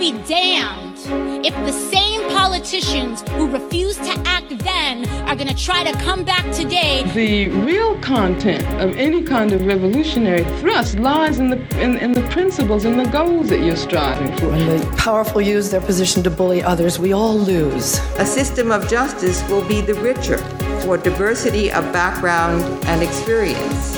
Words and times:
be 0.00 0.12
damned 0.22 0.96
if 1.44 1.54
the 1.66 1.72
same 1.72 2.26
politicians 2.30 3.20
who 3.32 3.46
refused 3.50 4.02
to 4.02 4.12
act 4.24 4.48
then 4.64 5.06
are 5.28 5.36
going 5.36 5.46
to 5.46 5.54
try 5.54 5.84
to 5.84 5.92
come 5.98 6.24
back 6.24 6.50
today. 6.54 7.02
The 7.12 7.48
real 7.50 7.98
content 8.00 8.64
of 8.80 8.96
any 8.96 9.22
kind 9.22 9.52
of 9.52 9.66
revolutionary 9.66 10.44
thrust 10.58 10.98
lies 10.98 11.38
in 11.38 11.50
the 11.50 11.58
in, 11.78 11.98
in 11.98 12.12
the 12.12 12.22
principles 12.30 12.86
and 12.86 12.98
the 12.98 13.10
goals 13.10 13.50
that 13.50 13.60
you're 13.60 13.76
striving 13.76 14.34
for. 14.38 14.48
When 14.48 14.66
the 14.66 14.96
powerful 14.96 15.42
use 15.42 15.70
their 15.70 15.82
position 15.82 16.22
to 16.22 16.30
bully 16.30 16.62
others, 16.62 16.98
we 16.98 17.12
all 17.12 17.36
lose. 17.36 17.98
A 18.18 18.24
system 18.24 18.72
of 18.72 18.88
justice 18.88 19.46
will 19.50 19.66
be 19.68 19.82
the 19.82 19.94
richer 19.94 20.38
for 20.80 20.96
diversity 20.96 21.70
of 21.70 21.84
background 21.92 22.62
and 22.86 23.02
experience. 23.02 23.96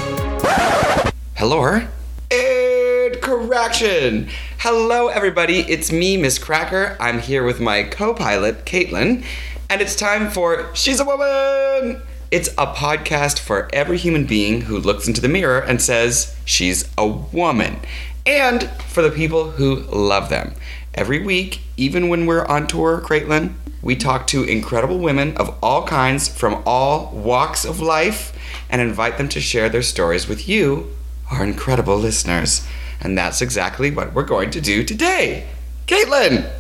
Hello. 1.37 1.87
And 2.32 3.21
correction. 3.23 4.29
Hello, 4.64 5.08
everybody. 5.08 5.58
It's 5.68 5.90
me, 5.90 6.16
Miz 6.16 6.38
Cracker. 6.38 6.96
I'm 7.00 7.18
here 7.18 7.42
with 7.42 7.59
my 7.59 7.82
co 7.82 8.14
pilot, 8.14 8.64
Caitlin, 8.64 9.24
and 9.68 9.80
it's 9.80 9.96
time 9.96 10.30
for 10.30 10.73
She's 10.73 11.00
a 11.00 11.04
Woman. 11.04 12.00
It's 12.30 12.48
a 12.50 12.68
podcast 12.68 13.40
for 13.40 13.68
every 13.73 13.98
human 13.98 14.24
being 14.24 14.60
who 14.60 14.78
looks 14.78 15.09
into 15.09 15.20
the 15.20 15.28
mirror 15.28 15.59
and 15.59 15.82
says 15.82 16.37
she's 16.45 16.88
a 16.96 17.04
woman, 17.04 17.80
and 18.24 18.70
for 18.87 19.02
the 19.02 19.10
people 19.10 19.51
who 19.51 19.80
love 19.80 20.28
them. 20.28 20.54
Every 20.95 21.18
week, 21.18 21.62
even 21.76 22.09
when 22.09 22.26
we're 22.26 22.46
on 22.46 22.68
tour, 22.68 23.01
Caitlin, 23.01 23.54
we 23.82 23.96
talk 23.96 24.29
to 24.29 24.45
incredible 24.45 25.01
women 25.01 25.37
of 25.38 25.59
all 25.60 25.84
kinds 25.88 26.29
from 26.29 26.62
all 26.65 27.10
walks 27.12 27.65
of 27.65 27.80
life 27.80 28.32
and 28.70 28.80
invite 28.80 29.18
them 29.18 29.29
to 29.30 29.40
share 29.40 29.68
their 29.68 29.82
stories 29.82 30.29
with 30.29 30.48
you, 30.48 30.95
our 31.32 31.42
incredible 31.42 31.96
listeners. 31.96 32.65
And 33.02 33.19
that's 33.19 33.42
exactly 33.42 33.91
what 33.91 34.15
we're 34.15 34.23
going 34.24 34.51
to 34.52 34.61
do 34.61 34.84
today. 34.84 35.48
Caitlin! 35.87 36.51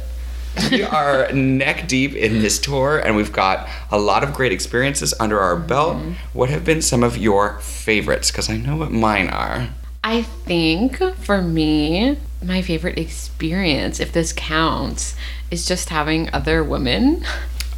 we 0.70 0.82
are 0.82 1.32
neck 1.32 1.88
deep 1.88 2.14
in 2.14 2.40
this 2.42 2.58
tour 2.58 2.98
and 2.98 3.16
we've 3.16 3.32
got 3.32 3.66
a 3.90 3.98
lot 3.98 4.22
of 4.22 4.34
great 4.34 4.52
experiences 4.52 5.14
under 5.18 5.40
our 5.40 5.56
belt. 5.56 5.96
What 6.34 6.50
have 6.50 6.64
been 6.64 6.82
some 6.82 7.02
of 7.02 7.16
your 7.16 7.58
favorites? 7.60 8.30
Because 8.30 8.50
I 8.50 8.58
know 8.58 8.76
what 8.76 8.90
mine 8.90 9.28
are. 9.28 9.70
I 10.04 10.22
think 10.22 10.98
for 11.16 11.40
me, 11.40 12.18
my 12.44 12.60
favorite 12.60 12.98
experience, 12.98 14.00
if 14.00 14.12
this 14.12 14.32
counts, 14.32 15.14
is 15.50 15.64
just 15.64 15.88
having 15.88 16.28
other 16.34 16.62
women 16.62 17.24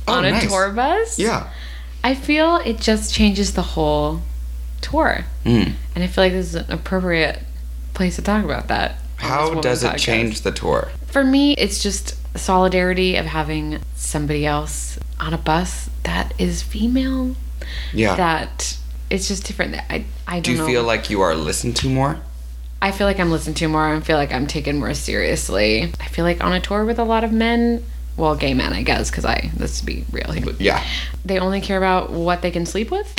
Oh, 0.09 0.15
on 0.15 0.25
a 0.25 0.31
nice. 0.33 0.49
tour 0.49 0.71
bus. 0.71 1.19
Yeah. 1.19 1.49
I 2.03 2.15
feel 2.15 2.57
it 2.57 2.79
just 2.81 3.15
changes 3.15 3.55
the 3.55 3.63
whole 3.63 4.21
tour. 4.81 5.25
Mm. 5.45 5.75
And 5.95 6.05
I 6.05 6.07
feel 6.07 6.25
like 6.25 6.33
this 6.33 6.49
is 6.49 6.55
an 6.57 6.71
appropriate 6.73 7.41
place 7.95 8.17
to 8.17 8.23
talk 8.23 8.45
about 8.45 8.69
that. 8.69 8.97
How 9.17 9.61
does 9.61 9.85
it 9.85 9.93
podcast. 9.93 9.99
change 9.99 10.41
the 10.43 10.53
tour? 10.53 10.91
For 11.07 11.25
me, 11.25 11.55
it's 11.55 11.83
just 11.83 12.17
solidarity 12.37 13.17
of 13.17 13.27
having 13.27 13.79
somebody 13.95 14.45
else 14.45 14.99
on 15.21 15.33
a 15.33 15.39
bus 15.39 15.89
that 16.03 16.35
is 16.39 16.63
female. 16.63 17.37
Yeah. 17.93 18.17
That 18.17 18.77
it's 19.11 19.29
just 19.29 19.47
different. 19.47 19.77
I 19.89 20.05
I 20.27 20.35
don't 20.35 20.43
Do 20.43 20.53
you 20.53 20.59
know. 20.59 20.67
feel 20.67 20.83
like 20.83 21.11
you 21.11 21.21
are 21.23 21.35
listened 21.35 21.77
to 21.77 21.89
more? 21.89 22.19
I 22.83 22.91
feel 22.93 23.07
like 23.07 23.19
I'm 23.19 23.31
listened 23.31 23.57
to 23.59 23.69
more. 23.69 23.95
I 23.95 24.01
feel 24.01 24.17
like 24.17 24.33
I'm 24.33 24.47
taken 24.47 24.79
more 24.79 24.93
seriously. 24.93 25.85
I 26.01 26.09
feel 26.09 26.25
like 26.25 26.45
on 26.45 26.53
a 26.53 26.61
tour 26.61 26.85
with 26.85 26.99
a 26.99 27.05
lot 27.05 27.25
of 27.25 27.33
men, 27.33 27.83
well, 28.17 28.37
gay 28.37 28.53
men, 28.53 28.73
I 28.75 28.83
guess, 28.83 29.11
because 29.11 29.25
I 29.25 29.51
let's 29.59 29.81
be 29.81 30.05
real 30.13 30.31
here. 30.33 30.45
Yeah. 30.59 30.85
They 31.25 31.39
only 31.39 31.61
care 31.61 31.79
about 31.79 32.11
what 32.11 32.43
they 32.43 32.51
can 32.51 32.67
sleep 32.67 32.91
with. 32.91 33.15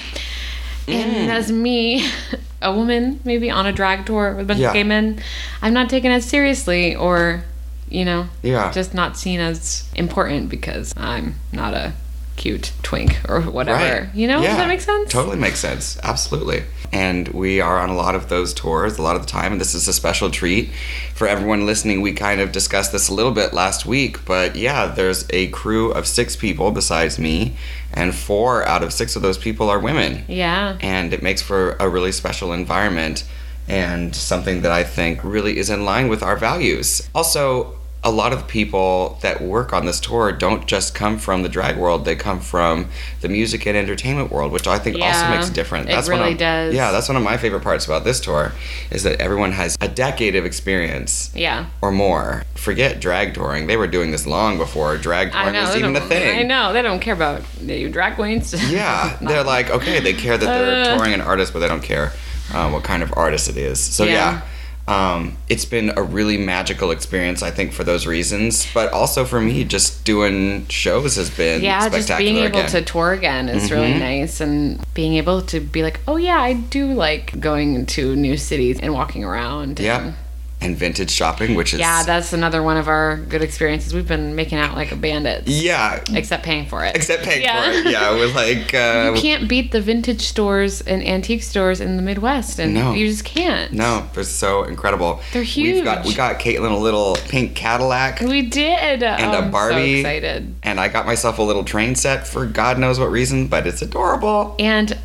Mm. 0.85 0.93
And 0.93 1.31
as 1.31 1.51
me, 1.51 2.07
a 2.65 2.71
woman, 2.75 3.19
maybe 3.23 3.49
on 3.49 3.65
a 3.65 3.71
drag 3.71 4.05
tour 4.05 4.31
with 4.33 4.45
a 4.45 4.47
bunch 4.47 4.59
Yeah. 4.59 4.69
of 4.69 4.73
gay 4.73 4.83
men, 4.83 5.19
I'm 5.61 5.73
not 5.73 5.89
taken 5.89 6.11
as 6.11 6.25
seriously 6.25 6.95
or, 6.95 7.43
you 7.89 8.03
know, 8.03 8.27
Yeah. 8.41 8.71
just 8.71 8.93
not 8.93 9.17
seen 9.17 9.39
as 9.39 9.83
important 9.95 10.49
because 10.49 10.93
I'm 10.97 11.35
not 11.53 11.73
a 11.73 11.93
cute 12.35 12.71
twink 12.83 13.19
or 13.29 13.41
whatever. 13.41 14.09
You 14.13 14.27
know, 14.27 14.41
does 14.41 14.57
that 14.57 14.67
make 14.67 14.81
sense? 14.81 15.11
Totally 15.11 15.37
makes 15.37 15.59
sense. 15.59 15.97
Absolutely. 16.03 16.63
And 16.91 17.27
we 17.29 17.59
are 17.61 17.79
on 17.79 17.89
a 17.89 17.95
lot 17.95 18.15
of 18.15 18.29
those 18.29 18.53
tours 18.53 18.97
a 18.97 19.01
lot 19.01 19.15
of 19.15 19.23
the 19.23 19.27
time, 19.27 19.53
and 19.53 19.59
this 19.61 19.73
is 19.73 19.87
a 19.87 19.93
special 19.93 20.29
treat 20.29 20.71
for 21.13 21.27
everyone 21.27 21.65
listening. 21.65 22.01
We 22.01 22.13
kind 22.13 22.39
of 22.41 22.51
discussed 22.51 22.91
this 22.91 23.09
a 23.09 23.13
little 23.13 23.31
bit 23.31 23.53
last 23.53 23.85
week, 23.85 24.23
but 24.25 24.55
yeah, 24.55 24.87
there's 24.87 25.25
a 25.31 25.47
crew 25.47 25.91
of 25.91 26.07
six 26.07 26.35
people 26.35 26.71
besides 26.71 27.17
me, 27.19 27.55
and 27.93 28.13
four 28.15 28.65
out 28.65 28.83
of 28.83 28.93
six 28.93 29.15
of 29.15 29.21
those 29.21 29.37
people 29.37 29.69
are 29.69 29.79
women. 29.79 30.23
Yeah. 30.27 30.77
and 30.81 31.13
it 31.13 31.21
makes 31.23 31.41
for 31.41 31.71
a 31.79 31.89
really 31.89 32.11
special 32.11 32.53
environment 32.53 33.23
and 33.67 34.15
something 34.15 34.61
that 34.61 34.71
I 34.71 34.83
think 34.83 35.23
really 35.23 35.57
is 35.57 35.69
in 35.69 35.85
line 35.85 36.07
with 36.07 36.21
our 36.21 36.37
values. 36.37 37.09
Also, 37.15 37.75
a 38.05 38.11
lot 38.11 38.31
of 38.31 38.47
people 38.47 39.17
that 39.21 39.41
work 39.41 39.73
on 39.73 39.85
this 39.87 39.99
tour 39.99 40.31
don't 40.31 40.67
just 40.67 40.93
come 40.93 41.17
from 41.17 41.41
the 41.41 41.49
drag 41.49 41.75
world; 41.75 42.05
they 42.05 42.15
come 42.15 42.39
from 42.39 42.87
the 43.21 43.27
music 43.27 43.65
and 43.65 43.75
entertainment 43.75 44.31
world, 44.31 44.51
which 44.51 44.67
I 44.67 44.77
think 44.77 44.95
also 44.97 45.07
Yeah, 45.07 45.35
makes 45.35 45.49
it 45.49 45.55
different. 45.55 45.89
it 45.89 45.95
one 45.95 46.19
really 46.19 46.33
of, 46.33 46.37
does. 46.37 46.73
Yeah, 46.75 46.91
that's 46.91 47.09
one 47.09 47.17
of 47.17 47.23
my 47.23 47.35
favorite 47.37 47.63
parts 47.63 47.85
about 47.85 48.03
this 48.03 48.19
tour 48.21 48.53
is 48.91 49.01
that 49.03 49.19
everyone 49.19 49.51
has 49.53 49.75
a 49.81 49.87
decade 49.87 50.35
of 50.35 50.45
experience 50.45 51.31
Yeah. 51.33 51.65
or 51.81 51.91
more. 51.91 52.43
Forget 52.53 52.99
drag 53.01 53.33
touring; 53.33 53.65
they 53.65 53.75
were 53.75 53.87
doing 53.87 54.11
this 54.11 54.27
long 54.27 54.59
before 54.59 54.95
drag 54.97 55.31
touring 55.31 55.53
know. 55.53 55.61
was 55.63 55.75
even 55.75 55.95
a 55.95 56.01
thing. 56.01 56.39
I 56.39 56.43
know. 56.43 56.73
They 56.73 56.83
don't 56.83 56.99
care 56.99 57.15
about 57.15 57.41
you 57.61 57.89
drag 57.89 58.15
queens. 58.15 58.53
Yeah, 58.75 59.17
they're 59.21 59.43
like, 59.43 59.69
okay, 59.71 59.99
they 59.99 60.13
care 60.13 60.37
that 60.37 60.45
they're 60.45 60.93
Uh. 60.93 60.97
touring 60.97 61.13
an 61.13 61.21
artist, 61.21 61.53
but 61.53 61.59
they 61.59 61.67
don't 61.67 61.83
care 61.83 62.11
uh, 62.53 62.69
what 62.69 62.83
kind 62.83 63.01
of 63.01 63.11
artist 63.17 63.49
it 63.49 63.57
is. 63.57 63.79
So 63.79 64.03
yeah. 64.03 64.11
Yeah. 64.13 64.41
Um, 64.87 65.35
it's 65.49 65.65
been 65.65 65.91
a 65.97 66.03
really 66.03 66.37
magical 66.37 66.91
experience, 66.91 67.41
I 67.41 67.49
think, 67.49 67.73
for 67.73 67.83
those 67.83 68.05
reasons. 68.05 68.67
But 68.71 68.93
also 68.93 69.25
for 69.25 69.41
me, 69.41 69.63
just 69.63 70.05
doing 70.05 70.67
shows 70.67 71.15
has 71.15 71.29
been 71.31 71.63
yeah, 71.63 71.79
spectacular 71.79 72.07
just 72.07 72.17
being 72.19 72.37
able 72.37 72.59
again. 72.59 72.69
to 72.69 72.81
tour 72.83 73.11
again 73.13 73.49
is 73.49 73.71
really 73.71 73.93
Mhm. 73.93 73.99
nice, 73.99 74.39
and 74.41 74.79
being 74.93 75.15
able 75.15 75.41
to 75.43 75.59
be 75.59 75.81
like, 75.81 76.01
oh 76.07 76.17
yeah, 76.17 76.39
I 76.39 76.53
do 76.53 76.93
like 76.93 77.39
going 77.39 77.85
to 77.87 78.15
new 78.15 78.37
cities 78.37 78.79
and 78.79 78.93
walking 78.93 79.23
around. 79.23 79.79
yeah, 79.79 80.01
and- 80.03 80.13
and 80.61 80.75
vintage 80.75 81.11
shopping, 81.11 81.53
which 81.53 81.73
is 81.73 81.79
yeah, 81.79 82.01
that's 82.03 82.33
another 82.33 82.63
one 82.63 82.77
of 82.77 82.87
our 82.87 83.17
good 83.17 83.41
experiences. 83.43 83.93
We've 83.93 84.07
been 84.07 84.35
making 84.35 84.57
out 84.57 84.75
like 84.75 84.91
a 84.91 84.95
bandit, 84.95 85.47
yeah, 85.47 86.01
except 86.13 86.43
paying 86.43 86.65
for 86.67 86.83
it. 86.83 86.95
except 86.95 87.23
paying 87.23 87.43
Yeah. 87.43 87.63
for 87.63 87.69
it. 87.87 87.91
Yeah, 87.91 88.11
we're 88.11 88.33
like 88.33 88.73
uh, 88.73 89.11
you 89.15 89.21
can't 89.21 89.47
beat 89.47 89.71
the 89.71 89.81
vintage 89.81 90.21
stores 90.21 90.81
and 90.81 91.03
antique 91.03 91.43
stores 91.43 91.81
in 91.81 91.97
the 91.97 92.01
Midwest, 92.01 92.57
and 92.57 92.73
No. 92.73 92.93
you 92.93 93.07
just 93.07 93.25
can't. 93.25 93.73
no, 93.73 94.07
they're 94.13 94.23
so 94.23 94.63
incredible. 94.63 95.19
They're 95.33 95.43
huge. 95.43 95.75
We've 95.75 95.83
got 95.83 96.05
we 96.05 96.15
got 96.15 96.39
Caitlin 96.39 96.71
a 96.71 96.77
little 96.77 97.15
pink 97.27 97.55
Cadillac. 97.55 98.21
We 98.21 98.41
did. 98.43 99.03
And 99.03 99.31
oh, 99.31 99.33
a 99.33 99.41
I'm 99.41 99.51
Barbie. 99.51 100.01
So 100.01 100.09
excited. 100.09 100.55
And 100.63 100.79
I 100.79 100.87
got 100.87 101.05
myself 101.05 101.37
a 101.37 101.43
little 101.43 101.63
train 101.63 101.93
set 101.95 102.27
for 102.27 102.45
God 102.45 102.79
knows 102.79 102.99
what 102.99 103.11
reason, 103.11 103.47
but 103.47 103.67
it's 103.67 103.81
adorable. 103.83 104.55
And 104.57 104.97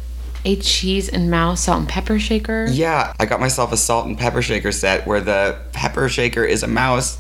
a 0.45 0.57
cheese 0.57 1.09
and 1.09 1.31
mouse 1.31 1.65
salt 1.65 1.81
and 1.81 1.89
pepper 1.89 2.19
shaker. 2.19 2.67
Yeah, 2.71 3.13
I 3.19 3.27
got 3.27 3.41
myself 3.41 3.73
a 3.73 3.77
salt 3.77 4.07
and 4.07 4.19
pepper 4.19 4.43
shaker 4.43 4.73
set 4.73 5.07
where 5.07 5.21
the 5.21 5.59
pepper 5.73 6.09
shaker 6.09 6.45
is 6.45 6.63
a 6.63 6.69
mouse 6.69 7.19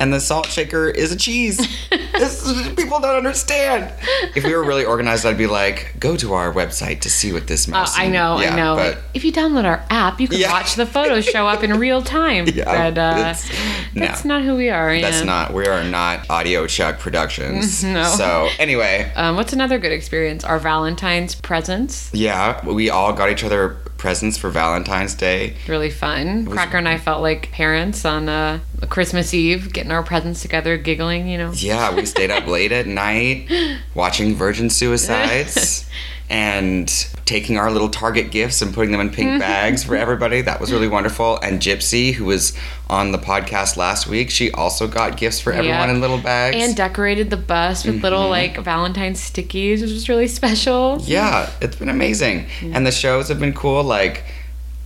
and 0.00 0.12
the 0.12 0.18
salt 0.18 0.46
shaker 0.46 0.88
is 0.88 1.12
a 1.12 1.16
cheese. 1.16 1.58
this, 1.90 2.42
people 2.74 2.98
don't 3.00 3.16
understand. 3.16 3.92
If 4.34 4.44
we 4.44 4.54
were 4.54 4.64
really 4.64 4.84
organized, 4.84 5.24
I'd 5.26 5.38
be 5.38 5.46
like, 5.46 5.94
go 6.00 6.16
to 6.16 6.32
our 6.34 6.52
website 6.52 7.00
to 7.02 7.10
see 7.10 7.32
what 7.32 7.46
this 7.46 7.68
Uh. 7.70 7.86
I 7.96 8.08
know, 8.08 8.40
Yeah, 8.40 8.52
I 8.52 8.56
know. 8.56 8.76
But 8.76 8.98
if 9.14 9.24
you 9.24 9.32
download 9.32 9.64
our 9.64 9.84
app, 9.90 10.20
you 10.20 10.26
can 10.28 10.38
Yeah. 10.40 10.50
watch 10.50 10.74
the 10.74 10.86
photos 10.86 11.24
show 11.26 11.46
up 11.46 11.62
in 11.62 11.78
real 11.78 12.02
time. 12.02 12.46
Yeah, 12.54 12.64
but 12.90 12.98
uh, 12.98 13.14
it's- 13.18 13.48
no. 13.94 14.06
that's 14.06 14.24
not 14.24 14.42
who 14.42 14.56
we 14.56 14.70
are. 14.70 14.98
that's 15.00 15.18
yeah. 15.20 15.24
not. 15.24 15.52
We 15.54 15.66
are 15.66 15.84
not 15.84 16.26
Audiochuck 16.28 16.98
Productions. 16.98 17.84
No. 17.90 18.04
So 18.04 18.48
anyway, 18.58 19.12
Um, 19.16 19.36
what's 19.36 19.52
another 19.52 19.78
good 19.78 19.92
experience? 19.92 20.44
Our 20.44 20.58
Valentine's 20.58 21.34
presents. 21.34 22.08
yeah, 22.12 22.64
we 22.66 22.88
all 22.88 23.12
got 23.12 23.30
each 23.30 23.44
other 23.44 23.76
presents 24.00 24.38
for 24.38 24.48
Valentine's 24.48 25.14
Day. 25.14 25.54
Really 25.68 25.90
fun. 25.90 26.46
Cracker 26.46 26.78
and 26.78 26.88
I 26.88 26.96
felt 26.96 27.20
like 27.20 27.52
parents 27.52 28.04
on 28.06 28.28
uh, 28.28 28.60
Christmas 28.88 29.34
Eve, 29.34 29.72
getting 29.72 29.92
our 29.92 30.02
presents 30.02 30.40
together, 30.42 30.76
giggling. 30.78 31.28
You 31.28 31.38
know. 31.38 31.52
Yeah, 31.52 31.94
we 31.94 32.06
stayed 32.06 32.30
up 32.30 32.46
late 32.48 32.72
at 32.72 32.86
night 32.86 33.48
watching 33.94 34.34
Virgin 34.34 34.70
Suicides 34.70 35.88
and 36.30 36.88
taking 37.24 37.58
our 37.58 37.72
little 37.72 37.88
Target 37.88 38.30
gifts 38.30 38.62
and 38.62 38.72
putting 38.72 38.92
them 38.92 39.00
in 39.00 39.10
pink 39.10 39.30
mm-hmm. 39.30 39.38
bags 39.40 39.82
for 39.82 39.96
everybody. 39.96 40.42
That 40.42 40.60
was 40.60 40.72
really 40.72 40.86
wonderful. 40.86 41.38
And 41.42 41.60
Gypsy, 41.60 42.14
who 42.14 42.24
was 42.26 42.56
on 42.88 43.10
the 43.10 43.18
podcast 43.18 43.76
last 43.76 44.06
week, 44.06 44.30
she 44.30 44.52
also 44.52 44.86
got 44.86 45.16
gifts 45.16 45.40
for 45.40 45.52
everyone 45.52 45.88
Yeah. 45.88 45.94
in 45.94 46.00
little 46.00 46.18
bags. 46.18 46.56
And 46.56 46.76
decorated 46.76 47.30
the 47.30 47.36
bus 47.36 47.84
with 47.84 48.02
little 48.02 48.22
mm-hmm. 48.22 48.30
like 48.30 48.64
Valentine's 48.64 49.20
stickies, 49.20 49.82
which 49.82 49.90
was 49.90 50.08
really 50.08 50.28
special. 50.28 50.98
yeah, 51.02 51.50
it's 51.60 51.76
been 51.76 51.88
amazing. 51.88 52.46
And 52.62 52.86
the 52.86 52.92
shows 52.92 53.28
have 53.28 53.40
been 53.40 53.52
cool. 53.52 53.82
Like, 53.82 54.22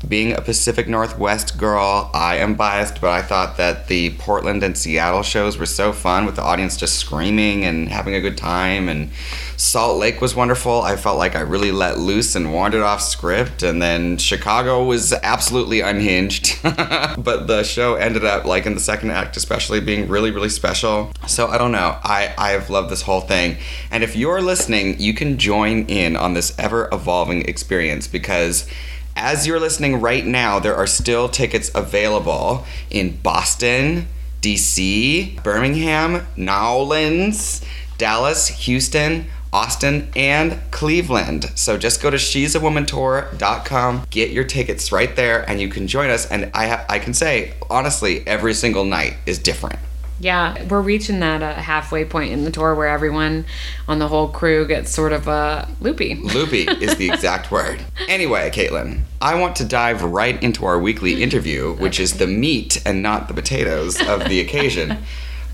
being 0.09 0.33
a 0.33 0.41
Pacific 0.41 0.89
Northwest 0.89 1.59
girl, 1.59 2.11
I 2.13 2.37
am 2.37 2.55
biased, 2.55 3.01
but 3.01 3.11
I 3.11 3.23
thought 3.23 3.57
that 3.57 3.89
the 3.89 4.11
Portland 4.19 4.63
and 4.63 4.77
Seattle 4.77 5.23
shows 5.23 5.57
were 5.57 5.67
so 5.67 5.93
fun 5.93 6.27
with 6.27 6.37
the 6.37 6.43
audience 6.43 6.77
just 6.77 6.99
screaming 6.99 7.65
and 7.65 7.89
having 7.89 8.15
a 8.15 8.21
good 8.21 8.37
time. 8.37 8.89
And 8.89 9.11
Salt 9.57 9.99
Lake 9.99 10.21
was 10.21 10.35
wonderful. 10.35 10.83
I 10.83 10.97
felt 10.97 11.19
like 11.19 11.37
I 11.37 11.41
really 11.41 11.73
let 11.73 11.99
loose 11.99 12.35
and 12.35 12.53
wandered 12.53 12.83
off 12.83 13.01
script. 13.01 13.63
And 13.63 13.81
then 13.81 14.19
Chicago 14.19 14.85
was 14.85 15.13
absolutely 15.13 15.81
unhinged. 15.81 16.59
but 16.63 17.47
the 17.47 17.63
show 17.63 17.95
ended 17.95 18.25
up, 18.25 18.45
like 18.45 18.67
in 18.67 18.75
the 18.75 18.81
second 18.81 19.11
act, 19.11 19.37
especially 19.37 19.81
being 19.81 20.09
really, 20.09 20.31
really 20.31 20.49
special. 20.49 21.13
So 21.27 21.49
I 21.49 21.59
don't 21.59 21.73
know. 21.73 21.99
I, 22.03 22.35
I 22.37 22.51
have 22.51 22.71
loved 22.71 22.91
this 22.91 23.03
whole 23.03 23.21
thing. 23.21 23.57
And 23.91 24.03
if 24.03 24.17
you're 24.17 24.43
listening, 24.43 25.01
you 25.01 25.15
can 25.15 25.39
join 25.39 25.87
in 25.87 26.17
on 26.17 26.35
this 26.35 26.57
ever 26.59 26.89
evolving 26.93 27.43
experience 27.43 28.07
because 28.07 28.69
as 29.17 29.47
you're 29.47 29.61
listening 29.61 30.01
right 30.01 30.25
now, 30.25 30.59
there 30.59 30.75
are 30.75 30.87
still 30.87 31.29
tickets 31.29 31.71
available 31.75 32.65
in 32.91 33.17
Boston, 33.19 34.09
DC, 34.41 35.43
Birmingham, 35.43 36.27
Nowlands, 36.37 37.65
Dallas, 37.97 38.49
Houston, 38.49 39.27
Austin, 39.53 40.11
and 40.17 40.61
Cleveland. 40.73 41.51
So 41.55 41.79
just 41.79 42.03
go 42.03 42.11
to 42.11 42.19
she'sawomantour.com, 42.19 44.07
get 44.11 44.31
your 44.31 44.45
tickets 44.45 44.91
right 44.91 45.15
there, 45.15 45.49
and 45.49 45.61
you 45.61 45.69
can 45.69 45.87
join 45.87 46.11
us. 46.11 46.27
And 46.27 46.51
I, 46.53 46.67
ha- 46.67 46.85
I 46.89 46.99
can 46.99 47.15
say, 47.15 47.55
honestly, 47.71 48.27
every 48.27 48.53
single 48.53 48.85
night 48.85 49.15
is 49.27 49.39
different. 49.39 49.79
Yeah, 50.25 50.65
we're 50.69 50.81
reaching 50.81 51.21
that 51.21 51.43
uh, 51.43 51.53
halfway 51.53 52.07
point 52.07 52.33
in 52.33 52.45
the 52.45 52.51
tour 52.51 52.75
where 52.75 52.89
everyone 52.89 53.45
on 53.87 53.99
the 53.99 54.09
whole 54.09 54.29
crew 54.29 54.67
gets 54.67 54.91
sort 54.91 55.13
of 55.13 55.29
uh, 55.29 55.67
loopy. 55.83 56.15
Loopy 56.15 56.63
is 56.63 56.97
the 56.97 57.11
exact 57.13 57.51
word. 57.51 57.85
Anyway, 58.09 58.49
Caitlin, 58.49 59.03
I 59.21 59.39
want 59.39 59.55
to 59.57 59.67
dive 59.67 60.03
right 60.03 60.43
into 60.43 60.65
our 60.65 60.79
weekly 60.79 61.23
interview, 61.23 61.75
which 61.75 62.01
is 62.01 62.15
the 62.15 62.27
meat 62.27 62.81
and 62.87 63.03
not 63.03 63.29
the 63.29 63.35
potatoes 63.35 64.01
of 64.01 64.27
the 64.31 64.41
occasion. 64.47 64.97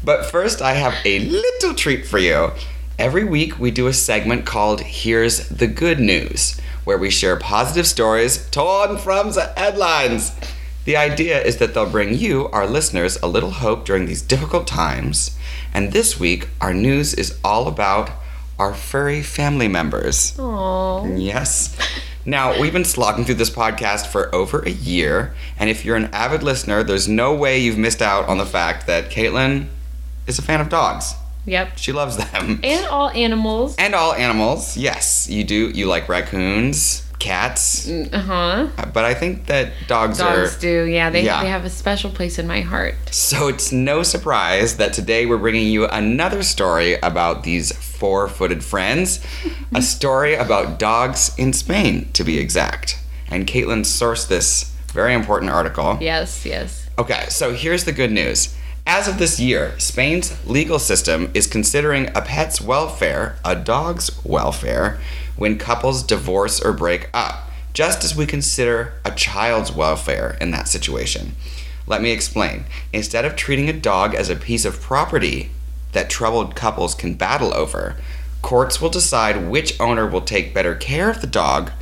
But 0.05 0.27
first, 0.27 0.63
I 0.63 0.75
have 0.75 0.95
a 1.05 1.19
little 1.19 1.75
treat 1.75 2.07
for 2.07 2.19
you. 2.19 2.53
Every 2.97 3.25
week, 3.25 3.59
we 3.59 3.73
do 3.73 3.89
a 3.89 3.93
segment 3.93 4.47
called 4.47 4.83
Here's 4.83 5.49
the 5.49 5.67
Good 5.67 5.99
News, 5.99 6.61
where 6.85 6.97
we 6.97 7.11
share 7.11 7.37
positive 7.37 7.89
stories 7.89 8.49
torn 8.51 8.99
from 8.99 9.33
the 9.33 9.53
headlines. 9.57 10.31
The 10.85 10.97
idea 10.97 11.43
is 11.43 11.59
that 11.59 11.75
they'll 11.75 11.91
bring 11.91 12.15
you, 12.15 12.49
our 12.49 12.67
listeners, 12.67 13.19
a 13.23 13.29
little 13.29 13.51
hope 13.51 13.85
during 13.85 14.07
these 14.07 14.23
difficult 14.23 14.67
times. 14.67 15.37
And 15.75 15.93
this 15.93 16.19
week, 16.19 16.49
our 16.61 16.73
news 16.73 17.13
is 17.15 17.39
all 17.45 17.69
about 17.69 18.11
our 18.59 18.75
furry 18.75 19.23
family 19.23 19.69
members. 19.69 20.33
Aww. 20.37 21.23
Yes. 21.23 21.77
Now, 22.25 22.61
we've 22.61 22.73
been 22.73 22.85
slogging 22.85 23.25
through 23.25 23.37
this 23.37 23.51
podcast 23.51 24.07
for 24.07 24.35
over 24.35 24.61
a 24.61 24.71
year, 24.71 25.35
and 25.59 25.71
if 25.71 25.85
you're 25.85 25.97
an 25.97 26.11
avid 26.13 26.43
listener, 26.43 26.83
there's 26.83 27.09
no 27.09 27.35
way 27.35 27.59
you've 27.59 27.79
missed 27.79 28.03
out 28.03 28.29
on 28.29 28.37
the 28.37 28.45
fact 28.45 28.87
that 28.87 29.11
Caitlin 29.11 29.69
is 30.27 30.39
a 30.39 30.43
fan 30.43 30.61
of 30.61 30.69
dogs. 30.69 31.15
Yep. 31.47 31.79
She 31.79 31.93
loves 31.93 32.19
them. 32.19 32.61
And 32.63 32.87
all 32.89 33.09
animals. 33.11 33.75
And 33.79 33.95
all 33.95 34.13
animals. 34.13 34.77
Yes, 34.77 35.29
you 35.31 35.45
do. 35.45 35.71
You 35.71 35.87
like 35.87 36.09
raccoons, 36.09 37.10
cats, 37.21 37.89
Uh 37.89 38.19
huh. 38.19 38.67
but 38.93 39.05
I 39.05 39.15
think 39.15 39.47
that 39.47 39.71
dogs, 39.87 40.21
are 40.21 40.37
Dogs 40.41 40.57
are. 40.57 40.61
do. 40.61 40.85
Yeah, 40.87 41.11
they, 41.11 41.23
Yeah. 41.23 41.43
they 41.45 41.49
have 41.51 41.65
a 41.65 41.71
special 41.71 42.11
place 42.11 42.39
in 42.39 42.49
my 42.49 42.63
heart. 42.63 42.97
So 43.13 43.47
it's 43.49 43.71
no 43.71 44.03
surprise 44.03 44.77
that 44.79 44.93
today 44.93 45.27
we're 45.27 45.39
bringing 45.39 45.69
you 45.69 45.87
another 45.87 46.43
story 46.43 46.95
about 47.01 47.45
these 47.45 47.71
four 47.77 48.27
footed 48.29 48.65
friends. 48.65 49.21
a 49.75 49.83
story 49.83 50.35
about 50.35 50.79
dogs 50.81 51.31
in 51.39 51.53
Spain, 51.53 52.09
to 52.15 52.25
be 52.25 52.39
exact. 52.39 52.99
And 53.31 53.47
Caitlin 53.47 53.83
sourced 53.85 54.27
this 54.27 54.73
very 54.93 55.15
important 55.15 55.53
article. 55.53 55.99
Yes, 56.01 56.45
yes. 56.45 56.89
Okay, 56.99 57.27
so 57.29 57.53
here's 57.55 57.85
the 57.85 57.93
good 57.93 58.11
news. 58.11 58.57
As 58.87 59.07
of 59.07 59.19
this 59.19 59.39
year, 59.39 59.75
Spain's 59.79 60.35
legal 60.47 60.79
system 60.81 61.31
is 61.35 61.47
considering 61.47 62.09
a 62.17 62.23
pet's 62.23 62.61
welfare, 62.61 63.37
a 63.45 63.55
dog's 63.55 64.11
welfare, 64.25 64.99
when 65.41 65.57
couples 65.57 66.03
divorce 66.03 66.61
or 66.61 66.71
break 66.71 67.09
up, 67.15 67.49
just 67.73 68.05
as 68.05 68.15
we 68.15 68.27
consider 68.27 68.93
a 69.07 69.11
child's 69.11 69.73
welfare 69.73 70.37
in 70.39 70.51
that 70.51 70.69
situation. 70.69 71.35
Let 71.87 72.03
me 72.03 72.11
explain. 72.11 72.65
Instead 72.93 73.25
of 73.25 73.37
treating 73.37 73.67
a 73.67 73.73
dog 73.73 74.15
as 74.15 74.29
a 74.29 74.37
piece 74.37 74.67
of 74.67 74.83
property 74.83 75.49
that 75.93 76.11
troubled 76.11 76.55
couples 76.55 76.95
can 76.95 77.15
battle 77.15 77.55
over, 77.55 77.97
courts 78.43 78.83
will 78.83 78.91
decide 78.91 79.49
which 79.49 79.81
owner 79.81 80.07
will 80.07 80.21
take 80.21 80.53
better 80.53 80.75
care 80.75 81.09
of 81.09 81.23
the 81.23 81.27
dog 81.27 81.73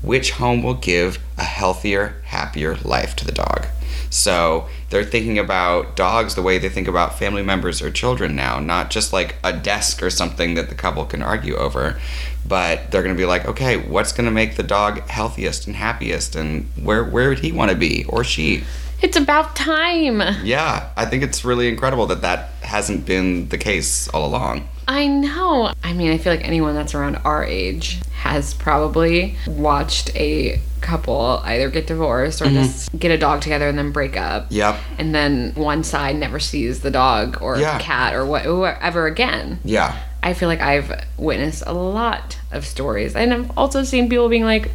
which 0.00 0.32
home 0.32 0.62
will 0.62 0.74
give 0.74 1.18
a 1.36 1.44
healthier, 1.44 2.22
happier 2.24 2.76
life 2.84 3.16
to 3.16 3.24
the 3.26 3.32
dog. 3.32 3.66
So 4.10 4.68
they're 4.90 5.04
thinking 5.04 5.38
about 5.38 5.96
dogs 5.96 6.34
the 6.34 6.42
way 6.42 6.58
they 6.58 6.68
think 6.68 6.86
about 6.86 7.18
family 7.18 7.42
members 7.42 7.82
or 7.82 7.90
children 7.90 8.36
now, 8.36 8.60
not 8.60 8.90
just 8.90 9.12
like 9.12 9.36
a 9.42 9.52
desk 9.52 10.02
or 10.02 10.10
something 10.10 10.54
that 10.54 10.68
the 10.68 10.74
couple 10.74 11.04
can 11.04 11.22
argue 11.22 11.56
over, 11.56 11.98
but 12.46 12.90
they're 12.90 13.02
going 13.02 13.14
to 13.14 13.18
be 13.20 13.26
like, 13.26 13.46
okay, 13.46 13.76
what's 13.76 14.12
going 14.12 14.26
to 14.26 14.30
make 14.30 14.56
the 14.56 14.62
dog 14.62 15.00
healthiest 15.08 15.66
and 15.66 15.76
happiest, 15.76 16.36
and 16.36 16.68
where 16.82 17.04
where 17.04 17.28
would 17.28 17.40
he 17.40 17.52
want 17.52 17.70
to 17.70 17.76
be 17.76 18.04
or 18.08 18.24
she? 18.24 18.64
It's 19.02 19.16
about 19.16 19.54
time. 19.54 20.22
Yeah, 20.44 20.90
I 20.96 21.04
think 21.04 21.22
it's 21.22 21.44
really 21.44 21.68
incredible 21.68 22.06
that 22.06 22.22
that 22.22 22.50
hasn't 22.62 23.04
been 23.04 23.48
the 23.48 23.58
case 23.58 24.08
all 24.08 24.24
along. 24.26 24.68
I 24.86 25.06
know. 25.06 25.72
I 25.82 25.92
mean, 25.92 26.12
I 26.12 26.18
feel 26.18 26.32
like 26.32 26.44
anyone 26.44 26.74
that's 26.74 26.94
around 26.94 27.16
our 27.16 27.44
age 27.44 28.00
has 28.20 28.54
probably 28.54 29.36
watched 29.46 30.14
a 30.16 30.60
couple 30.80 31.40
either 31.44 31.70
get 31.70 31.86
divorced 31.86 32.42
or 32.42 32.46
mm-hmm. 32.46 32.56
just 32.56 32.98
get 32.98 33.10
a 33.10 33.18
dog 33.18 33.40
together 33.40 33.68
and 33.68 33.78
then 33.78 33.92
break 33.92 34.16
up. 34.16 34.46
Yep. 34.50 34.78
And 34.98 35.14
then 35.14 35.52
one 35.54 35.84
side 35.84 36.16
never 36.16 36.38
sees 36.38 36.80
the 36.80 36.90
dog 36.90 37.38
or 37.40 37.56
Yeah. 37.56 37.78
cat 37.78 38.14
or 38.14 38.26
what, 38.26 38.46
whatever 38.46 39.06
again. 39.06 39.58
Yeah. 39.64 39.98
I 40.24 40.32
feel 40.32 40.48
like 40.48 40.62
I've 40.62 41.04
witnessed 41.18 41.62
a 41.66 41.74
lot 41.74 42.38
of 42.50 42.64
stories. 42.64 43.14
And 43.14 43.32
I've 43.32 43.58
also 43.58 43.84
seen 43.84 44.08
people 44.08 44.28
being 44.30 44.44
like, 44.44 44.70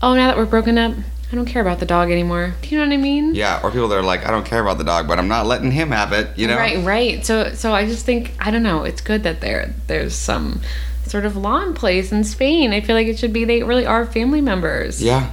oh, 0.00 0.14
now 0.14 0.28
that 0.28 0.36
we're 0.36 0.46
broken 0.46 0.78
up, 0.78 0.94
I 1.32 1.34
don't 1.34 1.46
care 1.46 1.60
about 1.60 1.80
the 1.80 1.86
dog 1.86 2.12
anymore. 2.12 2.54
Do 2.62 2.68
you 2.68 2.78
know 2.78 2.86
what 2.86 2.94
I 2.94 2.96
mean? 2.96 3.34
Yeah, 3.34 3.60
or 3.64 3.72
people 3.72 3.88
that 3.88 3.98
are 3.98 4.04
like, 4.04 4.24
I 4.24 4.30
don't 4.30 4.46
care 4.46 4.62
about 4.62 4.78
the 4.78 4.84
dog, 4.84 5.08
but 5.08 5.18
I'm 5.18 5.26
not 5.26 5.46
letting 5.46 5.72
him 5.72 5.90
have 5.90 6.12
it, 6.12 6.38
you 6.38 6.46
know? 6.46 6.56
Right, 6.56 6.78
right. 6.84 7.26
So 7.26 7.54
so 7.54 7.74
I 7.74 7.86
just 7.86 8.06
think 8.06 8.32
I 8.38 8.52
don't 8.52 8.62
know, 8.62 8.84
it's 8.84 9.00
good 9.00 9.24
that 9.24 9.40
there 9.40 9.74
there's 9.88 10.14
some 10.14 10.60
sort 11.06 11.26
of 11.26 11.36
law 11.36 11.60
in 11.60 11.74
place 11.74 12.12
in 12.12 12.22
Spain. 12.22 12.72
I 12.72 12.80
feel 12.80 12.94
like 12.94 13.08
it 13.08 13.18
should 13.18 13.32
be 13.32 13.44
they 13.44 13.64
really 13.64 13.84
are 13.84 14.06
family 14.06 14.40
members. 14.40 15.02
Yeah. 15.02 15.32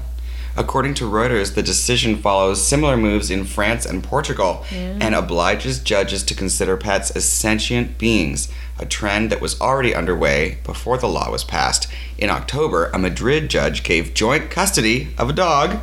According 0.58 0.96
to 0.96 1.06
Reuters, 1.06 1.56
the 1.56 1.63
decision 1.63 2.18
follows 2.18 2.66
similar 2.66 2.98
moves 2.98 3.31
in 3.31 3.46
France 3.46 3.86
and 3.86 4.04
Portugal 4.04 4.66
and 4.72 5.16
obliges 5.16 5.80
judges 5.80 6.24
to 6.24 6.36
consider 6.36 6.75
pets 6.75 7.10
as 7.12 7.25
sentient 7.25 7.98
beings, 7.98 8.52
a 8.81 8.86
trend 8.86 9.30
that 9.30 9.42
was 9.42 9.60
already 9.62 9.94
underway 9.94 10.57
before 10.63 10.98
the 10.98 11.07
law 11.07 11.30
was 11.31 11.44
passed. 11.44 11.88
In 12.18 12.30
October, 12.30 12.88
a 12.88 13.00
Madrid 13.00 13.50
judge 13.50 13.83
gave 13.83 14.13
joint 14.13 14.50
custody 14.50 15.10
of 15.18 15.30
a 15.30 15.33
dog 15.33 15.80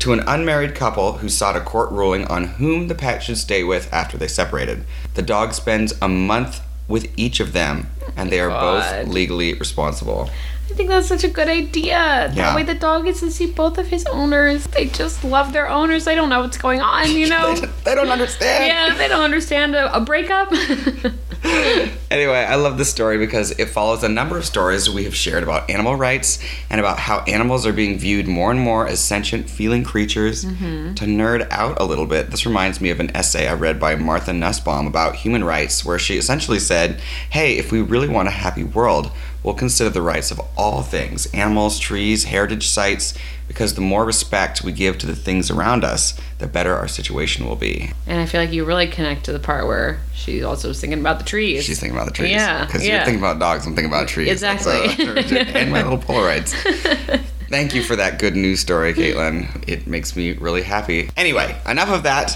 to 0.00 0.12
an 0.12 0.20
unmarried 0.26 0.74
couple 0.74 1.18
who 1.18 1.28
sought 1.28 1.56
a 1.56 1.60
court 1.60 1.90
ruling 1.92 2.26
on 2.26 2.44
whom 2.44 2.88
the 2.88 2.94
pet 2.94 3.22
should 3.22 3.38
stay 3.38 3.62
with 3.62 3.92
after 3.92 4.18
they 4.18 4.26
separated. 4.26 4.84
The 5.14 5.22
dog 5.22 5.52
spends 5.54 5.94
a 6.02 6.08
month 6.08 6.60
with 6.88 7.12
each 7.16 7.38
of 7.38 7.52
them, 7.52 7.88
and 8.16 8.30
they 8.30 8.40
are 8.40 8.48
God. 8.48 9.04
both 9.04 9.14
legally 9.14 9.54
responsible. 9.54 10.28
I 10.72 10.74
think 10.74 10.88
that's 10.88 11.06
such 11.06 11.22
a 11.22 11.28
good 11.28 11.48
idea. 11.48 11.92
Yeah. 11.92 12.28
That 12.30 12.56
way 12.56 12.62
the 12.62 12.74
dog 12.74 13.04
gets 13.04 13.20
to 13.20 13.30
see 13.30 13.46
both 13.46 13.76
of 13.76 13.88
his 13.88 14.06
owners. 14.06 14.64
They 14.64 14.86
just 14.86 15.22
love 15.22 15.52
their 15.52 15.68
owners. 15.68 16.06
They 16.06 16.14
don't 16.14 16.30
know 16.30 16.40
what's 16.40 16.56
going 16.56 16.80
on, 16.80 17.10
you 17.10 17.28
know? 17.34 17.54
they 17.84 17.94
don't 17.94 18.08
understand. 18.08 18.66
yeah, 18.66 18.96
they 18.96 19.06
don't 19.06 19.22
understand 19.22 19.74
a, 19.74 19.94
a 19.94 20.00
breakup. 20.00 20.50
Anyway, 22.12 22.44
I 22.44 22.56
love 22.56 22.76
this 22.76 22.90
story 22.90 23.16
because 23.16 23.52
it 23.52 23.70
follows 23.70 24.04
a 24.04 24.08
number 24.08 24.36
of 24.36 24.44
stories 24.44 24.90
we 24.90 25.04
have 25.04 25.16
shared 25.16 25.42
about 25.42 25.70
animal 25.70 25.96
rights 25.96 26.38
and 26.68 26.78
about 26.78 26.98
how 26.98 27.20
animals 27.20 27.66
are 27.66 27.72
being 27.72 27.98
viewed 27.98 28.28
more 28.28 28.50
and 28.50 28.60
more 28.60 28.86
as 28.86 29.00
sentient, 29.00 29.48
feeling 29.48 29.82
creatures. 29.82 30.44
Mm-hmm. 30.44 30.92
To 30.92 31.04
nerd 31.06 31.48
out 31.50 31.80
a 31.80 31.84
little 31.84 32.04
bit, 32.04 32.30
this 32.30 32.44
reminds 32.44 32.82
me 32.82 32.90
of 32.90 33.00
an 33.00 33.16
essay 33.16 33.48
I 33.48 33.54
read 33.54 33.80
by 33.80 33.96
Martha 33.96 34.34
Nussbaum 34.34 34.86
about 34.86 35.16
human 35.16 35.42
rights, 35.42 35.86
where 35.86 35.98
she 35.98 36.18
essentially 36.18 36.58
said, 36.58 37.00
Hey, 37.30 37.56
if 37.56 37.72
we 37.72 37.80
really 37.80 38.08
want 38.08 38.28
a 38.28 38.32
happy 38.32 38.64
world, 38.64 39.10
we'll 39.42 39.54
consider 39.54 39.88
the 39.88 40.02
rights 40.02 40.30
of 40.30 40.38
all 40.54 40.82
things 40.82 41.32
animals, 41.32 41.78
trees, 41.78 42.24
heritage 42.24 42.68
sites 42.68 43.14
because 43.52 43.74
the 43.74 43.82
more 43.82 44.06
respect 44.06 44.64
we 44.64 44.72
give 44.72 44.96
to 44.96 45.06
the 45.06 45.14
things 45.14 45.50
around 45.50 45.84
us, 45.84 46.18
the 46.38 46.46
better 46.46 46.74
our 46.74 46.88
situation 46.88 47.46
will 47.46 47.56
be. 47.56 47.90
and 48.06 48.18
I 48.18 48.24
feel 48.24 48.40
like 48.40 48.50
you 48.50 48.64
really 48.64 48.86
connect 48.86 49.24
to 49.24 49.32
the 49.32 49.38
part 49.38 49.66
where 49.66 50.00
she's 50.14 50.42
also 50.42 50.68
was 50.68 50.80
thinking 50.80 51.00
about 51.00 51.18
the 51.18 51.24
trees. 51.26 51.62
She's 51.62 51.78
thinking 51.78 51.94
about 51.94 52.06
the 52.06 52.14
trees. 52.14 52.30
Yeah, 52.30 52.64
Because 52.64 52.86
you're 52.86 52.98
thinking 53.04 53.18
about 53.18 53.38
dogs, 53.38 53.66
I'm 53.66 53.74
thinking 53.74 53.92
about 53.92 54.08
trees. 54.08 54.30
Exactly. 54.30 54.72
uh, 55.06 55.44
and 55.54 55.70
my 55.70 55.82
little 55.82 55.98
Polaroids. 55.98 56.54
Thank 57.50 57.74
you 57.74 57.82
for 57.82 57.94
that 57.96 58.18
good 58.18 58.34
news 58.34 58.60
story, 58.60 58.94
Caitlin. 58.94 59.68
It 59.68 59.86
makes 59.86 60.16
me 60.16 60.32
really 60.32 60.62
happy. 60.62 61.10
Anyway, 61.14 61.54
enough 61.68 61.90
of 61.90 62.04
that. 62.04 62.32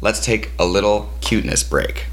Let's 0.00 0.24
take 0.24 0.50
a 0.58 0.66
little 0.66 1.12
cuteness 1.20 1.62
break. 1.62 2.06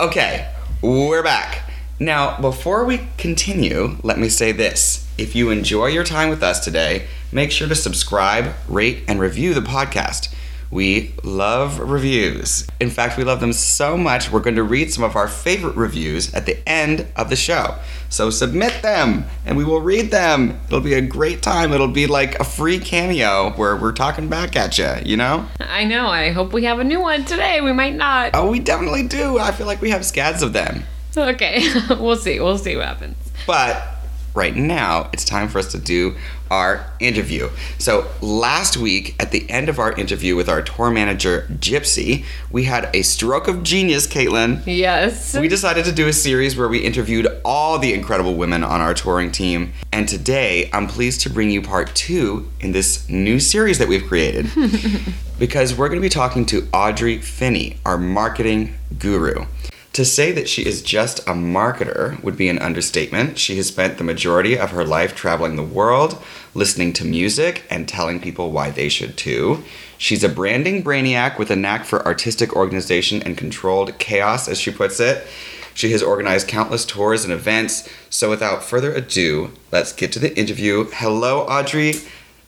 Okay, 0.00 0.48
we're 0.80 1.24
back. 1.24 1.68
Now, 1.98 2.40
before 2.40 2.84
we 2.84 3.08
continue, 3.16 3.96
let 4.04 4.16
me 4.20 4.28
say 4.28 4.52
this. 4.52 5.07
If 5.18 5.34
you 5.34 5.50
enjoy 5.50 5.86
your 5.86 6.04
time 6.04 6.30
with 6.30 6.44
us 6.44 6.60
today, 6.60 7.08
make 7.32 7.50
sure 7.50 7.66
to 7.66 7.74
subscribe, 7.74 8.54
rate, 8.68 9.02
and 9.08 9.18
review 9.18 9.52
the 9.52 9.60
podcast. 9.60 10.32
We 10.70 11.12
love 11.24 11.80
reviews. 11.80 12.68
In 12.78 12.88
fact, 12.88 13.18
we 13.18 13.24
love 13.24 13.40
them 13.40 13.52
so 13.52 13.96
much, 13.96 14.30
we're 14.30 14.38
going 14.38 14.54
to 14.54 14.62
read 14.62 14.92
some 14.92 15.02
of 15.02 15.16
our 15.16 15.26
favorite 15.26 15.74
reviews 15.74 16.32
at 16.34 16.46
the 16.46 16.56
end 16.68 17.08
of 17.16 17.30
the 17.30 17.36
show. 17.36 17.78
So 18.08 18.30
submit 18.30 18.80
them 18.80 19.24
and 19.44 19.56
we 19.56 19.64
will 19.64 19.80
read 19.80 20.12
them. 20.12 20.60
It'll 20.68 20.80
be 20.80 20.94
a 20.94 21.00
great 21.00 21.42
time. 21.42 21.72
It'll 21.72 21.88
be 21.88 22.06
like 22.06 22.38
a 22.38 22.44
free 22.44 22.78
cameo 22.78 23.50
where 23.56 23.74
we're 23.74 23.92
talking 23.92 24.28
back 24.28 24.54
at 24.54 24.78
you, 24.78 24.94
you 25.04 25.16
know? 25.16 25.48
I 25.58 25.82
know. 25.82 26.06
I 26.06 26.30
hope 26.30 26.52
we 26.52 26.62
have 26.64 26.78
a 26.78 26.84
new 26.84 27.00
one 27.00 27.24
today. 27.24 27.60
We 27.60 27.72
might 27.72 27.96
not. 27.96 28.30
Oh, 28.34 28.48
we 28.48 28.60
definitely 28.60 29.08
do. 29.08 29.36
I 29.38 29.50
feel 29.50 29.66
like 29.66 29.80
we 29.80 29.90
have 29.90 30.06
scads 30.06 30.42
of 30.42 30.52
them. 30.52 30.84
Okay. 31.16 31.64
we'll 31.98 32.14
see. 32.14 32.38
We'll 32.38 32.58
see 32.58 32.76
what 32.76 32.86
happens. 32.86 33.16
But 33.46 33.97
right 34.34 34.54
now, 34.54 35.10
it's 35.12 35.24
time 35.24 35.48
for 35.48 35.58
us 35.58 35.72
to 35.72 35.78
do 35.78 36.16
our 36.50 36.86
interview. 37.00 37.48
So, 37.78 38.06
last 38.20 38.76
week, 38.76 39.14
at 39.20 39.30
the 39.30 39.48
end 39.50 39.68
of 39.68 39.78
our 39.78 39.92
interview 39.92 40.36
with 40.36 40.48
our 40.48 40.62
tour 40.62 40.90
manager, 40.90 41.46
Gypsy, 41.52 42.24
we 42.50 42.64
had 42.64 42.88
a 42.94 43.02
stroke 43.02 43.48
of 43.48 43.62
genius, 43.62 44.06
Caitlin. 44.06 44.62
Yes. 44.66 45.36
We 45.36 45.48
decided 45.48 45.84
to 45.84 45.92
do 45.92 46.08
a 46.08 46.12
series 46.12 46.56
where 46.56 46.68
we 46.68 46.78
interviewed 46.78 47.26
all 47.44 47.78
the 47.78 47.92
incredible 47.92 48.34
women 48.34 48.64
on 48.64 48.80
our 48.80 48.94
touring 48.94 49.30
team. 49.30 49.72
And 49.92 50.08
today, 50.08 50.70
I'm 50.72 50.86
pleased 50.86 51.20
to 51.22 51.30
bring 51.30 51.50
you 51.50 51.60
part 51.62 51.94
two 51.94 52.50
in 52.60 52.72
this 52.72 53.08
new 53.08 53.40
series 53.40 53.78
that 53.78 53.88
we've 53.88 54.06
created. 54.06 54.50
because 55.38 55.74
we're 55.74 55.88
going 55.88 56.00
to 56.00 56.04
be 56.04 56.08
talking 56.08 56.44
to 56.46 56.68
Audrey 56.72 57.18
Finney, 57.18 57.76
our 57.84 57.98
marketing 57.98 58.74
guru. 58.98 59.46
To 59.94 60.04
say 60.04 60.30
that 60.32 60.48
she 60.48 60.64
is 60.64 60.82
just 60.82 61.18
a 61.20 61.32
marketer 61.32 62.22
would 62.22 62.36
be 62.36 62.48
an 62.48 62.60
understatement. 62.60 63.38
She 63.38 63.56
has 63.56 63.66
spent 63.66 63.98
the 63.98 64.04
majority 64.04 64.56
of 64.56 64.70
her 64.70 64.84
life 64.84 65.14
traveling 65.14 65.56
the 65.56 65.62
world, 65.62 66.22
listening 66.54 66.92
to 66.94 67.04
music, 67.04 67.64
and 67.68 67.88
telling 67.88 68.20
people 68.20 68.52
why 68.52 68.70
they 68.70 68.88
should 68.88 69.16
too. 69.16 69.64
She's 69.96 70.22
a 70.22 70.28
branding 70.28 70.84
brainiac 70.84 71.38
with 71.38 71.50
a 71.50 71.56
knack 71.56 71.84
for 71.84 72.06
artistic 72.06 72.54
organization 72.54 73.22
and 73.24 73.36
controlled 73.36 73.98
chaos, 73.98 74.46
as 74.46 74.60
she 74.60 74.70
puts 74.70 75.00
it. 75.00 75.26
She 75.74 75.92
has 75.92 76.02
organized 76.02 76.48
countless 76.48 76.84
tours 76.84 77.24
and 77.24 77.32
events. 77.32 77.88
So, 78.10 78.30
without 78.30 78.64
further 78.64 78.92
ado, 78.92 79.52
let's 79.70 79.92
get 79.92 80.10
to 80.12 80.18
the 80.18 80.36
interview. 80.36 80.84
Hello, 80.92 81.42
Audrey. 81.42 81.94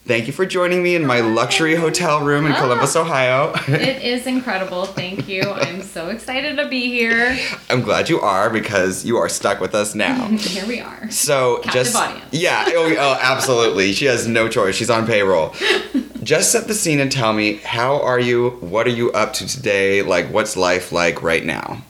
Thank 0.06 0.26
you 0.26 0.32
for 0.32 0.44
joining 0.44 0.82
me 0.82 0.96
in 0.96 1.06
my 1.06 1.20
luxury 1.20 1.76
hotel 1.76 2.24
room 2.24 2.44
in 2.46 2.52
Columbus, 2.54 2.96
Ohio. 2.96 3.52
It 3.68 4.02
is 4.02 4.26
incredible. 4.26 4.86
Thank 4.86 5.28
you. 5.28 5.42
I'm 5.42 5.82
so 5.82 6.08
excited 6.08 6.56
to 6.56 6.68
be 6.68 6.88
here. 6.88 7.38
I'm 7.68 7.82
glad 7.82 8.08
you 8.08 8.18
are 8.18 8.50
because 8.50 9.04
you 9.04 9.18
are 9.18 9.28
stuck 9.28 9.60
with 9.60 9.72
us 9.74 9.94
now. 9.94 10.26
Here 10.36 10.66
we 10.66 10.80
are. 10.80 11.08
So 11.10 11.56
Captive 11.58 11.72
just 11.72 11.94
audience. 11.96 12.24
yeah, 12.32 12.64
oh, 12.68 12.94
oh, 12.98 13.18
absolutely. 13.20 13.92
She 13.92 14.06
has 14.06 14.26
no 14.26 14.48
choice. 14.48 14.74
She's 14.74 14.90
on 14.90 15.06
payroll. 15.06 15.54
just 16.24 16.50
set 16.50 16.66
the 16.66 16.74
scene 16.74 16.98
and 16.98 17.12
tell 17.12 17.32
me 17.32 17.56
how 17.58 18.00
are 18.02 18.18
you? 18.18 18.50
What 18.60 18.86
are 18.88 18.90
you 18.90 19.12
up 19.12 19.32
to 19.34 19.46
today? 19.46 20.02
Like, 20.02 20.32
what's 20.32 20.56
life 20.56 20.90
like 20.90 21.22
right 21.22 21.44
now? 21.44 21.82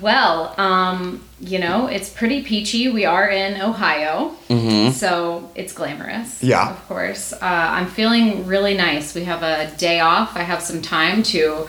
Well, 0.00 0.52
um, 0.58 1.22
you 1.40 1.58
know, 1.58 1.86
it's 1.86 2.08
pretty 2.10 2.42
peachy. 2.42 2.88
We 2.88 3.04
are 3.04 3.28
in 3.28 3.60
Ohio, 3.60 4.34
so 4.92 5.50
it's 5.54 5.72
glamorous. 5.72 6.36
Mm-hmm. 6.36 6.46
Yeah. 6.46 6.70
Of 6.70 6.88
course. 6.88 7.32
Uh, 7.32 7.38
I'm 7.42 7.86
feeling 7.86 8.46
really 8.46 8.74
nice. 8.74 9.14
We 9.14 9.24
have 9.24 9.42
a 9.42 9.70
day 9.76 10.00
off. 10.00 10.36
I 10.36 10.40
have 10.42 10.62
some 10.62 10.82
time 10.82 11.22
to 11.24 11.68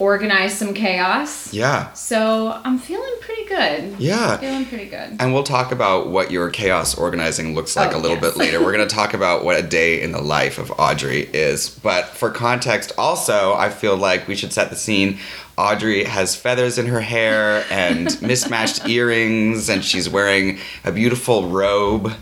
organize 0.00 0.58
some 0.58 0.74
chaos. 0.74 1.52
Yeah, 1.54 1.92
So 1.92 2.60
I'm 2.64 2.78
feeling 2.78 3.14
pretty 3.20 3.44
good. 3.44 3.94
yeah. 4.00 4.32
I'm 4.32 4.38
Feeling 4.40 4.64
pretty 4.66 4.86
good. 4.86 5.16
And 5.20 5.32
we'll 5.32 5.44
talk 5.44 5.70
about 5.70 6.08
what 6.08 6.32
your 6.32 6.50
chaos 6.50 6.96
organizing 6.98 7.54
looks 7.54 7.76
like 7.76 7.92
Oh, 7.94 7.98
a 7.98 8.00
little 8.00 8.16
yes. 8.16 8.26
bit 8.32 8.36
later. 8.36 8.60
We're 8.62 8.72
going 8.72 8.86
to 8.88 8.92
talk 8.92 9.14
about 9.14 9.44
what 9.44 9.56
a 9.56 9.62
day 9.62 10.02
in 10.02 10.10
the 10.10 10.20
life 10.20 10.58
of 10.58 10.72
Audrey 10.78 11.20
is. 11.32 11.68
But 11.70 12.06
for 12.08 12.30
context, 12.30 12.90
also, 12.98 13.54
I 13.54 13.70
feel 13.70 13.96
like 13.96 14.26
we 14.26 14.34
should 14.34 14.52
set 14.52 14.68
the 14.70 14.76
scene. 14.76 15.20
Audrey 15.56 16.04
has 16.04 16.34
feathers 16.34 16.78
in 16.78 16.86
her 16.86 17.00
hair 17.00 17.64
and 17.70 18.20
mismatched 18.20 18.88
earrings, 18.88 19.68
and 19.68 19.84
she's 19.84 20.08
wearing 20.08 20.58
a 20.84 20.90
beautiful 20.92 21.48
robe. 21.48 22.12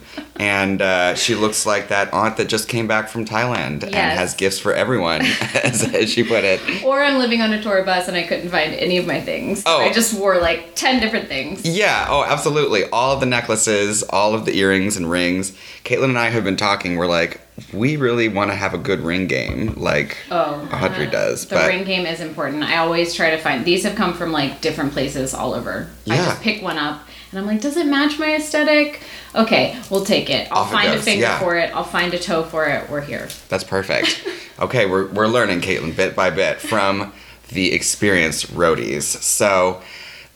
And 0.42 0.82
uh, 0.82 1.14
she 1.14 1.36
looks 1.36 1.66
like 1.66 1.86
that 1.88 2.12
aunt 2.12 2.36
that 2.38 2.48
just 2.48 2.68
came 2.68 2.88
back 2.88 3.08
from 3.08 3.24
Thailand 3.24 3.84
and 3.84 3.94
has 3.94 4.34
gifts 4.34 4.58
for 4.58 4.74
everyone, 4.74 5.20
as, 5.62 5.84
as 5.94 6.10
she 6.10 6.24
put 6.24 6.42
it. 6.42 6.82
Or 6.82 7.00
I'm 7.00 7.18
living 7.18 7.40
on 7.40 7.52
a 7.52 7.62
tour 7.62 7.84
bus 7.84 8.08
and 8.08 8.16
I 8.16 8.24
couldn't 8.24 8.48
find 8.48 8.74
any 8.74 8.98
of 8.98 9.06
my 9.06 9.20
things. 9.20 9.62
Oh. 9.64 9.82
I 9.82 9.92
just 9.92 10.18
wore 10.18 10.40
like 10.40 10.74
10 10.74 11.00
different 11.00 11.28
things. 11.28 11.64
Yeah, 11.64 12.08
oh, 12.10 12.24
absolutely. 12.24 12.82
All 12.90 13.14
of 13.14 13.20
the 13.20 13.26
necklaces, 13.26 14.02
all 14.02 14.34
of 14.34 14.44
the 14.44 14.56
earrings 14.56 14.96
and 14.96 15.08
rings. 15.08 15.56
Caitlin 15.84 16.06
and 16.06 16.18
I 16.18 16.30
have 16.30 16.42
been 16.42 16.56
talking. 16.56 16.96
We're 16.96 17.06
like, 17.06 17.40
we 17.72 17.96
really 17.96 18.26
want 18.26 18.50
to 18.50 18.56
have 18.56 18.74
a 18.74 18.78
good 18.78 18.98
ring 18.98 19.28
game, 19.28 19.74
like 19.76 20.16
Oh, 20.28 20.68
Audrey 20.72 21.06
uh, 21.06 21.10
does. 21.10 21.46
The 21.46 21.54
but 21.54 21.68
ring 21.68 21.84
game 21.84 22.04
is 22.04 22.20
important. 22.20 22.64
I 22.64 22.78
always 22.78 23.14
try 23.14 23.30
to 23.30 23.38
find 23.38 23.64
these 23.64 23.84
have 23.84 23.94
come 23.94 24.12
from 24.12 24.32
like 24.32 24.60
different 24.60 24.92
places 24.92 25.34
all 25.34 25.54
over. 25.54 25.88
Yeah. 26.04 26.14
I 26.14 26.16
just 26.16 26.42
pick 26.42 26.62
one 26.62 26.78
up 26.78 27.06
and 27.32 27.40
I'm 27.40 27.46
like, 27.46 27.62
does 27.62 27.78
it 27.78 27.86
match 27.86 28.18
my 28.18 28.36
aesthetic? 28.36 29.00
Okay, 29.34 29.80
we'll 29.90 30.04
take 30.04 30.28
it. 30.28 30.48
I'll 30.52 30.58
Off 30.58 30.68
it 30.68 30.72
find 30.74 30.88
a 30.90 30.94
goes, 30.96 31.04
finger 31.04 31.22
yeah. 31.22 31.38
for 31.38 31.56
it. 31.56 31.74
I'll 31.74 31.82
find 31.82 32.12
a 32.12 32.18
toe 32.18 32.42
for 32.42 32.66
it. 32.66 32.90
We're 32.90 33.00
here. 33.00 33.28
that's 33.48 33.64
perfect. 33.64 34.26
okay, 34.60 34.84
we're, 34.84 35.08
we're 35.08 35.28
learning, 35.28 35.62
Caitlin, 35.62 35.96
bit 35.96 36.14
by 36.14 36.28
bit 36.28 36.60
from 36.60 37.10
the 37.48 37.72
experienced 37.72 38.52
roadies. 38.52 39.02
So, 39.04 39.80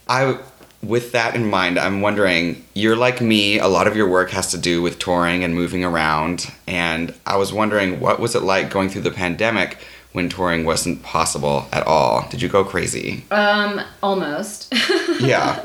I, 0.09 0.39
with 0.83 1.13
that 1.13 1.35
in 1.35 1.51
mind, 1.51 1.79
I'm 1.79 2.01
wondering, 2.01 2.65
you're 2.73 2.97
like 2.97 3.21
me. 3.21 3.59
A 3.59 3.69
lot 3.69 3.87
of 3.87 3.95
your 3.95 4.09
work 4.09 4.31
has 4.31 4.51
to 4.53 4.59
do 4.59 4.81
with 4.81 4.99
touring 4.99 5.45
and 5.45 5.55
moving 5.55 5.85
around, 5.85 6.51
and 6.67 7.13
I 7.27 7.37
was 7.37 7.53
wondering, 7.53 8.01
what 8.01 8.21
was 8.21 8.35
it 8.35 8.43
like 8.43 8.71
going 8.71 8.89
through 8.89 9.03
the 9.03 9.11
pandemic? 9.11 9.77
When 10.17 10.31
touring 10.31 10.65
wasn't 10.65 11.03
possible 11.03 11.67
at 11.75 11.87
all, 11.87 12.27
did 12.31 12.41
you 12.41 12.49
go 12.49 12.65
crazy? 12.65 13.27
Um, 13.31 13.83
almost. 14.03 14.73
Yeah. 15.21 15.65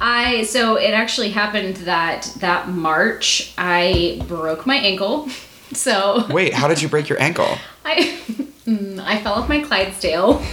I 0.00 0.44
so 0.44 0.76
it 0.76 0.90
actually 0.90 1.30
happened 1.30 1.76
that 1.78 2.32
that 2.38 2.68
March 2.68 3.52
I 3.58 4.22
broke 4.26 4.66
my 4.66 4.74
ankle. 4.76 5.28
So 5.72 6.26
Wait, 6.28 6.52
how 6.52 6.68
did 6.68 6.82
you 6.82 6.88
break 6.88 7.08
your 7.08 7.20
ankle? 7.22 7.56
I 7.84 8.20
mm, 8.66 9.00
I 9.00 9.20
fell 9.20 9.34
off 9.34 9.48
my 9.48 9.60
Clydesdale. 9.60 10.42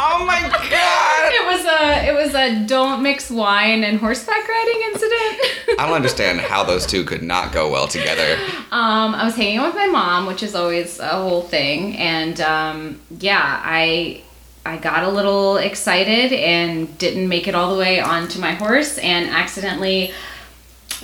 Oh 0.00 0.24
my 0.24 0.40
god! 0.40 1.32
It 1.32 1.44
was 1.44 1.66
a 1.66 2.08
it 2.08 2.14
was 2.14 2.34
a 2.34 2.66
don't 2.66 3.02
mix 3.02 3.30
wine 3.30 3.82
and 3.82 3.98
horseback 3.98 4.48
riding 4.48 4.82
incident. 4.92 5.78
I 5.78 5.86
don't 5.86 5.94
understand 5.96 6.40
how 6.40 6.62
those 6.64 6.86
two 6.86 7.04
could 7.04 7.22
not 7.22 7.52
go 7.52 7.70
well 7.70 7.88
together. 7.88 8.36
um, 8.70 9.14
I 9.14 9.24
was 9.24 9.34
hanging 9.34 9.58
out 9.58 9.66
with 9.66 9.74
my 9.74 9.86
mom, 9.86 10.26
which 10.26 10.42
is 10.42 10.54
always 10.54 10.98
a 11.00 11.08
whole 11.08 11.42
thing, 11.42 11.96
and 11.96 12.40
um, 12.40 13.00
yeah, 13.18 13.60
I 13.64 14.22
I 14.64 14.76
got 14.78 15.02
a 15.02 15.08
little 15.10 15.56
excited 15.56 16.32
and 16.32 16.96
didn't 16.98 17.28
make 17.28 17.48
it 17.48 17.54
all 17.54 17.72
the 17.74 17.78
way 17.78 18.00
onto 18.00 18.40
my 18.40 18.52
horse 18.52 18.98
and 18.98 19.28
accidentally 19.28 20.12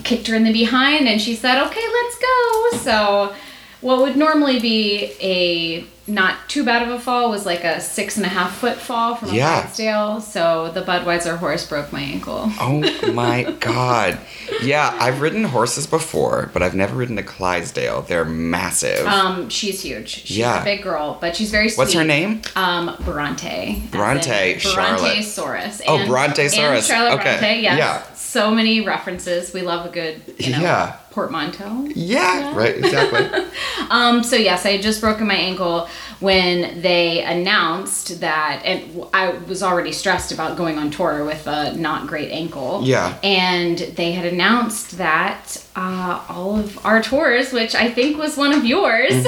kicked 0.05 0.29
her 0.29 0.37
in 0.37 0.45
the 0.45 0.53
behind, 0.53 1.09
and 1.09 1.21
she 1.21 1.35
said, 1.35 1.61
"Okay, 1.67 1.85
let's 1.93 2.19
go." 2.19 2.79
So. 2.79 3.35
What 3.81 4.01
would 4.01 4.17
normally 4.17 4.61
be 4.61 5.13
a 5.21 5.85
not 6.07 6.49
too 6.49 6.65
bad 6.65 6.83
of 6.83 6.91
a 6.91 6.99
fall 7.01 7.31
was 7.31 7.47
like 7.47 7.65
a 7.65 7.81
six 7.81 8.17
and 8.19 8.27
a 8.27 8.29
half 8.29 8.57
foot 8.59 8.77
fall 8.77 9.15
from 9.17 9.31
a 9.31 9.33
Yeah. 9.33 9.61
Clydesdale. 9.63 10.21
So 10.21 10.71
the 10.73 10.83
Budweiser 10.83 11.39
horse 11.39 11.67
broke 11.67 11.93
my 11.93 12.01
ankle. 12.03 12.51
Oh 12.61 12.83
my 13.13 13.45
god. 13.61 14.19
Yeah, 14.63 14.95
I've 15.01 15.21
ridden 15.23 15.45
horses 15.45 15.87
before, 15.87 16.51
but 16.53 16.63
I've 16.63 16.75
never 16.75 16.95
ridden 16.97 17.17
a 17.17 17.23
Clydesdale. 17.23 18.03
They're 18.03 18.25
massive. 18.27 19.07
Um, 19.07 19.49
she's 19.49 19.81
huge. 19.83 20.09
She's 20.27 20.37
Yeah. 20.37 20.61
a 20.61 20.65
big 20.65 20.83
girl, 20.83 21.17
but 21.21 21.35
she's 21.37 21.51
very 21.51 21.69
sweet. 21.71 21.79
What's 21.79 21.95
her 21.95 22.05
name? 22.05 22.43
Um, 22.55 22.95
Bronte. 23.01 23.83
Bronte, 23.91 24.53
in 24.55 24.59
Charlotte. 24.59 25.01
Brontosaurus. 25.01 25.81
Oh, 25.87 25.99
And- 25.99 26.09
Brontosaurus. 26.09 26.77
And 26.79 26.85
Charlotte 26.85 27.21
Okay, 27.21 27.39
Bronte, 27.39 27.61
yes. 27.63 27.79
yeah. 27.79 28.03
So 28.15 28.51
many 28.51 28.81
references. 28.81 29.53
We 29.55 29.63
love 29.63 29.87
a 29.87 29.89
good, 29.91 30.21
you 30.39 30.53
know, 30.53 30.61
Yeah. 30.61 30.97
Portmanteau. 31.15 31.89
Yeah, 31.95 32.55
right, 32.57 32.77
exactly. 32.77 33.45
Um, 33.91 34.23
so 34.25 34.35
yes, 34.37 34.65
I 34.65 34.71
had 34.71 34.83
just 34.83 35.01
broken 35.01 35.27
my 35.27 35.35
ankle 35.35 35.89
when 36.21 36.81
they 36.81 37.23
announced 37.23 38.21
that, 38.21 38.63
and 38.65 39.05
I 39.13 39.33
was 39.33 39.63
already 39.63 39.93
stressed 39.93 40.33
about 40.33 40.57
going 40.57 40.79
on 40.79 40.91
tour 40.91 41.25
with 41.25 41.47
a 41.47 41.75
not 41.75 42.07
great 42.07 42.31
ankle. 42.31 42.81
Yeah. 42.83 43.17
And 43.23 43.79
they 43.79 44.13
had 44.13 44.25
announced 44.33 44.97
that 44.97 45.65
uh, 45.77 46.25
all 46.31 46.57
of 46.59 46.85
our 46.85 47.03
tours, 47.03 47.53
which 47.53 47.75
I 47.75 47.91
think 47.91 48.17
was 48.17 48.37
one 48.39 48.53
of 48.55 48.65
yours, 48.65 49.13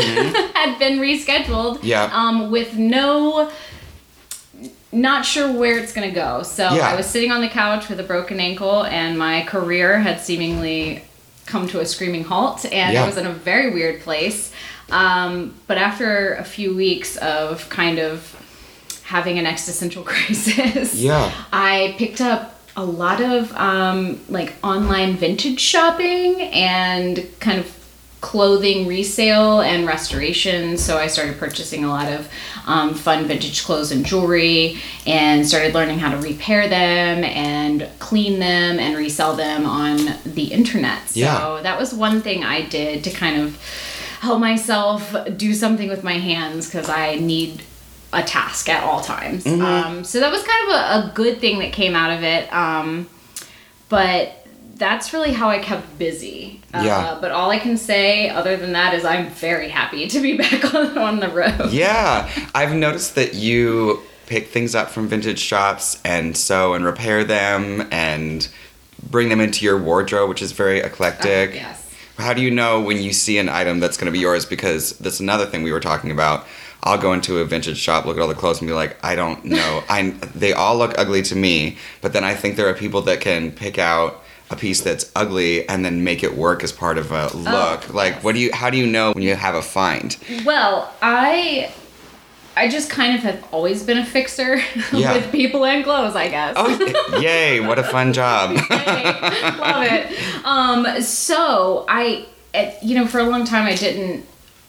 had 0.54 0.78
been 0.78 0.98
rescheduled. 0.98 1.76
Mm-hmm. 1.76 1.86
Yeah. 1.86 2.10
Um, 2.12 2.50
with 2.50 2.76
no. 2.76 3.50
Not 4.92 5.26
sure 5.26 5.52
where 5.52 5.76
it's 5.78 5.92
gonna 5.92 6.12
go. 6.12 6.42
So 6.42 6.72
Yeah. 6.72 6.88
I 6.88 6.96
was 6.96 7.04
sitting 7.06 7.30
on 7.30 7.42
the 7.42 7.48
couch 7.48 7.88
with 7.90 8.00
a 8.00 8.04
broken 8.04 8.40
ankle, 8.40 8.84
and 8.84 9.18
my 9.18 9.42
career 9.42 9.98
had 9.98 10.20
seemingly 10.20 11.02
come 11.46 11.66
to 11.68 11.80
a 11.80 11.86
screaming 11.86 12.24
halt, 12.24 12.64
and 12.66 12.92
Yeah. 12.92 13.04
it 13.04 13.06
was 13.06 13.16
in 13.16 13.26
a 13.26 13.32
very 13.32 13.70
weird 13.72 14.00
place. 14.02 14.52
Um, 14.90 15.54
but 15.66 15.78
after 15.78 16.34
a 16.34 16.44
few 16.44 16.74
weeks 16.76 17.16
of 17.16 17.68
kind 17.70 17.98
of 17.98 18.32
having 19.04 19.38
an 19.38 19.46
existential 19.46 20.02
crisis, 20.10 20.94
Yeah. 20.94 21.32
I 21.52 21.94
picked 21.98 22.20
up 22.20 22.60
a 22.76 22.84
lot 22.84 23.20
of 23.22 23.52
um, 23.56 24.20
like 24.28 24.52
online 24.62 25.16
vintage 25.16 25.60
shopping 25.60 26.42
and 26.42 27.26
kind 27.40 27.58
of 27.58 27.72
clothing 28.20 28.86
resale 28.86 29.60
and 29.60 29.86
restoration. 29.86 30.76
So 30.78 30.98
I 30.98 31.06
started 31.06 31.38
purchasing 31.38 31.84
a 31.84 31.88
lot 31.88 32.10
of 32.10 32.28
um, 32.66 32.94
fun 32.94 33.26
vintage 33.26 33.64
clothes 33.64 33.92
and 33.92 34.04
jewelry 34.04 34.78
and 35.06 35.46
started 35.46 35.74
learning 35.74 35.98
how 35.98 36.10
to 36.10 36.16
repair 36.18 36.68
them 36.68 37.22
and 37.24 37.88
clean 37.98 38.40
them 38.40 38.78
and 38.78 38.96
resell 38.96 39.36
them 39.36 39.64
on 39.66 40.16
the 40.24 40.44
internet. 40.46 41.08
So 41.10 41.20
Yeah. 41.20 41.60
that 41.62 41.78
was 41.78 41.94
one 41.94 42.20
thing 42.22 42.42
I 42.42 42.62
did 42.62 43.04
to 43.04 43.10
kind 43.10 43.40
of 43.40 43.60
help 44.20 44.40
myself 44.40 45.14
do 45.36 45.54
something 45.54 45.88
with 45.88 46.02
my 46.02 46.14
hands 46.14 46.66
because 46.66 46.88
I 46.88 47.16
need 47.16 47.62
a 48.12 48.22
task 48.22 48.68
at 48.68 48.82
all 48.82 49.02
times. 49.02 49.44
Mm-hmm. 49.44 49.62
Um, 49.62 50.04
so 50.04 50.20
that 50.20 50.32
was 50.32 50.42
kind 50.42 50.68
of 50.68 50.74
a, 50.74 51.10
a 51.10 51.12
good 51.14 51.38
thing 51.38 51.58
that 51.58 51.72
came 51.72 51.94
out 51.94 52.10
of 52.16 52.24
it. 52.24 52.52
Um, 52.52 53.08
but 53.88 54.35
that's 54.76 55.12
really 55.12 55.32
how 55.32 55.48
I 55.48 55.58
kept 55.58 55.98
busy. 55.98 56.60
Uh, 56.72 56.82
Yeah. 56.84 57.18
But 57.20 57.30
all 57.30 57.50
I 57.50 57.58
can 57.58 57.76
say, 57.76 58.28
other 58.28 58.56
than 58.56 58.72
that, 58.72 58.94
is 58.94 59.04
I'm 59.04 59.28
very 59.30 59.68
happy 59.68 60.06
to 60.08 60.20
be 60.20 60.36
back 60.44 60.74
on, 60.74 60.96
on 60.98 61.20
the 61.20 61.28
road. 61.28 61.70
Yeah, 61.72 62.28
I've 62.54 62.74
noticed 62.74 63.14
that 63.14 63.34
you 63.34 64.02
pick 64.26 64.48
things 64.48 64.74
up 64.74 64.90
from 64.90 65.08
vintage 65.08 65.38
shops 65.38 66.00
and 66.04 66.36
sew 66.36 66.74
and 66.74 66.84
repair 66.84 67.24
them 67.24 67.86
and 67.90 68.48
bring 69.10 69.28
them 69.28 69.40
into 69.40 69.64
your 69.64 69.80
wardrobe, 69.80 70.28
which 70.28 70.42
is 70.42 70.52
very 70.52 70.80
eclectic. 70.80 71.50
Oh, 71.50 71.54
yes. 71.54 71.82
How 72.18 72.32
do 72.32 72.40
you 72.42 72.50
know 72.50 72.80
when 72.80 73.00
you 73.02 73.12
see 73.12 73.38
an 73.38 73.48
item 73.48 73.78
that's 73.78 73.96
going 73.96 74.06
to 74.06 74.12
be 74.12 74.18
yours? 74.18 74.44
Because 74.44 74.98
that's 74.98 75.20
another 75.20 75.46
thing 75.46 75.62
we 75.62 75.72
were 75.72 75.80
talking 75.80 76.10
about. 76.10 76.46
I'll 76.82 76.98
go 76.98 77.12
into 77.12 77.38
a 77.38 77.44
vintage 77.44 77.78
shop, 77.78 78.04
look 78.04 78.16
at 78.16 78.20
all 78.22 78.28
the 78.28 78.34
clothes, 78.34 78.60
and 78.60 78.68
be 78.68 78.72
like, 78.74 78.96
I 79.04 79.16
don't 79.16 79.44
know. 79.44 79.82
I 79.88 80.10
they 80.34 80.52
all 80.52 80.76
look 80.78 80.96
ugly 80.98 81.20
to 81.22 81.36
me, 81.36 81.76
but 82.00 82.12
then 82.12 82.24
I 82.24 82.34
think 82.34 82.56
there 82.56 82.68
are 82.68 82.74
people 82.74 83.02
that 83.02 83.20
can 83.20 83.50
pick 83.50 83.78
out 83.78 84.22
a 84.50 84.56
piece 84.56 84.80
that's 84.80 85.10
ugly 85.16 85.68
and 85.68 85.84
then 85.84 86.04
make 86.04 86.22
it 86.22 86.36
work 86.36 86.62
as 86.62 86.70
part 86.72 86.98
of 86.98 87.10
a 87.12 87.28
look. 87.36 87.92
like, 87.92 88.12
Oh, 88.12 88.16
yes. 88.16 88.24
what 88.24 88.34
do 88.34 88.40
you? 88.40 88.52
How 88.52 88.70
do 88.70 88.76
you 88.78 88.86
know 88.86 89.12
when 89.12 89.22
you 89.24 89.34
have 89.34 89.54
a 89.54 89.62
find? 89.62 90.16
Well, 90.44 90.92
I 91.02 91.72
I 92.56 92.68
just 92.68 92.88
kind 92.88 93.14
of 93.14 93.20
have 93.22 93.44
always 93.52 93.82
been 93.82 93.98
a 93.98 94.04
fixer 94.06 94.60
Yeah. 94.92 95.14
with 95.14 95.30
people 95.32 95.64
and 95.66 95.84
clothes, 95.84 96.14
I 96.16 96.28
guess. 96.28 96.54
Oh, 96.56 97.18
yay! 97.20 97.60
What 97.60 97.78
a 97.78 97.82
fun 97.82 98.12
job. 98.12 98.50
Yay, 98.70 99.58
love 99.58 99.84
it. 99.84 100.44
Um, 100.44 101.02
so 101.02 101.84
I, 101.88 102.26
you 102.82 102.94
know, 102.94 103.06
for 103.06 103.18
a 103.18 103.24
long 103.24 103.44
time 103.44 103.66
I 103.66 103.74
didn't, 103.74 104.24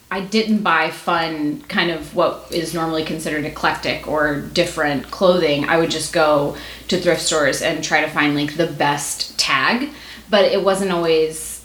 I 0.10 0.22
didn't 0.22 0.64
buy 0.64 0.90
fun 0.90 1.62
kind 1.64 1.92
of 1.92 2.16
what 2.16 2.48
is 2.50 2.74
normally 2.74 3.04
considered 3.04 3.44
eclectic 3.44 4.08
or 4.08 4.40
different 4.42 5.12
clothing. 5.12 5.66
I 5.66 5.78
would 5.78 5.92
just 5.92 6.14
go 6.14 6.56
to 6.88 7.00
thrift 7.00 7.22
stores 7.22 7.62
and 7.62 7.84
try 7.84 8.02
to 8.02 8.10
find 8.10 8.34
like 8.34 8.56
the 8.56 8.68
best 8.68 9.38
tag, 9.38 9.90
but 10.30 10.46
it 10.46 10.64
wasn't 10.64 10.92
always 10.92 11.58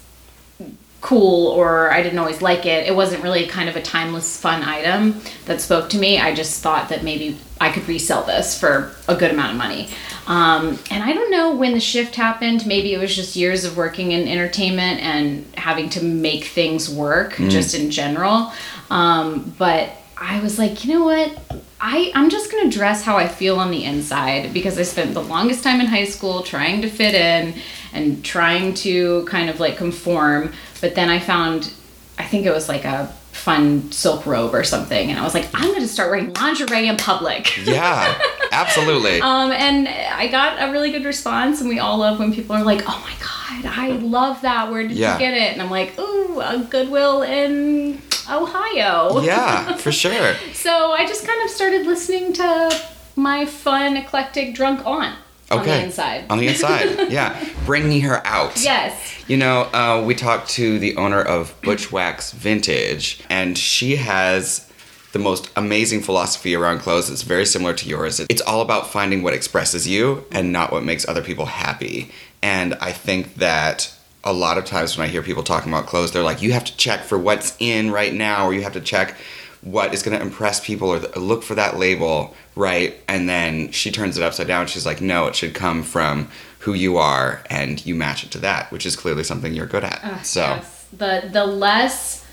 cool 0.99 1.47
or 1.47 1.91
I 1.91 2.01
didn't 2.01 2.19
always 2.19 2.41
like 2.41 2.65
it. 2.65 2.87
It 2.87 2.95
wasn't 2.95 3.23
really 3.23 3.45
kind 3.45 3.69
of 3.69 3.75
a 3.75 3.81
timeless 3.81 4.39
fun 4.39 4.63
item 4.63 5.21
that 5.45 5.61
spoke 5.61 5.89
to 5.91 5.97
me. 5.97 6.17
I 6.17 6.33
just 6.33 6.61
thought 6.61 6.89
that 6.89 7.03
maybe 7.03 7.37
I 7.61 7.71
could 7.71 7.87
resell 7.87 8.23
this 8.23 8.59
for 8.59 8.93
a 9.07 9.15
good 9.15 9.31
amount 9.31 9.51
of 9.51 9.57
money. 9.57 9.89
Um, 10.25 10.79
and 10.89 11.03
I 11.03 11.13
don't 11.13 11.31
know 11.31 11.53
when 11.55 11.73
the 11.73 11.79
shift 11.79 12.15
happened. 12.15 12.65
Maybe 12.65 12.93
it 12.93 12.97
was 12.97 13.15
just 13.15 13.35
years 13.35 13.65
of 13.65 13.75
working 13.75 14.13
in 14.13 14.27
entertainment 14.27 15.01
and 15.01 15.45
having 15.55 15.89
to 15.89 16.03
make 16.03 16.45
things 16.45 16.89
work 16.89 17.35
just 17.49 17.75
in 17.75 17.91
general. 17.91 18.51
Um, 18.89 19.53
but 19.57 19.89
I 20.17 20.39
was 20.41 20.57
like, 20.57 20.85
you 20.85 20.93
know 20.93 21.03
what? 21.03 21.37
I, 21.81 22.11
I'm 22.15 22.29
just 22.29 22.49
gonna 22.49 22.69
dress 22.69 23.03
how 23.03 23.17
I 23.17 23.27
feel 23.27 23.59
on 23.59 23.69
the 23.69 23.83
inside 23.83 24.53
because 24.53 24.79
I 24.79 24.83
spent 24.83 25.13
the 25.13 25.21
longest 25.21 25.63
time 25.63 25.81
in 25.81 25.87
high 25.87 26.05
school 26.05 26.41
trying 26.43 26.81
to 26.83 26.89
fit 26.89 27.13
in 27.13 27.55
and 27.91 28.23
trying 28.23 28.73
to 28.75 29.25
kind 29.25 29.49
of 29.49 29.59
like 29.59 29.75
conform. 29.75 30.53
But 30.79 30.95
then 30.95 31.09
I 31.09 31.19
found, 31.19 31.73
I 32.17 32.23
think 32.23 32.45
it 32.45 32.51
was 32.51 32.69
like 32.69 32.85
a 32.85 33.13
fun 33.33 33.91
silk 33.91 34.25
robe 34.25 34.53
or 34.53 34.63
something, 34.63 35.09
and 35.09 35.19
I 35.19 35.23
was 35.23 35.33
like, 35.33 35.49
I'm 35.53 35.73
gonna 35.73 35.87
start 35.87 36.09
wearing 36.11 36.31
lingerie 36.33 36.87
in 36.87 36.97
public. 36.97 37.57
yeah, 37.65 38.17
absolutely. 38.51 39.19
Um, 39.21 39.51
and 39.51 39.87
I 39.89 40.27
got 40.27 40.61
a 40.61 40.71
really 40.71 40.91
good 40.91 41.03
response, 41.05 41.59
and 41.59 41.67
we 41.69 41.79
all 41.79 41.97
love 41.97 42.19
when 42.19 42.33
people 42.33 42.55
are 42.55 42.63
like, 42.63 42.83
"Oh 42.87 42.99
my 43.05 43.13
god, 43.19 43.77
I 43.77 43.89
love 43.97 44.41
that! 44.41 44.71
Where 44.71 44.83
did 44.87 44.91
Yeah. 44.97 45.13
you 45.13 45.19
get 45.19 45.33
it?" 45.33 45.53
And 45.53 45.61
I'm 45.61 45.69
like, 45.71 45.97
"Ooh, 45.99 46.39
a 46.41 46.59
Goodwill 46.69 47.23
in 47.23 48.01
Ohio." 48.29 49.19
yeah, 49.21 49.75
for 49.77 49.91
sure. 49.91 50.35
So 50.53 50.91
I 50.93 51.05
just 51.07 51.25
kind 51.27 51.41
of 51.43 51.49
started 51.49 51.85
listening 51.85 52.33
to 52.33 52.79
my 53.15 53.45
fun, 53.45 53.97
eclectic 53.97 54.55
drunk 54.55 54.85
aunt 54.85 55.15
on 55.59 55.65
the 55.65 55.83
inside. 55.83 56.25
On 56.29 56.37
the 56.37 56.47
inside, 56.47 57.09
yeah. 57.11 57.43
Bringing 57.65 58.01
her 58.01 58.25
out. 58.25 58.61
yes. 58.61 59.11
You 59.27 59.37
know, 59.37 59.61
uh, 59.73 60.03
we 60.05 60.15
talked 60.15 60.49
to 60.51 60.79
the 60.79 60.97
owner 60.97 61.21
of 61.21 61.53
Butch 61.61 61.91
Wax 61.91 62.31
Vintage, 62.33 63.23
and 63.29 63.57
she 63.57 63.95
has 63.95 64.69
the 65.13 65.19
most 65.19 65.49
amazing 65.55 66.01
philosophy 66.01 66.55
around 66.55 66.79
clothes. 66.79 67.09
It's 67.09 67.21
very 67.21 67.45
similar 67.45 67.73
to 67.73 67.87
yours. 67.87 68.19
It's 68.19 68.41
all 68.41 68.61
about 68.61 68.91
finding 68.91 69.21
what 69.23 69.33
expresses 69.33 69.87
you 69.87 70.25
and 70.31 70.51
not 70.51 70.71
what 70.71 70.83
makes 70.83 71.07
other 71.07 71.21
people 71.21 71.45
happy. 71.45 72.11
And 72.41 72.73
I 72.75 72.91
think 72.91 73.35
that 73.35 73.93
a 74.23 74.33
lot 74.33 74.57
of 74.57 74.65
times 74.65 74.97
when 74.97 75.07
I 75.07 75.11
hear 75.11 75.21
people 75.21 75.43
talking 75.43 75.71
about 75.71 75.85
clothes, 75.85 76.11
they're 76.11 76.23
like, 76.23 76.41
you 76.41 76.51
have 76.53 76.65
to 76.65 76.75
check 76.77 77.01
for 77.01 77.17
what's 77.17 77.55
in 77.59 77.91
right 77.91 78.13
now, 78.13 78.45
or 78.47 78.53
you 78.53 78.63
have 78.63 78.73
to 78.73 78.81
check 78.81 79.15
what 79.63 79.93
is 79.93 80.03
going 80.03 80.17
to 80.17 80.23
impress 80.23 80.59
people, 80.59 80.89
or 80.89 80.99
th- 80.99 81.15
look 81.15 81.41
for 81.43 81.55
that 81.55 81.77
label, 81.77 82.35
right? 82.55 82.95
And 83.07 83.29
then 83.29 83.71
she 83.71 83.91
turns 83.91 84.17
it 84.17 84.23
upside 84.23 84.47
down. 84.47 84.67
She's 84.67 84.85
like, 84.85 84.99
no, 85.01 85.27
it 85.27 85.35
should 85.35 85.53
come 85.53 85.83
from 85.83 86.29
who 86.59 86.73
you 86.73 86.97
are, 86.97 87.41
and 87.49 87.85
you 87.85 87.95
match 87.95 88.23
it 88.23 88.31
to 88.31 88.37
that, 88.39 88.71
which 88.71 88.85
is 88.85 88.95
clearly 88.95 89.23
something 89.23 89.53
you're 89.53 89.65
good 89.65 89.83
at. 89.83 90.25
so, 90.25 90.41
Yes. 90.41 90.87
The 90.97 91.29
the 91.31 91.45
less 91.45 92.25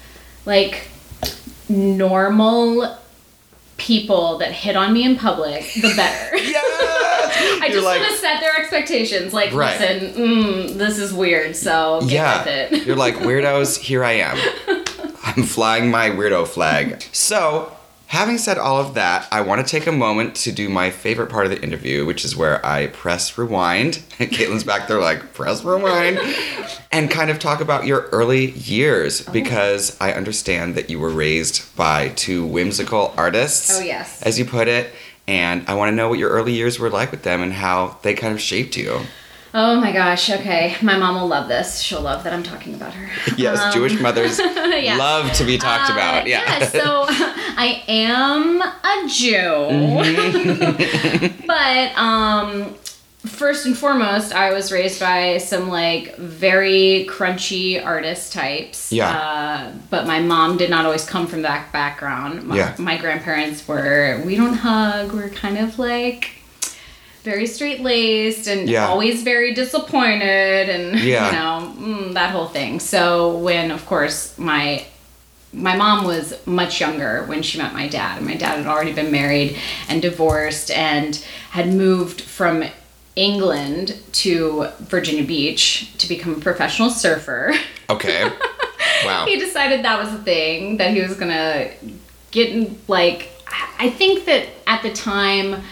like 0.44 0.88
normal 1.68 2.96
people 3.76 4.38
that 4.38 4.52
hit 4.52 4.76
on 4.76 4.92
me 4.92 5.04
in 5.04 5.16
public, 5.16 5.62
the 5.74 5.92
better. 5.96 6.36
I 6.36 7.66
You're 7.66 7.74
just 7.76 7.84
like- 7.84 8.00
want 8.00 8.12
to 8.12 8.18
set 8.18 8.40
their 8.40 8.56
expectations. 8.58 9.32
Like, 9.32 9.52
Right. 9.54 9.80
listen, 9.80 10.14
mm, 10.14 10.74
this 10.74 10.98
is 10.98 11.12
weird, 11.14 11.56
so 11.56 12.00
get 12.02 12.10
yeah, 12.10 12.38
with 12.38 12.72
it. 12.72 12.86
you're 12.86 12.96
like 12.96 13.14
weirdos. 13.26 13.78
Here 13.78 14.04
I 14.04 14.12
am. 14.12 14.36
I'm 15.36 15.44
flying 15.44 15.90
my 15.90 16.10
weirdo 16.10 16.48
flag. 16.48 17.02
So, 17.12 17.76
having 18.08 18.36
said 18.36 18.58
all 18.58 18.80
of 18.80 18.94
that, 18.94 19.28
I 19.30 19.42
want 19.42 19.64
to 19.64 19.70
take 19.70 19.86
a 19.86 19.92
moment 19.92 20.34
to 20.36 20.50
do 20.50 20.68
my 20.68 20.90
favorite 20.90 21.30
part 21.30 21.46
of 21.46 21.52
the 21.52 21.62
interview, 21.62 22.04
which 22.04 22.24
is 22.24 22.34
where 22.34 22.64
I 22.66 22.88
press 22.88 23.38
rewind. 23.38 23.94
Caitlin's 24.18 24.64
back 24.64 24.88
there 24.88 25.00
like 25.00 25.32
press 25.32 25.62
rewind, 25.62 26.18
and 26.90 27.08
kind 27.08 27.30
of 27.30 27.38
talk 27.38 27.60
about 27.60 27.86
your 27.86 28.08
early 28.10 28.50
years 28.50 29.22
because 29.26 29.96
I 30.00 30.12
understand 30.14 30.74
that 30.74 30.90
you 30.90 30.98
were 30.98 31.10
raised 31.10 31.76
by 31.76 32.08
two 32.08 32.44
whimsical 32.44 33.14
artists. 33.16 33.78
Oh, 33.78 33.80
yes. 33.80 34.20
as 34.22 34.36
you 34.36 34.44
put 34.44 34.66
it. 34.66 34.92
And 35.28 35.64
I 35.68 35.74
want 35.74 35.90
to 35.90 35.94
know 35.94 36.08
what 36.08 36.18
your 36.18 36.30
early 36.30 36.54
years 36.54 36.80
were 36.80 36.90
like 36.90 37.12
with 37.12 37.22
them 37.22 37.40
and 37.40 37.52
how 37.52 37.98
they 38.02 38.14
kind 38.14 38.34
of 38.34 38.40
shaped 38.40 38.76
you. 38.76 39.02
Oh 39.52 39.80
my 39.80 39.90
gosh, 39.92 40.30
okay. 40.30 40.76
My 40.80 40.96
mom 40.96 41.16
will 41.20 41.26
love 41.26 41.48
this. 41.48 41.80
She'll 41.80 42.00
love 42.02 42.22
that 42.24 42.32
I'm 42.32 42.42
talking 42.44 42.74
about 42.74 42.94
her. 42.94 43.08
Yes, 43.36 43.74
Jewish 43.74 43.98
mothers 44.00 44.38
yeah. 44.38 44.96
love 44.96 45.32
to 45.34 45.44
be 45.44 45.58
talked 45.58 45.90
Uh, 45.90 45.94
about. 45.94 46.26
Yeah. 46.26 46.64
so 46.68 47.04
I 47.08 47.82
am 47.88 48.60
a 48.62 49.08
Jew. 49.08 49.34
Mm-hmm. 50.24 51.42
but 51.46 51.98
um 51.98 52.74
first 53.26 53.66
and 53.66 53.76
foremost, 53.76 54.32
I 54.34 54.52
was 54.52 54.72
raised 54.72 54.98
by 55.00 55.38
some 55.38 55.68
like 55.68 56.16
very 56.16 57.06
crunchy 57.10 57.84
artist 57.84 58.32
types. 58.32 58.92
Yeah. 58.92 59.10
Uh, 59.10 59.72
but 59.90 60.06
my 60.06 60.20
mom 60.20 60.56
did 60.56 60.70
not 60.70 60.84
always 60.86 61.04
come 61.04 61.26
from 61.26 61.42
that 61.42 61.70
background. 61.72 62.44
My, 62.44 62.56
Yeah. 62.56 62.74
my 62.78 62.96
grandparents 62.96 63.66
were 63.68 64.22
we 64.24 64.36
don't 64.36 64.54
hug, 64.54 65.12
we're 65.12 65.28
kind 65.28 65.58
of 65.58 65.78
like 65.78 66.30
very 67.22 67.46
straight 67.46 67.80
laced 67.80 68.46
and 68.48 68.68
Yeah. 68.68 68.88
always 68.88 69.22
very 69.22 69.52
disappointed 69.54 70.68
and 70.68 70.98
Yeah. 71.12 71.26
you 71.26 71.32
know 71.32 71.74
mm, 71.96 72.14
that 72.14 72.30
whole 72.30 72.46
thing. 72.48 72.80
So 72.80 73.36
when 73.38 73.70
of 73.70 73.84
course 73.86 74.36
my 74.38 74.84
my 75.52 75.74
mom 75.76 76.04
was 76.04 76.34
much 76.46 76.80
younger 76.80 77.24
when 77.26 77.42
she 77.42 77.58
met 77.58 77.72
my 77.72 77.88
dad 77.88 78.18
and 78.18 78.26
my 78.26 78.36
dad 78.36 78.58
had 78.58 78.66
already 78.66 78.92
been 78.92 79.10
married 79.10 79.56
and 79.88 80.00
divorced 80.00 80.70
and 80.70 81.16
had 81.50 81.66
moved 81.74 82.20
from 82.20 82.62
England 83.16 83.96
to 84.12 84.68
Virginia 84.80 85.24
Beach 85.24 85.92
to 85.98 86.08
become 86.08 86.34
a 86.34 86.40
professional 86.40 86.90
surfer. 86.90 87.52
Okay. 87.90 88.30
Wow. 89.04 89.24
he 89.26 89.36
decided 89.36 89.84
that 89.84 89.98
was 89.98 90.12
a 90.14 90.18
thing 90.22 90.76
that 90.76 90.92
he 90.92 91.00
was 91.02 91.14
gonna 91.16 91.70
get 92.30 92.88
like 92.88 93.30
I 93.80 93.90
think 93.90 94.26
that 94.26 94.46
at 94.68 94.82
the 94.84 94.92
time 94.92 95.62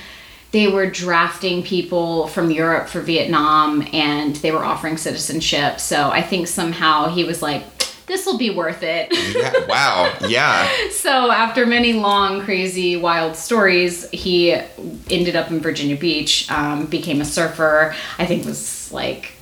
they 0.51 0.69
were 0.69 0.89
drafting 0.89 1.63
people 1.63 2.27
from 2.29 2.51
Europe 2.51 2.89
for 2.89 3.01
Vietnam 3.01 3.87
and 3.93 4.37
they 4.37 4.51
were 4.51 4.65
offering 4.65 4.97
citizenship. 4.97 5.79
So 5.79 6.11
I 6.11 6.23
think 6.23 6.49
somehow 6.49 7.09
he 7.09 7.25
was 7.25 7.43
like, 7.43 7.65
this 8.07 8.25
will 8.25 8.39
be 8.39 8.51
worth 8.51 8.83
it. 8.83 9.09
Yeah. 9.37 9.53
Wow. 9.69 10.17
Yeah. 10.27 10.67
so 10.91 11.31
after 11.31 11.67
many 11.67 11.93
long, 11.93 12.41
crazy, 12.41 12.97
wild 12.97 13.37
stories, 13.37 14.09
he 14.11 14.53
ended 15.11 15.37
up 15.37 15.51
in 15.51 15.61
Virginia 15.61 15.97
Beach, 15.97 16.51
um, 16.51 16.87
became 16.87 17.21
a 17.21 17.25
surfer. 17.25 17.95
I 18.19 18.25
think 18.25 18.47
was 18.47 18.91
like 18.91 19.33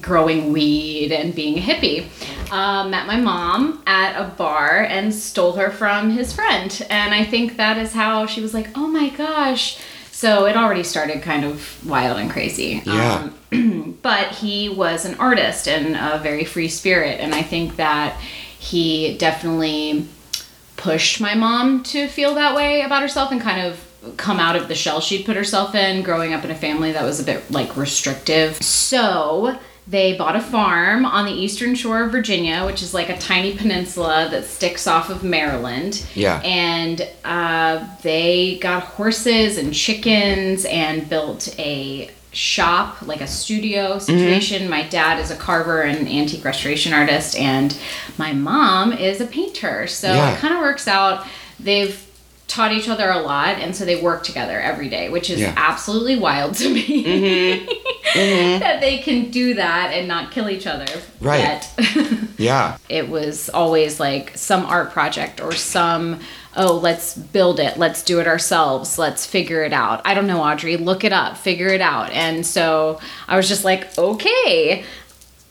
growing 0.00 0.52
weed 0.52 1.12
and 1.12 1.34
being 1.34 1.58
a 1.58 1.60
hippie. 1.60 2.06
Um, 2.50 2.90
met 2.90 3.06
my 3.06 3.16
mom 3.20 3.82
at 3.86 4.18
a 4.18 4.28
bar 4.30 4.84
and 4.84 5.14
stole 5.14 5.52
her 5.52 5.70
from 5.70 6.10
his 6.10 6.32
friend, 6.32 6.84
and 6.88 7.14
I 7.14 7.24
think 7.24 7.58
that 7.58 7.76
is 7.76 7.92
how 7.92 8.26
she 8.26 8.40
was 8.40 8.54
like, 8.54 8.68
"Oh 8.74 8.86
my 8.86 9.10
gosh." 9.10 9.78
So 10.14 10.46
it 10.46 10.56
already 10.56 10.84
started 10.84 11.22
kind 11.22 11.44
of 11.44 11.84
wild 11.84 12.20
and 12.20 12.30
crazy. 12.30 12.80
Yeah. 12.86 13.30
Um, 13.52 13.98
but 14.02 14.28
he 14.28 14.68
was 14.68 15.04
an 15.04 15.16
artist 15.16 15.66
and 15.66 15.96
a 15.96 16.22
very 16.22 16.44
free 16.44 16.68
spirit, 16.68 17.18
and 17.18 17.34
I 17.34 17.42
think 17.42 17.74
that 17.76 18.16
he 18.56 19.18
definitely 19.18 20.06
pushed 20.76 21.20
my 21.20 21.34
mom 21.34 21.82
to 21.82 22.06
feel 22.06 22.36
that 22.36 22.54
way 22.54 22.82
about 22.82 23.02
herself 23.02 23.32
and 23.32 23.40
kind 23.40 23.66
of 23.66 24.16
come 24.16 24.38
out 24.38 24.54
of 24.54 24.68
the 24.68 24.74
shell 24.76 25.00
she'd 25.00 25.26
put 25.26 25.34
herself 25.34 25.74
in 25.74 26.04
growing 26.04 26.32
up 26.32 26.44
in 26.44 26.50
a 26.52 26.54
family 26.54 26.92
that 26.92 27.02
was 27.02 27.18
a 27.18 27.24
bit 27.24 27.50
like 27.50 27.76
restrictive. 27.76 28.54
So 28.62 29.58
they 29.86 30.16
bought 30.16 30.34
a 30.34 30.40
farm 30.40 31.04
on 31.04 31.26
the 31.26 31.32
eastern 31.32 31.74
shore 31.74 32.04
of 32.04 32.10
Virginia, 32.12 32.64
which 32.64 32.82
is 32.82 32.94
like 32.94 33.10
a 33.10 33.18
tiny 33.18 33.54
peninsula 33.54 34.28
that 34.30 34.44
sticks 34.44 34.86
off 34.86 35.10
of 35.10 35.22
Maryland. 35.22 36.04
Yeah. 36.14 36.40
And 36.42 37.06
uh, 37.24 37.86
they 38.02 38.58
got 38.60 38.82
horses 38.82 39.58
and 39.58 39.74
chickens 39.74 40.64
and 40.64 41.08
built 41.10 41.54
a 41.58 42.10
shop, 42.32 43.02
like 43.02 43.20
a 43.20 43.26
studio 43.26 43.98
situation. 43.98 44.68
My 44.68 44.82
dad 44.88 45.20
is 45.20 45.30
a 45.30 45.36
carver 45.36 45.82
and 45.82 46.08
antique 46.08 46.44
restoration 46.44 46.92
artist, 46.92 47.36
and 47.36 47.76
my 48.18 48.32
mom 48.32 48.92
is 48.92 49.20
a 49.20 49.26
painter. 49.26 49.86
So 49.86 50.12
Yeah. 50.12 50.34
it 50.34 50.38
kind 50.38 50.54
of 50.54 50.60
works 50.60 50.88
out. 50.88 51.26
They've 51.60 52.00
taught 52.54 52.72
each 52.72 52.88
other 52.88 53.10
a 53.10 53.18
lot, 53.20 53.58
and 53.58 53.74
so 53.74 53.84
they 53.84 54.00
work 54.00 54.22
together 54.22 54.60
every 54.60 54.88
day, 54.88 55.08
which 55.08 55.28
is 55.30 55.40
Yeah. 55.40 55.54
absolutely 55.56 56.16
wild 56.16 56.54
to 56.56 56.68
me. 56.72 57.04
Mm-hmm. 57.04 57.68
Mm-hmm. 58.18 58.60
that 58.60 58.80
they 58.80 58.98
can 58.98 59.30
do 59.30 59.54
that 59.54 59.92
and 59.92 60.06
not 60.06 60.30
kill 60.30 60.48
each 60.48 60.66
other. 60.66 60.86
Right. 61.20 61.68
Yeah. 62.36 62.78
it 62.88 63.08
was 63.08 63.48
always 63.48 64.00
like 64.00 64.36
some 64.36 64.66
art 64.66 64.90
project 64.90 65.40
or 65.40 65.52
some 65.52 66.18
oh 66.56 66.74
let's 66.76 67.14
build 67.16 67.60
it 67.60 67.78
let's 67.78 68.02
do 68.02 68.18
it 68.20 68.26
ourselves 68.26 68.98
let's 68.98 69.24
figure 69.24 69.62
it 69.62 69.72
out 69.72 70.02
i 70.04 70.14
don't 70.14 70.26
know 70.26 70.40
audrey 70.42 70.76
look 70.76 71.04
it 71.04 71.12
up 71.12 71.36
figure 71.36 71.68
it 71.68 71.80
out 71.80 72.10
and 72.10 72.44
so 72.44 72.98
i 73.28 73.36
was 73.36 73.48
just 73.48 73.64
like 73.64 73.96
okay 73.98 74.84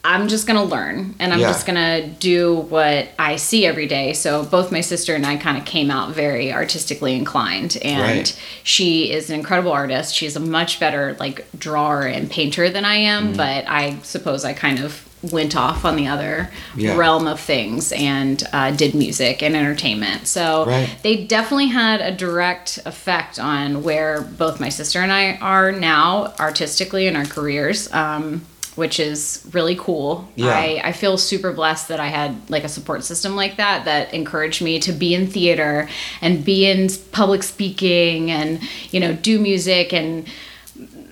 i'm 0.06 0.28
just 0.28 0.46
gonna 0.48 0.64
learn 0.64 1.16
and 1.20 1.32
i'm 1.34 1.40
Yeah. 1.40 1.48
just 1.48 1.66
gonna 1.66 2.08
do 2.08 2.56
what 2.70 3.10
i 3.18 3.36
see 3.38 3.66
every 3.66 3.88
day 3.88 4.14
so 4.14 4.44
both 4.44 4.72
my 4.72 4.82
sister 4.82 5.16
and 5.16 5.26
i 5.26 5.38
kind 5.38 5.58
of 5.58 5.66
came 5.66 5.90
out 5.90 6.14
very 6.14 6.52
artistically 6.52 7.16
inclined 7.16 7.78
and 7.82 8.02
Right. 8.02 8.40
she 8.64 9.12
is 9.12 9.30
an 9.30 9.36
incredible 9.40 9.72
artist 9.72 10.14
she's 10.14 10.36
a 10.36 10.40
much 10.42 10.80
better 10.80 11.16
like 11.20 11.46
drawer 11.58 12.02
and 12.02 12.30
painter 12.30 12.70
than 12.70 12.84
i 12.86 12.96
am 12.96 13.34
Mm. 13.34 13.38
but 13.38 13.66
i 13.70 13.98
suppose 14.04 14.44
i 14.44 14.52
kind 14.54 14.80
of 14.80 15.08
went 15.32 15.56
off 15.56 15.86
on 15.86 15.96
the 15.96 16.06
other 16.06 16.50
Yeah. 16.76 16.96
realm 16.98 17.28
of 17.28 17.40
things 17.40 17.94
and 17.94 18.44
uh, 18.52 18.72
did 18.72 18.94
music 18.94 19.42
and 19.42 19.56
entertainment. 19.56 20.28
So 20.28 20.66
Right. 20.68 20.90
they 21.02 21.16
definitely 21.24 21.68
had 21.68 22.02
a 22.02 22.12
direct 22.12 22.80
effect 22.86 23.40
on 23.40 23.84
where 23.84 24.20
both 24.20 24.60
my 24.60 24.68
sister 24.68 25.00
and 25.00 25.14
I 25.14 25.38
are 25.42 25.72
now 25.72 26.34
artistically 26.42 27.08
in 27.08 27.16
our 27.16 27.24
careers. 27.24 27.88
Um, 27.94 28.42
which 28.76 29.00
is 29.00 29.48
really 29.52 29.76
cool. 29.76 30.28
Yeah. 30.36 30.56
I, 30.56 30.82
I 30.84 30.92
feel 30.92 31.18
super 31.18 31.54
blessed 31.54 31.88
that 31.90 32.00
I 32.00 32.08
had 32.08 32.50
like 32.50 32.64
a 32.64 32.70
support 32.70 33.04
system 33.04 33.36
like 33.36 33.58
that 33.58 33.86
that 33.86 34.14
encouraged 34.14 34.62
me 34.62 34.80
to 34.80 34.92
be 34.92 35.14
in 35.14 35.28
theater 35.28 35.88
and 36.22 36.44
be 36.44 36.66
in 36.66 36.90
public 37.12 37.44
speaking 37.44 38.32
and 38.32 38.62
you 38.92 39.00
know 39.00 39.14
do 39.14 39.40
music 39.40 39.94
and 39.94 40.28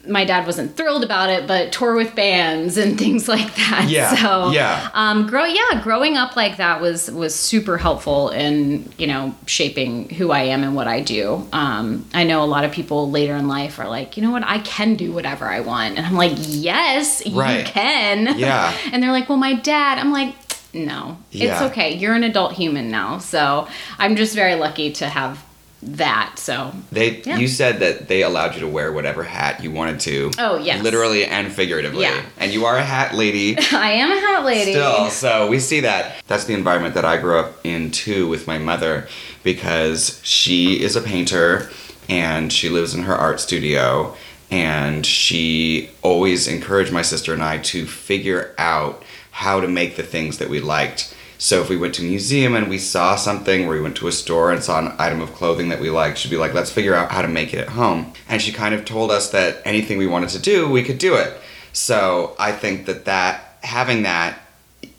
my 0.08 0.26
dad 0.26 0.46
wasn't 0.46 0.76
thrilled 0.76 1.04
about 1.04 1.30
it, 1.30 1.48
but 1.48 1.72
tour 1.72 1.94
with 1.96 2.16
bands 2.16 2.78
and 2.78 2.98
things 3.04 3.28
like 3.28 3.54
that. 3.56 3.86
Yeah, 3.90 4.16
So 4.16 4.52
yeah. 4.52 4.90
um, 4.94 5.28
grow 5.28 5.46
yeah, 5.46 5.82
growing 5.84 6.18
up 6.18 6.36
like 6.36 6.58
that 6.58 6.82
was 6.82 7.10
was 7.12 7.36
super 7.36 7.78
helpful 7.78 8.30
in 8.30 8.92
you 8.98 9.08
know 9.08 9.36
shaping 9.46 10.10
who 10.10 10.32
I 10.32 10.44
am 10.44 10.64
and 10.64 10.76
what 10.76 10.88
I 10.88 11.02
do. 11.02 11.48
Um, 11.54 12.06
I 12.14 12.24
know 12.24 12.44
a 12.44 12.46
lot 12.46 12.64
of 12.64 12.72
people 12.72 13.12
later 13.12 13.36
in 13.36 13.48
life 13.48 13.80
are 13.80 13.88
like, 13.88 14.18
you 14.18 14.24
know 14.24 14.32
what, 14.32 14.44
I 14.44 14.60
can 14.60 14.96
do 14.96 15.12
whatever 15.12 15.46
I 15.46 15.60
want, 15.60 15.98
and 15.98 16.06
I'm 16.06 16.16
like, 16.16 16.34
yes, 16.38 17.22
Right. 17.32 17.60
you 17.60 17.64
can. 17.66 18.38
Yeah. 18.40 18.74
and 18.92 19.02
they're 19.04 19.12
like, 19.12 19.30
well, 19.30 19.38
my 19.38 19.54
dad. 19.54 19.98
I'm 19.98 20.12
like. 20.12 20.36
No, 20.74 21.18
it's 21.34 21.42
Yeah. 21.44 21.66
okay. 21.66 21.96
You're 21.96 22.14
an 22.14 22.24
adult 22.24 22.54
human 22.54 22.90
now. 22.90 23.18
So 23.18 23.68
I'm 24.00 24.16
just 24.16 24.34
very 24.34 24.56
lucky 24.56 24.90
to 24.94 25.06
have 25.10 25.44
that. 25.84 26.38
So 26.38 26.74
They 26.92 27.22
Yeah. 27.26 27.38
you 27.38 27.48
said 27.48 27.80
that 27.80 28.08
they 28.08 28.22
allowed 28.22 28.54
you 28.56 28.62
to 28.62 28.68
wear 28.68 28.92
whatever 28.92 29.24
hat 29.24 29.64
you 29.64 29.72
wanted 29.72 30.00
to. 30.02 30.32
Oh, 30.38 30.58
yes. 30.58 30.84
Literally 30.84 31.26
and 31.26 31.52
figuratively. 31.52 32.04
Yeah. 32.04 32.22
And 32.40 32.52
you 32.54 32.66
are 32.66 32.78
a 32.78 32.84
hat 32.84 33.16
lady. 33.16 33.58
I 33.72 33.92
am 33.94 34.12
a 34.12 34.20
hat 34.20 34.46
lady. 34.46 34.72
Still, 34.74 35.10
so 35.10 35.48
we 35.48 35.60
see 35.60 35.80
that. 35.82 36.22
That's 36.28 36.46
the 36.46 36.54
environment 36.54 36.94
that 36.96 37.06
I 37.06 37.18
grew 37.18 37.40
up 37.40 37.60
in 37.64 37.92
too 37.92 38.28
with 38.28 38.48
my 38.48 38.58
mother 38.58 39.08
because 39.44 40.20
she 40.24 40.82
is 40.82 40.96
a 40.96 41.02
painter 41.02 41.70
and 42.10 42.52
she 42.52 42.70
lives 42.70 42.94
in 42.94 43.04
her 43.04 43.16
art 43.16 43.40
studio 43.40 44.16
and 44.50 45.06
she 45.06 45.90
always 46.02 46.48
encouraged 46.48 46.92
my 46.92 47.02
sister 47.02 47.34
and 47.34 47.42
I 47.44 47.58
to 47.60 47.86
figure 47.88 48.54
out 48.58 49.02
how 49.32 49.62
to 49.62 49.68
make 49.68 49.96
the 49.96 50.04
things 50.04 50.38
that 50.40 50.50
we 50.50 50.60
liked. 50.60 51.16
So 51.42 51.60
if 51.60 51.70
we 51.70 51.76
went 51.76 51.96
to 51.96 52.04
a 52.04 52.06
museum 52.06 52.54
and 52.56 52.70
we 52.70 52.78
saw 52.78 53.16
something, 53.16 53.66
or 53.66 53.72
we 53.72 53.82
went 53.82 53.96
to 53.98 54.08
a 54.08 54.12
store 54.12 54.52
and 54.52 54.64
saw 54.64 54.78
an 54.78 54.94
item 55.00 55.22
of 55.22 55.34
clothing 55.34 55.70
that 55.70 55.80
we 55.80 55.90
liked, 55.90 56.20
she'd 56.20 56.30
be 56.30 56.38
like, 56.38 56.54
"Let's 56.54 56.70
figure 56.70 56.94
out 56.94 57.12
how 57.12 57.24
to 57.24 57.28
make 57.28 57.52
it 57.52 57.58
at 57.62 57.70
home." 57.70 58.14
And 58.30 58.40
she 58.40 58.52
kind 58.52 58.76
of 58.76 58.86
told 58.86 59.10
us 59.10 59.32
that 59.32 59.60
anything 59.66 59.98
we 59.98 60.06
wanted 60.06 60.30
to 60.30 60.40
do, 60.40 60.70
we 60.70 60.84
could 60.84 61.00
do 61.00 61.16
it. 61.16 61.36
So 61.74 62.36
I 62.38 62.52
think 62.52 62.86
that 62.86 63.06
that 63.06 63.58
having 63.64 64.04
that 64.04 64.38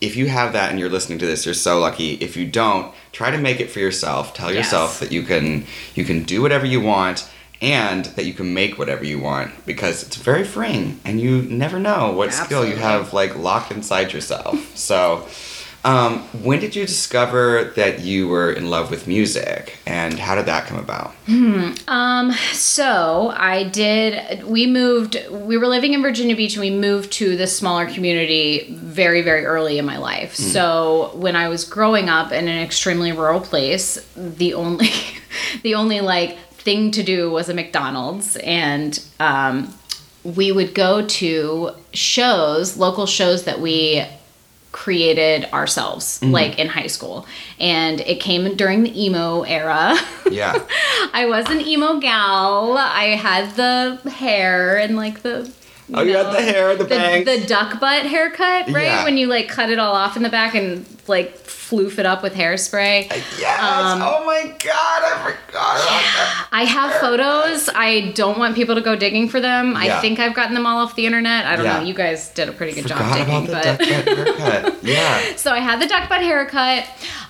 if 0.00 0.16
you 0.16 0.26
have 0.26 0.52
that 0.54 0.70
and 0.70 0.80
you're 0.80 0.88
listening 0.88 1.20
to 1.20 1.26
this, 1.26 1.44
you're 1.44 1.54
so 1.54 1.78
lucky. 1.78 2.14
If 2.14 2.36
you 2.36 2.44
don't, 2.44 2.92
try 3.12 3.30
to 3.30 3.38
make 3.38 3.60
it 3.60 3.70
for 3.70 3.78
yourself. 3.78 4.34
Tell 4.34 4.52
Yes. 4.52 4.64
yourself 4.64 4.98
that 4.98 5.12
you 5.12 5.22
can 5.22 5.64
you 5.94 6.04
can 6.04 6.24
do 6.24 6.42
whatever 6.42 6.66
you 6.66 6.80
want 6.80 7.24
and 7.60 8.06
that 8.16 8.24
you 8.24 8.32
can 8.32 8.52
make 8.52 8.78
whatever 8.80 9.04
you 9.04 9.20
want 9.20 9.64
because 9.64 10.02
it's 10.02 10.16
very 10.16 10.42
freeing 10.42 10.98
and 11.04 11.20
you 11.20 11.42
never 11.42 11.78
know 11.78 12.10
what 12.10 12.34
skill 12.34 12.66
you 12.66 12.74
have 12.74 13.12
like 13.12 13.36
locked 13.36 13.70
inside 13.70 14.12
yourself. 14.12 14.76
So 14.76 15.28
um, 15.84 16.20
when 16.44 16.60
did 16.60 16.76
you 16.76 16.86
discover 16.86 17.72
that 17.74 18.00
you 18.00 18.28
were 18.28 18.52
in 18.52 18.70
love 18.70 18.90
with 18.90 19.08
music 19.08 19.78
and 19.84 20.16
how 20.16 20.36
did 20.36 20.46
that 20.46 20.66
come 20.66 20.78
about? 20.78 21.12
So 22.52 23.30
I 23.36 23.64
did. 23.64 24.44
We 24.44 24.66
moved. 24.66 25.16
We 25.30 25.56
were 25.56 25.66
living 25.66 25.92
in 25.92 26.02
Virginia 26.02 26.36
Beach, 26.36 26.54
and 26.54 26.60
we 26.60 26.70
moved 26.70 27.12
to 27.14 27.36
this 27.36 27.56
smaller 27.56 27.86
community 27.86 28.74
very, 28.74 29.22
very 29.22 29.44
early 29.44 29.78
in 29.78 29.84
my 29.84 29.98
life. 29.98 30.34
So 30.34 31.10
when 31.14 31.34
I 31.34 31.48
was 31.48 31.64
growing 31.64 32.08
up 32.08 32.30
in 32.32 32.46
an 32.46 32.62
extremely 32.62 33.12
rural 33.12 33.40
place, 33.40 33.98
the 34.16 34.54
only, 34.54 34.90
the 35.62 35.74
only 35.74 36.00
like 36.00 36.38
thing 36.38 36.92
to 36.92 37.02
do 37.02 37.30
was 37.30 37.48
a 37.48 37.54
McDonald's, 37.54 38.36
and 38.36 39.02
um, 39.18 39.74
we 40.22 40.52
would 40.52 40.74
go 40.74 41.04
to 41.06 41.70
shows, 41.92 42.76
local 42.76 43.06
shows 43.06 43.44
that 43.44 43.60
we 43.60 44.04
created 44.72 45.44
ourselves, 45.52 46.18
mm-hmm. 46.20 46.32
like 46.32 46.58
in 46.58 46.68
high 46.68 46.86
school, 46.86 47.26
and 47.60 48.00
it 48.00 48.20
came 48.20 48.54
during 48.56 48.82
the 48.82 49.04
emo 49.04 49.42
era. 49.42 49.96
Yeah. 50.32 50.66
I 51.12 51.26
was 51.26 51.44
an 51.50 51.60
emo 51.60 52.00
gal. 52.00 52.78
I 52.78 53.16
had 53.16 53.54
the 53.54 54.10
hair 54.10 54.78
and 54.78 54.96
like 54.96 55.20
the. 55.20 55.52
Oh, 55.94 56.02
you 56.02 56.16
had 56.16 56.26
the 56.32 56.40
hair, 56.40 56.74
the 56.76 56.84
the, 56.84 56.88
bangs. 56.88 57.24
the 57.26 57.46
duck 57.46 57.78
butt 57.80 58.06
haircut, 58.06 58.68
right? 58.70 58.84
Yeah. 58.84 59.04
When 59.04 59.16
you 59.16 59.26
like 59.26 59.48
cut 59.48 59.68
it 59.70 59.78
all 59.78 59.94
off 59.94 60.16
in 60.16 60.22
the 60.22 60.28
back 60.30 60.54
and 60.54 60.86
like 61.08 61.36
floof 61.38 61.98
it 61.98 62.06
up 62.06 62.22
with 62.22 62.34
hairspray. 62.34 63.08
Yes. 63.38 63.60
Um, 63.60 64.00
oh 64.02 64.24
my 64.24 64.42
god, 64.62 65.02
I 65.02 65.18
forgot 65.22 65.40
about 65.50 65.74
that. 65.76 66.48
I 66.52 66.64
have 66.64 66.92
photos. 66.94 67.68
I 67.74 68.12
don't 68.12 68.38
want 68.38 68.54
people 68.54 68.74
to 68.76 68.80
go 68.80 68.94
digging 68.96 69.28
for 69.28 69.40
them. 69.40 69.72
Yeah. 69.72 69.98
I 69.98 70.00
think 70.00 70.18
I've 70.18 70.34
gotten 70.34 70.54
them 70.54 70.66
all 70.66 70.78
off 70.78 70.94
the 70.96 71.04
internet. 71.04 71.44
I 71.46 71.56
don't 71.56 71.64
Yeah. 71.64 71.80
know. 71.80 71.84
You 71.84 71.94
guys 71.94 72.28
did 72.30 72.48
a 72.48 72.52
pretty 72.52 72.72
good 72.74 72.86
job 72.86 72.98
Forgot 72.98 73.16
digging, 73.18 73.34
about 73.34 73.46
the 73.46 73.52
but 73.52 73.64
duck 73.64 73.78
butt 73.78 74.38
haircut. 74.38 74.78
Yeah. 74.84 75.36
so 75.36 75.50
I 75.52 75.58
had 75.58 75.80
the 75.80 75.86
duck 75.88 76.08
butt 76.08 76.22
haircut, 76.22 76.86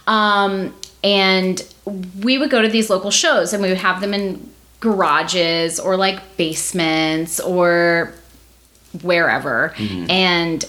um, 0.07 0.75
and 1.03 1.63
we 2.23 2.39
would 2.39 2.51
go 2.51 2.63
to 2.63 2.69
these 2.69 2.91
local 2.91 3.11
shows, 3.11 3.53
and 3.53 3.63
we 3.63 3.69
would 3.71 3.79
have 3.79 4.01
them 4.01 4.13
in 4.15 4.51
garages 4.81 5.81
or 5.81 5.97
like 5.97 6.37
basements 6.37 7.41
or 7.41 8.13
wherever, 9.01 9.73
mm-hmm. 9.77 10.11
and 10.11 10.65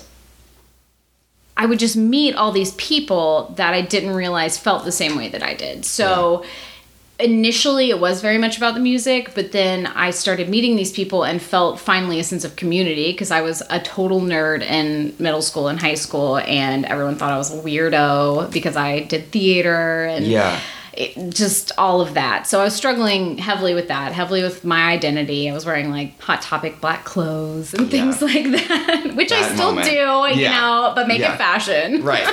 I 1.56 1.66
would 1.66 1.80
just 1.80 1.96
meet 1.96 2.36
all 2.36 2.52
these 2.52 2.74
people 2.76 3.54
that 3.58 3.74
I 3.74 3.82
didn't 3.82 4.12
realize 4.12 4.58
felt 4.58 4.86
the 4.86 4.92
same 4.92 5.16
way 5.16 5.30
that 5.30 5.44
I 5.44 5.54
did. 5.54 5.86
So 5.86 6.44
initially 7.20 7.90
it 7.90 8.00
was 8.00 8.22
very 8.22 8.38
much 8.38 8.58
about 8.58 8.74
the 8.74 8.80
music, 8.80 9.34
but 9.36 9.52
then 9.52 9.86
I 9.86 10.10
started 10.10 10.50
meeting 10.50 10.76
these 10.76 10.92
people 10.92 11.24
and 11.24 11.42
felt 11.42 11.80
finally 11.80 12.20
a 12.20 12.24
sense 12.24 12.44
of 12.44 12.56
community 12.56 13.12
because 13.12 13.30
I 13.30 13.42
was 13.42 13.62
a 13.70 13.80
total 13.80 14.20
nerd 14.20 14.62
in 14.64 15.16
middle 15.20 15.44
school 15.44 15.68
and 15.68 15.80
high 15.80 15.94
school, 15.94 16.38
and 16.40 16.86
everyone 16.86 17.16
thought 17.16 17.32
I 17.32 17.38
was 17.38 17.54
a 17.54 17.62
weirdo 17.62 18.52
because 18.52 18.76
I 18.76 19.02
did 19.02 19.32
theater 19.32 20.06
and 20.06 20.26
Yeah. 20.26 20.60
It, 20.96 21.34
just 21.34 21.72
all 21.78 22.02
of 22.02 22.14
that. 22.14 22.46
So 22.48 22.60
I 22.62 22.64
was 22.64 22.76
struggling 22.76 23.38
heavily 23.38 23.74
with 23.74 23.88
that, 23.88 24.12
heavily 24.14 24.44
with 24.44 24.64
my 24.64 24.92
identity. 24.92 25.50
I 25.50 25.54
was 25.54 25.66
wearing 25.66 25.90
like 25.90 26.20
hot 26.22 26.42
topic 26.42 26.80
black 26.82 27.04
clothes 27.04 27.74
and 27.74 27.90
things 27.90 28.22
Yeah. 28.22 28.28
like 28.34 28.68
that, 28.68 29.14
which 29.16 29.32
I 29.32 29.54
still 29.54 29.72
moment. 29.72 29.88
do, 29.88 30.40
you 30.42 30.50
know, 30.50 30.92
but 30.96 31.08
make 31.08 31.20
Yeah. 31.20 31.34
it 31.34 31.38
fashion. 31.38 32.04
Right. 32.04 32.24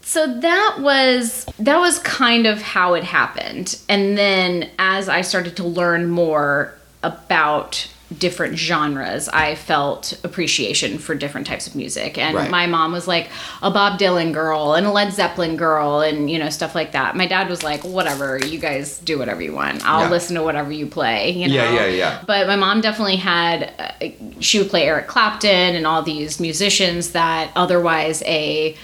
So 0.02 0.38
that 0.40 0.78
was 0.80 1.44
that 1.58 1.78
was 1.78 1.98
kind 2.00 2.46
of 2.46 2.62
how 2.62 2.94
it 2.94 3.04
happened. 3.04 3.78
And 3.88 4.16
then 4.16 4.70
as 4.78 5.08
I 5.08 5.20
started 5.20 5.56
to 5.56 5.64
learn 5.64 6.08
more 6.08 6.72
about 7.02 7.88
different 8.16 8.56
genres, 8.56 9.28
I 9.28 9.56
felt 9.56 10.16
appreciation 10.22 10.98
for 10.98 11.14
different 11.16 11.46
types 11.46 11.66
of 11.66 11.74
music. 11.74 12.16
And 12.18 12.36
Right. 12.36 12.50
my 12.50 12.66
mom 12.66 12.92
was 12.92 13.08
like 13.08 13.28
a 13.62 13.70
Bob 13.70 13.98
Dylan 13.98 14.32
girl 14.32 14.74
and 14.74 14.86
a 14.86 14.92
Led 14.92 15.12
Zeppelin 15.12 15.56
girl 15.56 16.00
and 16.00 16.30
you 16.30 16.38
know 16.38 16.48
stuff 16.50 16.74
like 16.76 16.92
that. 16.92 17.16
My 17.16 17.26
dad 17.26 17.48
was 17.50 17.64
like, 17.64 17.82
"Whatever, 17.82 18.38
you 18.38 18.58
guys 18.60 18.98
do 18.98 19.18
whatever 19.18 19.42
you 19.42 19.52
want. 19.54 19.84
I'll 19.84 20.02
Yeah. 20.02 20.10
listen 20.10 20.36
to 20.36 20.42
whatever 20.42 20.70
you 20.70 20.86
play." 20.86 21.30
You 21.30 21.48
know. 21.48 21.54
Yeah, 21.54 21.72
yeah, 21.74 21.86
yeah. 21.86 22.18
But 22.26 22.46
my 22.46 22.54
mom 22.56 22.80
definitely 22.80 23.16
had, 23.16 23.72
uh, 23.78 24.06
she 24.38 24.58
would 24.58 24.70
play 24.70 24.84
Eric 24.84 25.08
Clapton 25.08 25.74
and 25.74 25.84
all 25.86 26.02
these 26.02 26.38
musicians 26.38 27.10
that 27.10 27.50
otherwise 27.56 28.22
a 28.24 28.76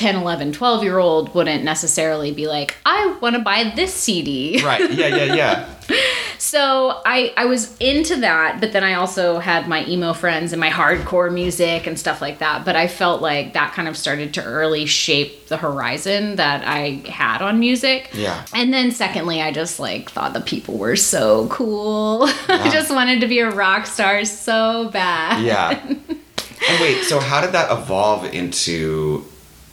10, 0.00 0.16
11, 0.16 0.52
12 0.52 0.82
year 0.82 0.96
old 0.96 1.34
wouldn't 1.34 1.62
necessarily 1.62 2.32
be 2.32 2.46
like, 2.46 2.74
I 2.86 3.18
want 3.20 3.36
to 3.36 3.42
buy 3.42 3.70
this 3.76 3.92
CD. 3.92 4.62
right. 4.64 4.90
Yeah, 4.90 5.08
yeah, 5.08 5.34
yeah. 5.34 5.68
So 6.38 7.02
I, 7.04 7.34
I 7.36 7.44
was 7.44 7.76
into 7.80 8.16
that, 8.16 8.60
but 8.60 8.72
then 8.72 8.82
I 8.82 8.94
also 8.94 9.40
had 9.40 9.68
my 9.68 9.84
emo 9.86 10.14
friends 10.14 10.52
and 10.52 10.58
my 10.58 10.70
hardcore 10.70 11.30
music 11.30 11.86
and 11.86 11.98
stuff 11.98 12.22
like 12.22 12.38
that. 12.38 12.64
But 12.64 12.76
I 12.76 12.88
felt 12.88 13.20
like 13.20 13.52
that 13.52 13.74
kind 13.74 13.86
of 13.86 13.96
started 13.96 14.32
to 14.34 14.42
early 14.42 14.86
shape 14.86 15.48
the 15.48 15.58
horizon 15.58 16.36
that 16.36 16.66
I 16.66 17.02
had 17.08 17.42
on 17.42 17.60
music. 17.60 18.10
Yeah. 18.14 18.42
And 18.54 18.72
then 18.72 18.90
secondly, 18.90 19.42
I 19.42 19.52
just 19.52 19.78
like 19.78 20.10
thought 20.10 20.32
the 20.32 20.40
people 20.40 20.78
were 20.78 20.96
so 20.96 21.46
cool. 21.48 22.22
I 22.48 22.70
just 22.72 22.90
wanted 22.90 23.20
to 23.20 23.26
be 23.26 23.40
a 23.40 23.50
rock 23.50 23.84
star 23.86 24.24
so 24.24 24.88
bad. 24.90 25.44
Yeah. 25.44 25.78
and 25.86 26.80
wait, 26.80 27.02
so 27.04 27.20
how 27.20 27.42
did 27.42 27.52
that 27.52 27.70
evolve 27.70 28.24
into 28.24 29.26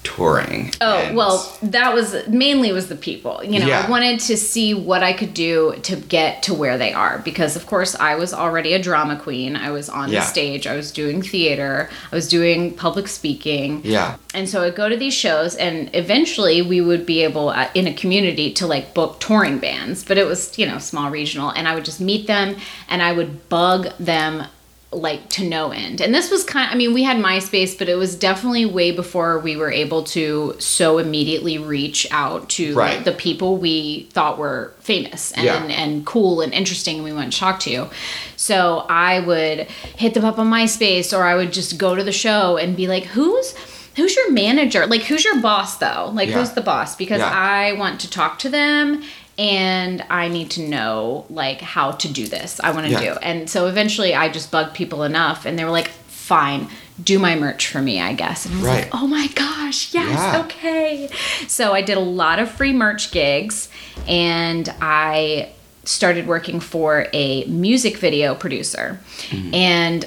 touring? 0.04 0.72
Oh 0.82 1.14
well, 1.14 1.58
that 1.62 1.94
was 1.94 2.28
mainly 2.28 2.72
was 2.72 2.88
the 2.88 2.96
people. 2.96 3.44
You 3.44 3.60
know, 3.60 3.68
Yeah. 3.68 3.86
I 3.86 3.90
wanted 3.90 4.20
to 4.22 4.38
see 4.38 4.74
what 4.74 5.04
I 5.04 5.14
could 5.14 5.34
do 5.34 5.76
to 5.84 5.96
get 5.96 6.44
to 6.44 6.54
where 6.54 6.78
they 6.78 6.94
are 6.94 7.20
because, 7.20 7.56
of 7.56 7.66
course, 7.68 7.96
I 7.96 8.16
was 8.16 8.34
already 8.34 8.74
a 8.74 8.82
drama 8.82 9.18
queen. 9.18 9.56
I 9.56 9.72
was 9.72 9.90
on 9.90 10.10
Yeah. 10.12 10.22
the 10.22 10.26
stage. 10.26 10.66
I 10.68 10.76
was 10.76 10.92
doing 10.92 11.22
theater. 11.22 11.90
I 12.12 12.16
was 12.16 12.28
doing 12.28 12.74
public 12.74 13.08
speaking. 13.08 13.82
Yeah. 13.84 14.16
And 14.34 14.48
so 14.48 14.64
I'd 14.64 14.76
go 14.76 14.88
to 14.88 14.96
these 14.98 15.14
shows, 15.14 15.56
and 15.56 15.90
eventually 15.94 16.62
we 16.62 16.80
would 16.82 17.06
be 17.06 17.24
able, 17.24 17.50
uh, 17.50 17.68
in 17.74 17.88
a 17.88 17.94
community, 17.94 18.52
to 18.54 18.68
like 18.68 18.94
book 18.94 19.20
touring 19.20 19.58
bands. 19.58 20.04
But 20.04 20.18
it 20.18 20.26
was, 20.28 20.58
you 20.58 20.66
know, 20.66 20.78
small 20.78 21.10
regional. 21.10 21.50
And 21.50 21.68
I 21.68 21.76
would 21.76 21.86
just 21.86 22.00
meet 22.00 22.28
them 22.28 22.56
and 22.88 23.02
I 23.02 23.12
would 23.14 23.50
bug 23.50 23.90
them 24.00 24.44
like 24.94 25.28
to 25.30 25.44
no 25.44 25.72
end. 25.72 26.00
And 26.00 26.16
this 26.16 26.32
was 26.32 26.46
kind 26.46 26.72
I 26.72 26.76
mean, 26.76 26.94
we 26.94 27.04
had 27.04 27.18
MySpace, 27.18 27.78
but 27.78 27.90
it 27.90 27.96
was 27.96 28.16
definitely 28.16 28.66
way 28.66 28.92
before 28.92 29.38
we 29.38 29.58
were 29.58 29.70
able 29.72 30.04
to 30.06 30.56
so 30.60 30.98
immediately 30.98 31.58
reach 31.58 32.08
out 32.10 32.48
to 32.52 32.74
Right. 32.74 33.04
the 33.04 33.12
people 33.12 33.58
we 33.58 34.08
thought 34.14 34.38
were 34.38 34.74
famous 34.80 35.34
and, 35.34 35.46
Yeah. 35.46 35.62
and 35.66 36.06
cool 36.06 36.40
and 36.40 36.54
interesting 36.54 36.96
and 36.96 37.04
we 37.04 37.12
wanted 37.12 37.34
to 37.34 37.38
talk 37.40 37.60
to. 37.62 37.90
So 38.38 38.86
I 38.90 39.20
would 39.20 39.68
hit 39.98 40.14
them 40.14 40.24
up 40.24 40.40
on 40.40 40.50
MySpace 40.50 41.16
or 41.16 41.24
I 41.24 41.36
would 41.36 41.52
just 41.52 41.78
go 41.78 41.94
to 41.94 42.04
the 42.04 42.14
show 42.14 42.56
and 42.56 42.76
be 42.78 42.88
like, 42.88 43.04
who's 43.06 43.54
who's 43.98 44.16
your 44.16 44.32
manager? 44.32 44.86
Like 44.86 45.02
who's 45.02 45.26
your 45.26 45.42
boss 45.42 45.78
though? 45.80 46.12
Like 46.14 46.30
Yeah. 46.30 46.36
who's 46.40 46.52
the 46.52 46.62
boss? 46.62 46.96
Because 46.96 47.20
Yeah. 47.20 47.30
I 47.34 47.74
want 47.74 48.00
to 48.02 48.10
talk 48.10 48.40
to 48.40 48.50
them 48.50 49.04
and 49.38 50.04
I 50.10 50.28
need 50.30 50.52
to 50.52 50.62
know 50.68 51.26
like 51.30 51.62
how 51.62 51.92
to 51.92 52.12
do 52.12 52.28
this. 52.28 52.60
I 52.64 52.72
want 52.72 52.88
to 52.88 52.92
Yeah. 52.92 53.14
do. 53.14 53.20
And 53.22 53.50
so 53.50 53.68
eventually 53.68 54.16
I 54.16 54.30
just 54.30 54.52
bugged 54.52 54.74
people 54.74 55.04
enough 55.04 55.46
and 55.46 55.58
they 55.58 55.64
were 55.64 55.72
like, 55.72 55.90
fine, 56.08 56.68
do 57.04 57.20
my 57.20 57.36
merch 57.36 57.68
for 57.68 57.82
me, 57.82 58.02
I 58.02 58.14
guess. 58.14 58.46
And 58.46 58.56
I 58.56 58.58
was 58.58 58.66
Right. 58.66 58.82
like, 58.84 58.90
oh 58.94 59.08
my 59.08 59.28
gosh, 59.28 59.94
yes, 59.94 60.10
Yeah. 60.10 60.42
okay. 60.42 61.10
So 61.48 61.74
I 61.74 61.82
did 61.82 61.98
a 61.98 62.02
lot 62.02 62.40
of 62.40 62.50
free 62.50 62.74
merch 62.74 63.12
gigs 63.12 63.70
and 64.08 64.74
I 64.82 65.50
started 65.84 66.28
working 66.28 66.60
for 66.60 67.08
a 67.14 67.46
music 67.46 67.98
video 67.98 68.36
producer. 68.36 69.00
Mm-hmm. 69.30 69.54
And 69.56 70.06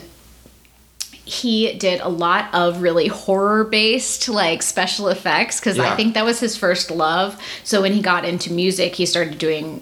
he 1.30 1.74
did 1.74 2.00
a 2.00 2.08
lot 2.08 2.52
of 2.52 2.82
really 2.82 3.06
horror 3.06 3.62
based 3.62 4.28
like 4.28 4.62
special 4.62 5.06
effects 5.08 5.60
because 5.60 5.76
Yeah. 5.76 5.92
I 5.92 5.94
think 5.94 6.14
that 6.14 6.24
was 6.24 6.40
his 6.40 6.56
first 6.56 6.90
love. 6.90 7.40
So 7.62 7.82
when 7.82 7.92
he 7.92 8.02
got 8.02 8.24
into 8.24 8.52
music, 8.52 8.96
he 8.96 9.06
started 9.06 9.38
doing 9.38 9.80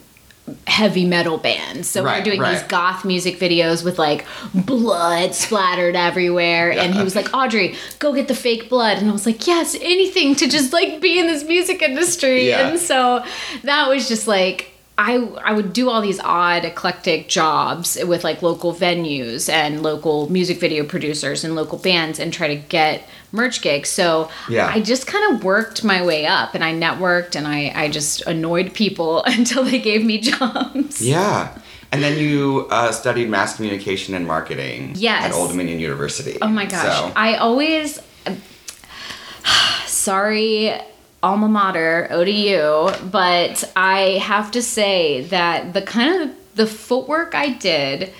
heavy 0.66 1.06
metal 1.06 1.38
bands. 1.38 1.88
So 1.88 2.02
we 2.02 2.06
Right, 2.06 2.18
were 2.18 2.24
doing 2.24 2.40
right. 2.40 2.52
these 2.52 2.62
goth 2.68 3.02
music 3.04 3.38
videos 3.38 3.82
with 3.82 3.98
like 3.98 4.26
blood 4.54 5.34
splattered 5.34 5.96
everywhere. 5.96 6.70
And 6.72 6.94
he 6.94 7.02
was 7.02 7.14
like, 7.16 7.32
Audrey, 7.34 7.76
go 7.98 8.14
get 8.14 8.28
the 8.28 8.34
fake 8.34 8.68
blood. 8.68 8.98
And 8.98 9.08
I 9.08 9.12
was 9.12 9.24
like, 9.24 9.46
yes, 9.46 9.74
anything 9.80 10.34
to 10.36 10.48
just 10.48 10.72
like 10.74 11.00
be 11.00 11.18
in 11.18 11.26
this 11.28 11.44
music 11.44 11.80
industry. 11.80 12.48
Yeah. 12.48 12.68
And 12.68 12.78
so 12.78 13.24
that 13.62 13.88
was 13.88 14.06
just 14.08 14.26
like, 14.28 14.72
I, 15.00 15.14
I 15.44 15.52
would 15.52 15.72
do 15.72 15.88
all 15.90 16.00
these 16.02 16.18
odd 16.18 16.64
eclectic 16.64 17.28
jobs 17.28 17.96
with 18.04 18.24
like 18.24 18.42
local 18.42 18.74
venues 18.74 19.48
and 19.48 19.80
local 19.80 20.28
music 20.30 20.58
video 20.58 20.82
producers 20.84 21.44
and 21.44 21.54
local 21.54 21.78
bands 21.78 22.18
and 22.18 22.32
try 22.32 22.48
to 22.48 22.56
get 22.56 23.08
merch 23.30 23.62
gigs. 23.62 23.90
So 23.90 24.28
Yeah. 24.48 24.66
I 24.66 24.80
just 24.80 25.06
kind 25.06 25.32
of 25.36 25.44
worked 25.44 25.84
my 25.84 26.04
way 26.04 26.26
up 26.26 26.54
and 26.56 26.64
I 26.64 26.72
networked 26.74 27.36
and 27.36 27.46
I, 27.46 27.72
I 27.76 27.88
just 27.90 28.22
annoyed 28.26 28.74
people 28.74 29.22
until 29.26 29.62
they 29.62 29.78
gave 29.78 30.04
me 30.04 30.18
jobs. 30.18 31.00
Yeah. 31.00 31.56
And 31.92 32.02
then 32.02 32.18
you 32.18 32.66
uh, 32.70 32.90
studied 32.90 33.30
mass 33.30 33.54
communication 33.56 34.14
and 34.14 34.26
marketing 34.26 34.94
Yes. 34.96 35.26
at 35.26 35.32
Old 35.32 35.50
Dominion 35.50 35.78
University. 35.78 36.38
Oh 36.42 36.48
my 36.48 36.66
gosh. 36.66 36.82
So, 36.82 37.12
I 37.14 37.36
always 37.36 38.00
sorry 39.86 40.72
alma 41.22 41.48
mater 41.48 42.06
ODU, 42.10 42.90
but 43.10 43.64
I 43.76 44.18
have 44.22 44.50
to 44.52 44.62
say 44.62 45.22
that 45.22 45.72
the 45.74 45.82
kind 45.82 46.22
of 46.22 46.36
the 46.54 46.66
footwork 46.66 47.34
I 47.34 47.50
did 47.50 48.12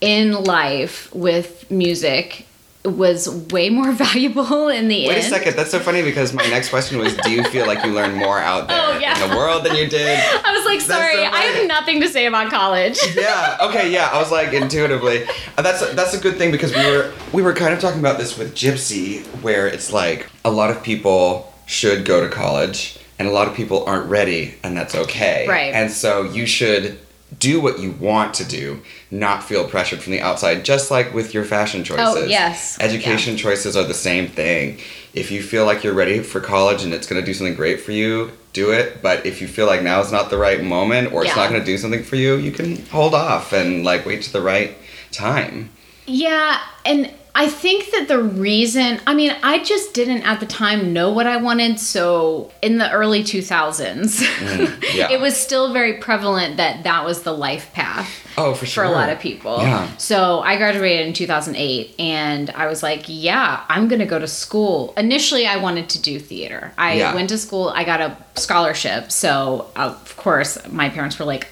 in 0.00 0.32
life 0.44 1.14
with 1.14 1.70
music 1.70 2.46
was 2.82 3.28
way 3.52 3.68
more 3.68 3.92
valuable 4.06 4.68
in 4.68 4.88
the 4.88 5.06
wait 5.06 5.16
end. 5.18 5.26
a 5.26 5.28
second. 5.28 5.54
That's 5.56 5.70
so 5.70 5.78
funny 5.80 6.00
because 6.02 6.32
my 6.32 6.46
next 6.46 6.70
question 6.70 6.96
was 6.98 7.14
Do 7.18 7.30
you 7.30 7.44
feel 7.44 7.66
like 7.66 7.84
you 7.84 7.92
learned 7.92 8.16
more 8.16 8.38
out 8.38 8.68
there 8.68 8.80
Oh, 8.82 8.98
yeah. 8.98 9.22
in 9.22 9.28
the 9.30 9.36
world 9.36 9.64
than 9.66 9.76
you 9.76 9.86
did? 9.86 10.18
I 10.44 10.52
was 10.56 10.64
like, 10.64 10.80
so 10.80 10.94
sorry, 10.94 11.22
I 11.26 11.40
have 11.42 11.66
nothing 11.68 12.00
to 12.00 12.08
say 12.08 12.24
about 12.24 12.50
college. 12.50 12.98
yeah. 13.14 13.58
Okay. 13.60 13.92
Yeah. 13.92 14.08
I 14.10 14.18
was 14.18 14.30
like 14.32 14.54
intuitively. 14.54 15.24
Uh, 15.58 15.62
that's 15.62 15.92
that's 15.92 16.14
a 16.14 16.18
good 16.20 16.38
thing 16.38 16.50
because 16.50 16.74
we 16.74 16.82
were 16.90 17.12
we 17.34 17.42
were 17.42 17.52
kind 17.52 17.74
of 17.74 17.80
talking 17.80 18.00
about 18.00 18.16
this 18.16 18.38
with 18.38 18.54
Gypsy, 18.54 19.26
where 19.42 19.66
it's 19.66 19.92
like 19.92 20.30
a 20.46 20.50
lot 20.50 20.70
of 20.70 20.82
people 20.82 21.49
should 21.70 22.04
go 22.04 22.20
to 22.20 22.28
college, 22.28 22.98
and 23.16 23.28
a 23.28 23.30
lot 23.30 23.46
of 23.46 23.54
people 23.54 23.84
aren't 23.84 24.10
ready, 24.10 24.54
and 24.64 24.76
that's 24.76 24.96
okay. 24.96 25.46
Right. 25.48 25.72
And 25.72 25.88
so 25.88 26.24
you 26.24 26.44
should 26.44 26.98
do 27.38 27.60
what 27.60 27.78
you 27.78 27.92
want 27.92 28.34
to 28.34 28.44
do, 28.44 28.82
not 29.12 29.44
feel 29.44 29.68
pressured 29.68 30.02
from 30.02 30.10
the 30.10 30.20
outside. 30.20 30.64
Just 30.64 30.90
like 30.90 31.14
with 31.14 31.32
your 31.32 31.44
fashion 31.44 31.82
oh, 31.82 31.84
choices. 31.84 32.16
Oh, 32.16 32.24
yes. 32.24 32.76
Education 32.80 33.36
choices 33.36 33.76
are 33.76 33.84
the 33.84 33.94
same 33.94 34.26
thing. 34.26 34.80
If 35.14 35.30
you 35.30 35.44
feel 35.44 35.64
like 35.64 35.84
you're 35.84 35.94
ready 35.94 36.24
for 36.24 36.40
college 36.40 36.82
and 36.82 36.92
it's 36.92 37.06
going 37.06 37.22
to 37.22 37.26
do 37.26 37.32
something 37.32 37.54
great 37.54 37.80
for 37.80 37.92
you, 37.92 38.32
do 38.52 38.72
it. 38.72 39.00
But 39.00 39.24
if 39.24 39.40
you 39.40 39.46
feel 39.46 39.66
like 39.66 39.82
now 39.82 40.00
is 40.00 40.10
not 40.10 40.28
the 40.28 40.38
right 40.38 40.60
moment 40.60 41.12
or 41.12 41.24
it's 41.24 41.36
not 41.36 41.48
going 41.48 41.60
to 41.60 41.66
do 41.66 41.78
something 41.78 42.02
for 42.02 42.16
you, 42.16 42.34
you 42.34 42.50
can 42.50 42.84
hold 42.86 43.14
off 43.14 43.52
and 43.52 43.84
like 43.84 44.04
wait 44.04 44.22
to 44.22 44.32
the 44.32 44.42
right 44.42 44.76
time. 45.12 45.70
Yeah, 46.06 46.60
and 46.84 47.12
I 47.34 47.48
think 47.48 47.90
that 47.92 48.08
the 48.08 48.20
reason, 48.22 49.00
I 49.06 49.14
mean, 49.14 49.34
I 49.42 49.62
just 49.62 49.94
didn't 49.94 50.22
at 50.22 50.40
the 50.40 50.46
time 50.46 50.92
know 50.92 51.10
what 51.12 51.26
I 51.26 51.36
wanted. 51.36 51.78
So 51.78 52.50
in 52.60 52.78
the 52.78 52.90
early 52.90 53.22
2000s, 53.22 54.20
Mm, 54.20 54.94
yeah. 54.94 55.10
it 55.10 55.20
was 55.20 55.36
still 55.36 55.72
very 55.72 55.94
prevalent 55.98 56.56
that 56.56 56.82
that 56.84 57.04
was 57.04 57.22
the 57.22 57.32
life 57.32 57.72
path 57.72 58.10
Oh, 58.36 58.52
for 58.54 58.60
for 58.60 58.66
sure. 58.66 58.84
a 58.84 58.90
lot 58.90 59.10
of 59.10 59.18
people. 59.20 59.58
Yeah. 59.58 59.88
So 59.96 60.40
I 60.40 60.56
graduated 60.56 61.06
in 61.06 61.12
2008 61.12 61.94
and 61.98 62.50
I 62.50 62.66
was 62.66 62.82
like, 62.82 63.04
yeah, 63.06 63.64
I'm 63.68 63.86
going 63.88 64.00
to 64.00 64.06
go 64.06 64.18
to 64.18 64.28
school. 64.28 64.92
Initially, 64.96 65.46
I 65.46 65.56
wanted 65.56 65.88
to 65.90 66.02
do 66.02 66.18
theater. 66.18 66.72
I 66.78 66.94
Yeah. 66.94 67.14
went 67.14 67.28
to 67.30 67.38
school, 67.38 67.68
I 67.74 67.84
got 67.84 68.00
a 68.00 68.16
scholarship. 68.34 69.12
So, 69.12 69.70
of 69.76 70.16
course, 70.16 70.58
my 70.68 70.88
parents 70.90 71.18
were 71.18 71.24
like, 71.26 71.48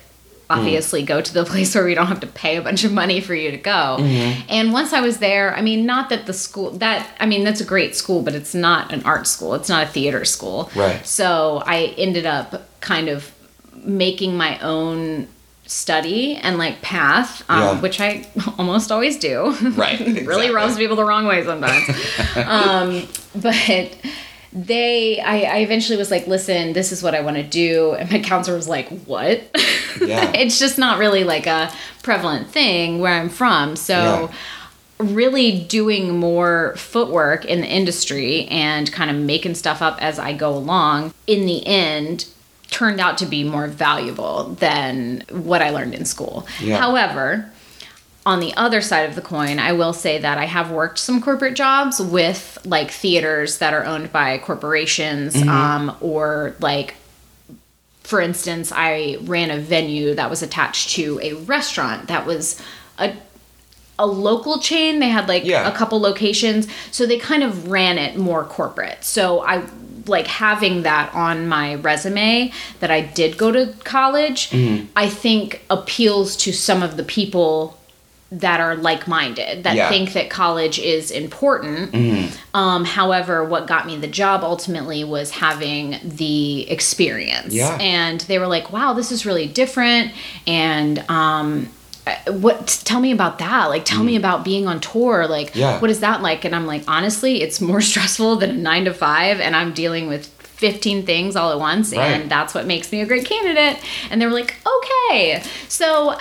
obviously 0.50 1.02
go 1.02 1.20
to 1.20 1.34
the 1.34 1.44
place 1.52 1.74
where 1.74 1.84
we 1.84 1.94
don't 1.94 2.06
have 2.06 2.20
to 2.20 2.26
pay 2.26 2.56
a 2.56 2.62
bunch 2.62 2.84
of 2.84 2.92
money 2.92 3.20
for 3.20 3.34
you 3.34 3.50
to 3.50 3.56
go. 3.58 3.96
Mm-hmm. 4.00 4.42
And 4.48 4.72
once 4.72 4.92
I 4.92 5.00
was 5.00 5.18
there, 5.18 5.54
I 5.56 5.60
mean, 5.62 5.84
not 5.86 6.08
that 6.10 6.26
the 6.26 6.32
school 6.32 6.70
that 6.78 7.06
I 7.20 7.26
mean, 7.26 7.44
that's 7.44 7.60
a 7.60 7.64
great 7.66 7.94
school, 7.96 8.22
but 8.22 8.34
it's 8.34 8.54
not 8.54 8.92
an 8.92 9.02
art 9.04 9.26
school. 9.26 9.54
It's 9.54 9.68
not 9.68 9.84
a 9.86 9.90
theater 9.90 10.24
school. 10.24 10.70
Right. 10.74 11.04
So 11.06 11.62
I 11.66 11.94
ended 11.98 12.26
up 12.26 12.66
kind 12.80 13.08
of 13.08 13.32
making 13.84 14.36
my 14.36 14.58
own 14.60 15.28
study 15.66 16.34
and 16.36 16.56
like 16.56 16.80
path, 16.80 17.44
um, 17.50 17.60
Yeah. 17.60 17.80
which 17.82 18.00
I 18.00 18.26
almost 18.58 18.90
always 18.90 19.18
do. 19.18 19.54
Right, 19.76 19.98
really 20.00 20.18
exactly. 20.20 20.50
rubs 20.50 20.76
people 20.78 20.96
the 20.96 21.04
wrong 21.04 21.26
way 21.26 21.44
sometimes. 21.44 21.88
um, 22.36 23.06
but 23.34 23.94
they, 24.66 25.20
I, 25.20 25.42
I 25.42 25.58
eventually 25.58 25.96
was 25.98 26.10
like, 26.10 26.26
listen, 26.26 26.72
this 26.72 26.90
is 26.92 27.02
what 27.02 27.14
I 27.14 27.20
want 27.20 27.36
to 27.36 27.42
do. 27.42 27.92
And 27.94 28.10
my 28.10 28.18
counselor 28.20 28.56
was 28.56 28.68
like, 28.68 28.88
what? 29.04 29.42
Yeah. 30.00 30.30
it's 30.34 30.58
just 30.58 30.78
not 30.78 30.98
really 30.98 31.24
like 31.24 31.46
a 31.46 31.70
prevalent 32.02 32.48
thing 32.48 32.98
where 32.98 33.12
I'm 33.12 33.28
from. 33.28 33.76
So, 33.76 33.94
Yeah. 33.94 34.32
really 34.98 35.60
doing 35.64 36.18
more 36.18 36.74
footwork 36.76 37.44
in 37.44 37.60
the 37.60 37.68
industry 37.68 38.46
and 38.46 38.90
kind 38.92 39.10
of 39.10 39.16
making 39.16 39.54
stuff 39.54 39.80
up 39.80 40.02
as 40.02 40.18
I 40.18 40.32
go 40.32 40.50
along, 40.56 41.14
in 41.28 41.46
the 41.46 41.64
end, 41.66 42.26
turned 42.70 43.00
out 43.00 43.16
to 43.18 43.26
be 43.26 43.44
more 43.44 43.66
valuable 43.68 44.44
than 44.60 45.22
what 45.30 45.62
I 45.62 45.70
learned 45.70 45.94
in 45.94 46.04
school. 46.04 46.46
Yeah. 46.60 46.78
However, 46.78 47.50
on 48.28 48.40
the 48.40 48.52
other 48.58 48.82
side 48.82 49.08
of 49.08 49.14
the 49.14 49.22
coin, 49.22 49.58
I 49.58 49.72
will 49.72 49.94
say 49.94 50.18
that 50.18 50.36
I 50.36 50.44
have 50.44 50.70
worked 50.70 50.98
some 50.98 51.22
corporate 51.22 51.54
jobs 51.54 51.98
with 51.98 52.58
like 52.66 52.90
theaters 52.90 53.56
that 53.56 53.72
are 53.72 53.86
owned 53.86 54.12
by 54.12 54.36
corporations 54.36 55.34
um, 55.48 55.96
or 56.02 56.54
like 56.60 56.94
for 58.02 58.20
instance, 58.20 58.70
I 58.74 59.16
ran 59.22 59.50
a 59.50 59.58
venue 59.58 60.14
that 60.14 60.28
was 60.30 60.42
attached 60.42 60.90
to 60.90 61.18
a 61.22 61.32
restaurant 61.34 62.08
that 62.08 62.26
was 62.26 62.60
a 62.98 63.14
a 63.98 64.06
local 64.06 64.58
chain. 64.60 64.98
They 65.00 65.08
had 65.08 65.26
like 65.26 65.44
Yeah. 65.44 65.66
a 65.66 65.74
couple 65.74 65.98
locations, 65.98 66.68
so 66.90 67.06
they 67.06 67.18
kind 67.18 67.42
of 67.42 67.70
ran 67.70 67.96
it 67.96 68.16
more 68.16 68.44
corporate. 68.44 69.04
So 69.04 69.40
I 69.40 69.62
like 70.06 70.26
having 70.26 70.82
that 70.82 71.14
on 71.14 71.48
my 71.48 71.76
resume 71.76 72.52
that 72.80 72.90
I 72.90 73.00
did 73.00 73.38
go 73.38 73.50
to 73.52 73.74
college. 73.84 74.50
Mm-hmm. 74.50 74.86
I 74.96 75.08
think 75.08 75.62
appeals 75.70 76.36
to 76.44 76.52
some 76.52 76.82
of 76.82 76.96
the 76.98 77.02
people 77.02 77.77
that 78.30 78.60
are 78.60 78.76
like-minded 78.76 79.64
that 79.64 79.74
Yeah. 79.74 79.84
Mm-hmm. 79.84 79.92
think 79.94 80.12
that 80.12 80.28
college 80.28 80.78
is 80.78 81.10
important 81.10 81.94
um, 82.54 82.84
however, 82.84 83.42
what 83.44 83.66
got 83.66 83.86
me 83.86 83.96
the 83.96 84.06
job 84.06 84.44
ultimately 84.44 85.02
was 85.04 85.30
having 85.30 85.98
the 86.04 86.70
experience. 86.70 87.54
Yeah. 87.54 87.76
And 87.80 88.20
they 88.22 88.38
were 88.38 88.46
like, 88.46 88.70
wow, 88.72 88.92
this 88.92 89.10
is 89.12 89.24
really 89.24 89.46
different. 89.46 90.12
And 90.46 90.98
um, 91.10 91.68
uh, 92.06 92.32
what, 92.32 92.66
tell 92.84 93.00
me 93.00 93.12
about 93.12 93.38
that. 93.38 93.66
Like, 93.66 93.84
tell 93.84 94.02
me 94.04 94.16
about 94.16 94.44
being 94.44 94.66
on 94.66 94.80
tour. 94.80 95.26
Like, 95.26 95.52
Mm. 95.52 95.56
Yeah. 95.56 95.80
what 95.80 95.90
is 95.90 96.00
that 96.00 96.20
like? 96.22 96.44
And 96.44 96.54
I'm 96.54 96.66
like, 96.66 96.84
honestly, 96.88 97.40
it's 97.42 97.60
more 97.60 97.80
stressful 97.90 98.36
than 98.36 98.50
a 98.50 98.54
nine 98.54 98.84
to 98.86 98.92
five. 98.94 99.40
And 99.40 99.54
I'm 99.56 99.72
dealing 99.72 100.06
with 100.08 100.30
15 100.58 101.06
things 101.06 101.34
all 101.36 101.50
at 101.52 101.58
once. 101.58 101.92
Right. 101.94 102.04
And 102.12 102.30
that's 102.30 102.52
what 102.54 102.66
makes 102.66 102.92
me 102.92 103.00
a 103.00 103.06
great 103.06 103.24
candidate. 103.24 103.82
And 104.10 104.20
they 104.20 104.26
were 104.26 104.32
like, 104.32 104.56
okay. 104.66 105.42
So 105.68 106.10
uh, 106.10 106.18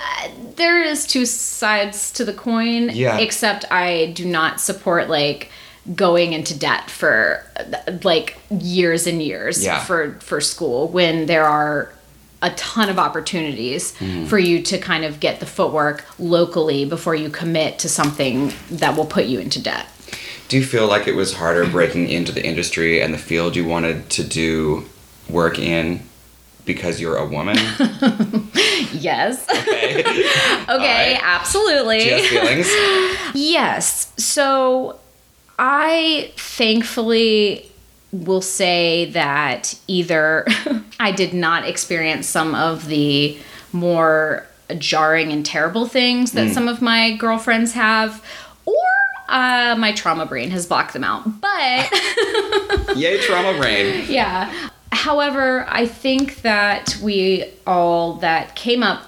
there 0.56 0.82
is 0.82 1.06
two 1.06 1.26
sides 1.26 2.10
to 2.12 2.24
the 2.24 2.32
coin. 2.32 2.90
Yeah. 2.92 3.18
Except 3.18 3.64
I 3.70 4.12
do 4.14 4.24
not 4.24 4.60
support 4.60 5.08
like 5.08 5.50
going 5.94 6.32
into 6.34 6.56
debt 6.58 6.90
for 6.90 7.44
uh, 7.56 7.92
like 8.04 8.36
years 8.50 9.06
and 9.06 9.22
years 9.22 9.64
Yeah. 9.64 9.80
for 9.84 10.12
for 10.20 10.40
school 10.40 10.88
when 10.88 11.26
there 11.26 11.44
are 11.46 11.92
a 12.42 12.50
ton 12.50 12.88
of 12.88 12.98
opportunities 12.98 13.92
Mm-hmm. 13.94 14.26
for 14.26 14.38
you 14.38 14.62
to 14.62 14.78
kind 14.78 15.04
of 15.04 15.18
get 15.18 15.40
the 15.40 15.46
footwork 15.46 16.04
locally 16.20 16.84
before 16.84 17.14
you 17.16 17.28
commit 17.30 17.78
to 17.80 17.88
something 17.88 18.52
that 18.70 18.96
will 18.96 19.06
put 19.06 19.24
you 19.24 19.40
into 19.40 19.60
debt. 19.62 19.86
Do 20.48 20.56
you 20.56 20.64
feel 20.64 20.88
like 20.88 21.06
it 21.06 21.14
was 21.14 21.34
harder 21.34 21.66
breaking 21.66 22.08
into 22.08 22.32
the 22.32 22.44
industry 22.44 23.02
and 23.02 23.12
the 23.12 23.18
field 23.18 23.54
you 23.54 23.66
wanted 23.66 24.08
to 24.10 24.24
do 24.24 24.86
work 25.28 25.58
in 25.58 26.02
because 26.64 27.00
you're 27.00 27.16
a 27.16 27.26
woman? 27.26 27.56
Yes. 28.92 29.46
Okay. 29.48 30.00
okay, 30.00 31.14
right. 31.14 31.20
absolutely. 31.22 32.00
Do 32.00 32.04
you 32.06 32.14
have 32.14 32.26
feelings? 32.26 32.68
Yes. 33.34 34.12
So 34.16 34.98
I 35.58 36.32
thankfully 36.36 37.70
will 38.12 38.40
say 38.40 39.06
that 39.12 39.78
either 39.86 40.46
I 40.98 41.12
did 41.12 41.34
not 41.34 41.68
experience 41.68 42.26
some 42.26 42.54
of 42.54 42.86
the 42.86 43.38
more 43.72 44.46
jarring 44.78 45.32
and 45.32 45.44
terrible 45.44 45.86
things 45.86 46.32
that 46.32 46.48
mm. 46.48 46.54
some 46.54 46.68
of 46.68 46.80
my 46.80 47.16
girlfriends 47.16 47.72
have, 47.72 48.24
or 48.64 48.74
uh, 49.28 49.76
my 49.78 49.92
trauma 49.92 50.26
brain 50.26 50.50
has 50.50 50.66
blocked 50.66 50.92
them 50.94 51.04
out. 51.04 51.24
But 51.40 51.90
Yay, 52.96 53.20
trauma 53.20 53.56
brain. 53.58 54.04
yeah. 54.08 54.70
However, 54.90 55.66
I 55.68 55.86
think 55.86 56.42
that 56.42 56.96
we 57.02 57.44
all 57.66 58.14
that 58.14 58.54
came 58.56 58.82
up, 58.82 59.02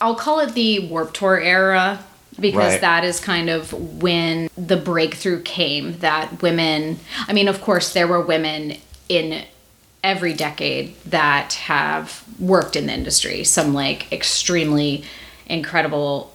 I'll 0.00 0.14
call 0.16 0.40
it 0.40 0.54
the 0.54 0.88
Warped 0.88 1.14
Tour 1.14 1.40
era 1.40 2.04
because 2.38 2.72
Right. 2.72 2.80
that 2.80 3.04
is 3.04 3.20
kind 3.20 3.48
of 3.50 3.72
when 4.02 4.48
the 4.56 4.76
breakthrough 4.76 5.42
came 5.42 5.98
that 5.98 6.42
women, 6.42 6.98
I 7.28 7.32
mean, 7.32 7.48
of 7.48 7.60
course, 7.60 7.92
there 7.92 8.08
were 8.08 8.20
women 8.20 8.76
in 9.08 9.44
every 10.02 10.32
decade 10.32 10.94
that 11.04 11.52
have 11.54 12.24
worked 12.38 12.74
in 12.76 12.86
the 12.86 12.92
industry, 12.94 13.44
some 13.44 13.74
like 13.74 14.10
extremely 14.12 15.04
incredible 15.46 16.29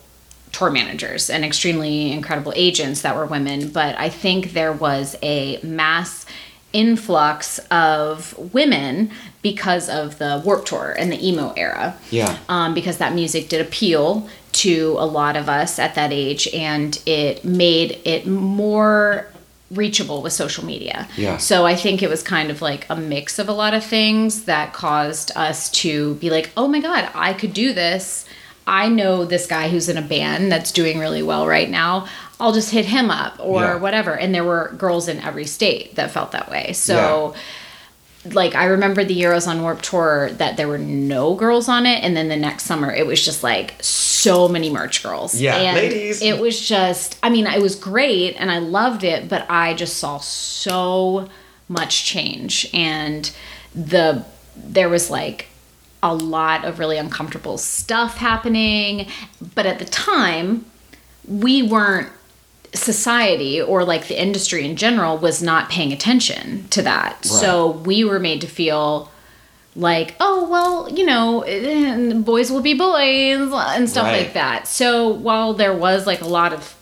tour 0.55 0.71
managers 0.71 1.29
and 1.29 1.43
extremely 1.43 2.11
incredible 2.11 2.53
agents 2.55 3.01
that 3.01 3.15
were 3.15 3.25
women, 3.25 3.69
but 3.69 3.97
I 3.99 4.07
think 4.09 4.53
there 4.53 4.71
was 4.71 5.17
a 5.21 5.59
mass 5.61 6.25
influx 6.71 7.59
of 7.71 8.37
women 8.53 9.11
because 9.41 9.89
of 9.89 10.17
the 10.17 10.41
Warped 10.45 10.67
Tour 10.67 10.95
and 10.97 11.11
the 11.11 11.27
emo 11.27 11.53
era. 11.57 11.97
Yeah. 12.09 12.37
Um, 12.47 12.73
because 12.73 12.97
that 12.97 13.13
music 13.13 13.49
did 13.49 13.59
appeal 13.59 14.29
to 14.53 14.95
a 14.97 15.05
lot 15.05 15.35
of 15.35 15.49
us 15.49 15.77
at 15.77 15.95
that 15.95 16.13
age 16.13 16.47
and 16.53 17.01
it 17.05 17.43
made 17.43 17.99
it 18.05 18.25
more 18.25 19.27
reachable 19.71 20.21
with 20.21 20.31
social 20.31 20.63
media. 20.63 21.07
Yeah. 21.17 21.37
So 21.37 21.65
I 21.65 21.75
think 21.75 22.01
it 22.01 22.09
was 22.09 22.23
kind 22.23 22.49
of 22.49 22.61
like 22.61 22.85
a 22.89 22.95
mix 22.95 23.39
of 23.39 23.49
a 23.49 23.53
lot 23.53 23.73
of 23.73 23.83
things 23.83 24.45
that 24.45 24.73
caused 24.73 25.31
us 25.35 25.69
to 25.71 26.15
be 26.15 26.29
like, 26.29 26.51
oh 26.55 26.67
my 26.67 26.79
God, 26.79 27.09
I 27.13 27.33
could 27.33 27.53
do 27.53 27.73
this. 27.73 28.24
I 28.67 28.89
know 28.89 29.25
this 29.25 29.45
guy 29.47 29.69
who's 29.69 29.89
in 29.89 29.97
a 29.97 30.01
band 30.01 30.51
that's 30.51 30.71
doing 30.71 30.99
really 30.99 31.21
well 31.23 31.47
right 31.47 31.69
now. 31.69 32.07
I'll 32.39 32.51
just 32.53 32.71
hit 32.71 32.85
him 32.85 33.09
up 33.11 33.35
or 33.39 33.61
Yeah. 33.61 33.75
whatever. 33.75 34.13
And 34.17 34.33
there 34.33 34.43
were 34.43 34.73
girls 34.77 35.07
in 35.07 35.19
every 35.21 35.45
state 35.45 35.95
that 35.95 36.11
felt 36.11 36.31
that 36.31 36.49
way. 36.49 36.73
So 36.73 37.35
like 38.31 38.55
I 38.55 38.65
remember 38.65 39.03
the 39.03 39.13
year 39.13 39.31
I 39.31 39.35
was 39.35 39.45
on 39.47 39.61
Warped 39.61 39.85
Tour 39.85 40.31
that 40.31 40.57
there 40.57 40.67
were 40.67 40.79
no 40.79 41.35
girls 41.35 41.69
on 41.69 41.85
it, 41.85 42.03
and 42.03 42.17
then 42.17 42.27
the 42.27 42.35
next 42.35 42.63
summer 42.63 42.91
it 42.91 43.05
was 43.05 43.23
just 43.23 43.43
like 43.43 43.75
so 43.81 44.47
many 44.47 44.71
merch 44.71 45.03
girls. 45.03 45.39
Yeah, 45.39 45.55
and 45.55 45.77
ladies. 45.77 46.23
It 46.23 46.39
was 46.39 46.59
just, 46.59 47.19
I 47.21 47.29
mean, 47.29 47.45
it 47.45 47.61
was 47.61 47.75
great 47.75 48.35
and 48.39 48.49
I 48.49 48.57
loved 48.57 49.03
it, 49.03 49.29
but 49.29 49.45
I 49.47 49.75
just 49.75 49.97
saw 49.97 50.17
so 50.17 51.29
much 51.69 52.03
change, 52.05 52.67
and 52.73 53.29
the 53.75 54.25
there 54.57 54.89
was 54.89 55.09
like 55.11 55.47
a 56.05 56.13
lot 56.13 56.63
of 56.63 56.77
really 56.79 56.97
uncomfortable 56.97 57.57
stuff 57.57 58.17
happening, 58.17 59.07
but 59.55 59.65
at 59.65 59.79
the 59.79 59.85
time 59.85 60.65
we 61.27 61.63
weren't 61.63 62.09
society 62.73 63.61
or 63.61 63.83
like 63.83 64.07
the 64.07 64.21
industry 64.21 64.65
in 64.69 64.75
general 64.75 65.17
was 65.17 65.41
not 65.41 65.69
paying 65.69 65.91
attention 65.91 66.67
to 66.69 66.81
that. 66.83 67.25
So 67.25 67.71
we 67.71 68.03
were 68.03 68.19
made 68.19 68.41
to 68.41 68.47
feel 68.47 69.09
like, 69.75 70.15
oh, 70.19 70.47
well, 70.49 70.89
you 70.93 71.05
know, 71.05 71.41
boys 72.21 72.51
will 72.51 72.61
be 72.61 72.73
boys 72.75 73.51
and 73.51 73.89
stuff 73.89 74.05
Right. 74.05 74.23
like 74.23 74.33
that. 74.33 74.67
So 74.67 75.07
while 75.09 75.53
there 75.53 75.73
was 75.75 76.05
like 76.05 76.21
a 76.21 76.27
lot 76.27 76.53
of 76.53 76.75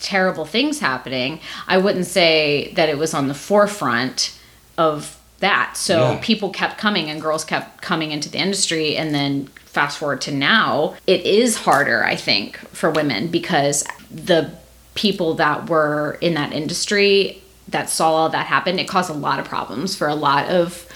terrible 0.00 0.44
things 0.44 0.78
happening, 0.80 1.40
I 1.66 1.78
wouldn't 1.78 2.06
say 2.06 2.72
that 2.76 2.88
it 2.88 2.96
was 2.98 3.12
on 3.14 3.26
the 3.28 3.34
forefront 3.34 4.38
of 4.76 5.17
that. 5.40 5.76
So 5.76 6.12
Yeah. 6.12 6.18
people 6.22 6.50
kept 6.50 6.78
coming 6.78 7.08
and 7.10 7.20
girls 7.20 7.44
kept 7.44 7.80
coming 7.82 8.10
into 8.12 8.28
the 8.28 8.38
industry 8.38 8.96
and 8.96 9.14
then 9.14 9.48
fast 9.66 9.98
forward 9.98 10.20
to 10.22 10.32
now, 10.32 10.94
it 11.06 11.24
is 11.24 11.58
harder, 11.58 12.04
I 12.04 12.16
think, 12.16 12.56
for 12.72 12.90
women 12.90 13.28
because 13.28 13.84
the 14.10 14.50
people 14.94 15.34
that 15.34 15.68
were 15.70 16.18
in 16.20 16.34
that 16.34 16.52
industry 16.52 17.40
that 17.68 17.88
saw 17.90 18.10
all 18.12 18.28
that 18.30 18.46
happen, 18.46 18.78
it 18.78 18.88
caused 18.88 19.10
a 19.10 19.14
lot 19.14 19.38
of 19.38 19.44
problems 19.44 19.94
for 19.94 20.08
a 20.08 20.14
lot 20.14 20.48
of 20.48 20.86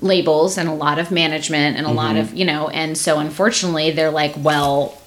labels 0.00 0.58
and 0.58 0.68
a 0.68 0.72
lot 0.74 0.98
of 0.98 1.10
management 1.12 1.76
and 1.76 1.86
a 1.86 1.90
lot 1.90 2.16
Mm-hmm. 2.16 2.32
of, 2.32 2.34
you 2.34 2.44
know, 2.44 2.68
and 2.70 2.98
so 2.98 3.18
unfortunately 3.20 3.90
they're 3.92 4.10
like, 4.10 4.34
well, 4.38 4.98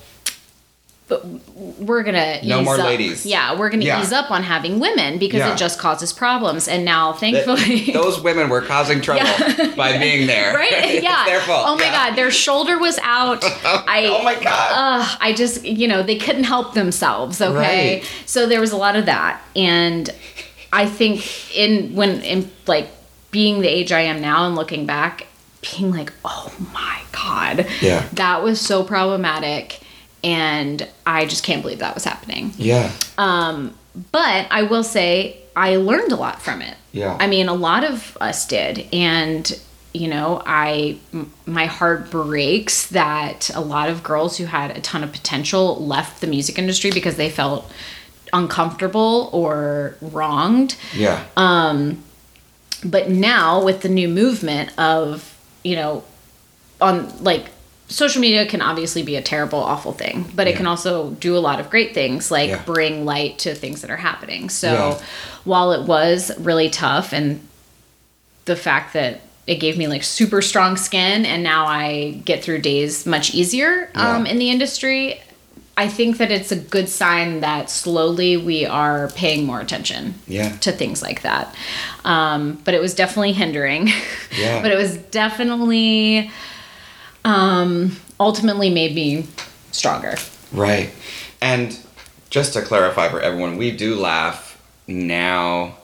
but 1.07 1.23
we're 1.55 2.01
gonna 2.01 2.39
No 2.43 2.59
ease 2.61 2.65
more 2.65 2.79
up. 2.79 2.85
ladies. 2.85 3.25
Yeah, 3.27 3.53
we're 3.55 3.69
gonna 3.69 3.85
Yeah. 3.85 4.01
ease 4.01 4.11
up 4.11 4.31
on 4.31 4.41
having 4.41 4.79
women 4.79 5.19
because 5.19 5.39
Yeah. 5.39 5.53
it 5.53 5.57
just 5.57 5.77
causes 5.77 6.11
problems. 6.11 6.67
And 6.67 6.83
now, 6.83 7.13
thankfully, 7.13 7.91
those 7.93 8.19
women 8.19 8.49
were 8.49 8.61
causing 8.61 9.01
trouble 9.01 9.23
by 9.75 9.97
being 9.99 10.25
there. 10.25 10.53
right? 10.55 11.01
Yeah. 11.03 11.23
their 11.25 11.41
fault. 11.41 11.65
Oh 11.67 11.75
my 11.75 11.83
Yeah. 11.85 12.09
god, 12.09 12.15
their 12.17 12.31
shoulder 12.31 12.79
was 12.79 12.97
out. 13.03 13.43
I 13.43 14.07
Oh 14.11 14.23
my 14.23 14.33
god. 14.35 14.71
Ugh, 14.73 15.17
I 15.21 15.33
just, 15.33 15.63
you 15.63 15.87
know, 15.87 16.01
they 16.01 16.15
couldn't 16.17 16.45
help 16.45 16.73
themselves, 16.73 17.39
okay? 17.39 17.97
Right. 17.99 18.11
So 18.25 18.47
there 18.47 18.59
was 18.59 18.71
a 18.71 18.77
lot 18.77 18.95
of 18.95 19.05
that. 19.05 19.41
And 19.55 20.09
I 20.73 20.87
think 20.87 21.55
in 21.55 21.93
when 21.93 22.21
in 22.21 22.49
like 22.65 22.87
being 23.29 23.61
the 23.61 23.67
age 23.67 23.91
I 23.91 24.01
am 24.01 24.21
now 24.21 24.47
and 24.47 24.55
looking 24.55 24.87
back, 24.87 25.27
being 25.61 25.91
like, 25.91 26.11
oh 26.23 26.51
my 26.73 26.97
God. 27.11 27.67
Yeah. 27.81 28.03
That 28.13 28.41
was 28.43 28.59
so 28.59 28.83
problematic. 28.83 29.81
And 30.25 30.85
I 31.05 31.25
just 31.25 31.43
can't 31.45 31.61
believe 31.61 31.79
that 31.79 31.93
was 31.93 32.03
happening. 32.03 32.51
Yeah. 32.57 32.91
Um, 33.17 33.73
But 34.11 34.47
I 34.51 34.63
will 34.63 34.83
say, 34.83 35.37
I 35.55 35.77
learned 35.77 36.11
a 36.11 36.17
lot 36.17 36.41
from 36.41 36.61
it. 36.61 36.75
Yeah. 36.91 37.15
I 37.17 37.27
mean, 37.27 37.47
a 37.47 37.53
lot 37.53 37.85
of 37.85 38.17
us 38.19 38.45
did. 38.45 38.87
And, 38.91 39.57
you 39.93 40.09
know, 40.09 40.41
I, 40.45 40.97
m- 41.13 41.31
my 41.45 41.65
heart 41.67 42.11
breaks 42.11 42.87
that 42.87 43.49
a 43.55 43.61
lot 43.61 43.87
of 43.89 44.03
girls 44.03 44.37
who 44.37 44.45
had 44.45 44.75
a 44.75 44.81
ton 44.81 45.01
of 45.03 45.13
potential 45.13 45.85
left 45.85 46.19
the 46.19 46.27
music 46.27 46.57
industry 46.59 46.91
because 46.91 47.15
they 47.15 47.29
felt 47.29 47.71
uncomfortable 48.33 49.29
or 49.31 49.95
wronged. 50.01 50.75
Yeah. 50.93 51.23
Um, 51.37 52.03
but 52.83 53.09
now 53.09 53.63
with 53.63 53.81
the 53.81 53.89
new 53.89 54.09
movement 54.09 54.77
of, 54.77 55.37
you 55.63 55.75
know, 55.77 56.03
on 56.81 57.23
like 57.23 57.45
social 57.87 58.19
media 58.21 58.45
can 58.45 58.61
obviously 58.61 59.03
be 59.03 59.15
a 59.15 59.21
terrible, 59.21 59.59
awful 59.59 59.91
thing, 59.91 60.25
but 60.35 60.47
it 60.47 60.51
Yeah. 60.51 60.57
can 60.57 60.67
also 60.67 61.11
do 61.19 61.37
a 61.37 61.39
lot 61.39 61.59
of 61.59 61.69
great 61.69 61.93
things 61.93 62.31
like 62.31 62.49
Yeah. 62.49 62.61
bring 62.65 63.05
light 63.05 63.37
to 63.39 63.53
things 63.53 63.81
that 63.81 63.91
are 63.91 63.97
happening. 63.97 64.49
So 64.49 64.71
Yeah. 64.99 65.05
while 65.43 65.71
it 65.71 65.83
was 65.83 66.31
really 66.39 66.69
tough 66.69 67.13
and 67.13 67.41
the 68.45 68.55
fact 68.55 68.93
that 68.93 69.21
it 69.47 69.55
gave 69.59 69.77
me 69.77 69.85
like 69.87 70.03
super 70.03 70.41
strong 70.41 70.75
skin 70.77 71.25
and 71.25 71.43
now 71.43 71.65
I 71.67 72.19
get 72.25 72.43
through 72.43 72.61
days 72.61 73.05
much 73.05 73.33
easier 73.35 73.89
um, 73.93 74.25
in 74.25 74.39
the 74.39 74.49
industry, 74.49 75.21
I 75.77 75.87
think 75.87 76.17
that 76.17 76.31
it's 76.31 76.51
a 76.51 76.55
good 76.55 76.89
sign 76.89 77.41
that 77.41 77.69
slowly 77.69 78.37
we 78.37 78.65
are 78.65 79.09
paying 79.15 79.45
more 79.45 79.59
attention 79.59 80.15
Yeah. 80.27 80.49
to 80.61 80.71
things 80.71 81.03
like 81.03 81.21
that. 81.21 81.53
Um, 82.03 82.59
but 82.63 82.73
it 82.73 82.81
was 82.81 82.95
definitely 82.95 83.33
hindering. 83.33 83.91
Yeah. 84.39 84.61
but 84.63 84.71
it 84.71 84.77
was 84.77 84.97
definitely 84.97 86.31
um, 87.25 87.97
ultimately 88.19 88.69
made 88.69 88.95
me 88.95 89.27
stronger. 89.71 90.15
Right. 90.53 90.91
And 91.41 91.77
just 92.29 92.53
to 92.53 92.61
clarify 92.61 93.09
for 93.09 93.19
everyone, 93.19 93.57
we 93.57 93.71
do 93.71 93.95
laugh 93.95 94.61
now 94.87 95.75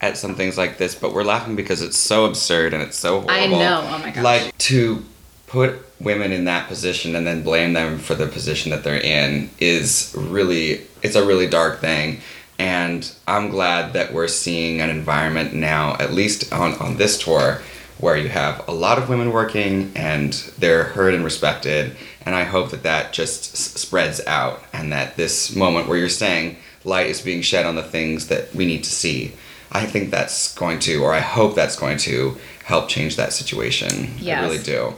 at 0.00 0.16
some 0.16 0.34
things 0.34 0.58
like 0.58 0.78
this, 0.78 0.94
but 0.94 1.14
we're 1.14 1.24
laughing 1.24 1.54
because 1.54 1.82
it's 1.82 1.96
so 1.96 2.24
absurd 2.24 2.74
and 2.74 2.82
it's 2.82 2.96
so 2.96 3.20
horrible. 3.20 3.30
I 3.30 3.46
know. 3.46 3.88
Oh 3.88 3.98
my 3.98 4.10
gosh. 4.10 4.24
Like 4.24 4.58
to 4.58 5.04
put 5.46 5.78
women 6.00 6.32
in 6.32 6.44
that 6.46 6.68
position 6.68 7.14
and 7.14 7.26
then 7.26 7.42
blame 7.42 7.72
them 7.72 7.98
for 7.98 8.14
the 8.14 8.26
position 8.26 8.70
that 8.70 8.82
they're 8.84 9.00
in 9.00 9.48
is 9.58 10.14
really 10.18 10.82
it's 11.02 11.16
a 11.16 11.24
really 11.24 11.46
dark 11.46 11.80
thing. 11.80 12.20
And 12.58 13.10
I'm 13.28 13.50
glad 13.50 13.92
that 13.92 14.12
we're 14.12 14.28
seeing 14.28 14.80
an 14.80 14.88
environment 14.88 15.52
now, 15.52 15.94
at 16.00 16.12
least 16.12 16.52
on, 16.52 16.74
on 16.74 16.96
this 16.96 17.18
tour, 17.18 17.60
where 17.98 18.16
you 18.16 18.28
have 18.28 18.66
a 18.68 18.72
lot 18.72 18.98
of 18.98 19.08
women 19.08 19.32
working 19.32 19.90
and 19.96 20.32
they're 20.58 20.84
heard 20.84 21.14
and 21.14 21.24
respected. 21.24 21.96
And 22.24 22.34
I 22.34 22.44
hope 22.44 22.70
that 22.70 22.82
that 22.82 23.12
just 23.12 23.54
s- 23.54 23.80
spreads 23.80 24.20
out 24.26 24.62
and 24.72 24.92
that 24.92 25.16
this 25.16 25.54
moment 25.56 25.88
where 25.88 25.96
you're 25.98 26.08
saying 26.08 26.56
light 26.84 27.06
is 27.06 27.20
being 27.20 27.42
shed 27.42 27.64
on 27.66 27.74
the 27.74 27.82
things 27.82 28.28
that 28.28 28.54
we 28.54 28.66
need 28.66 28.84
to 28.84 28.90
see. 28.90 29.32
I 29.72 29.86
think 29.86 30.10
that's 30.10 30.54
going 30.54 30.78
to, 30.80 31.02
or 31.02 31.12
I 31.12 31.20
hope 31.20 31.54
that's 31.54 31.76
going 31.76 31.98
to 31.98 32.36
help 32.64 32.88
change 32.88 33.16
that 33.16 33.32
situation. 33.32 34.10
I 34.40 34.42
really 34.42 34.62
do. 34.62 34.94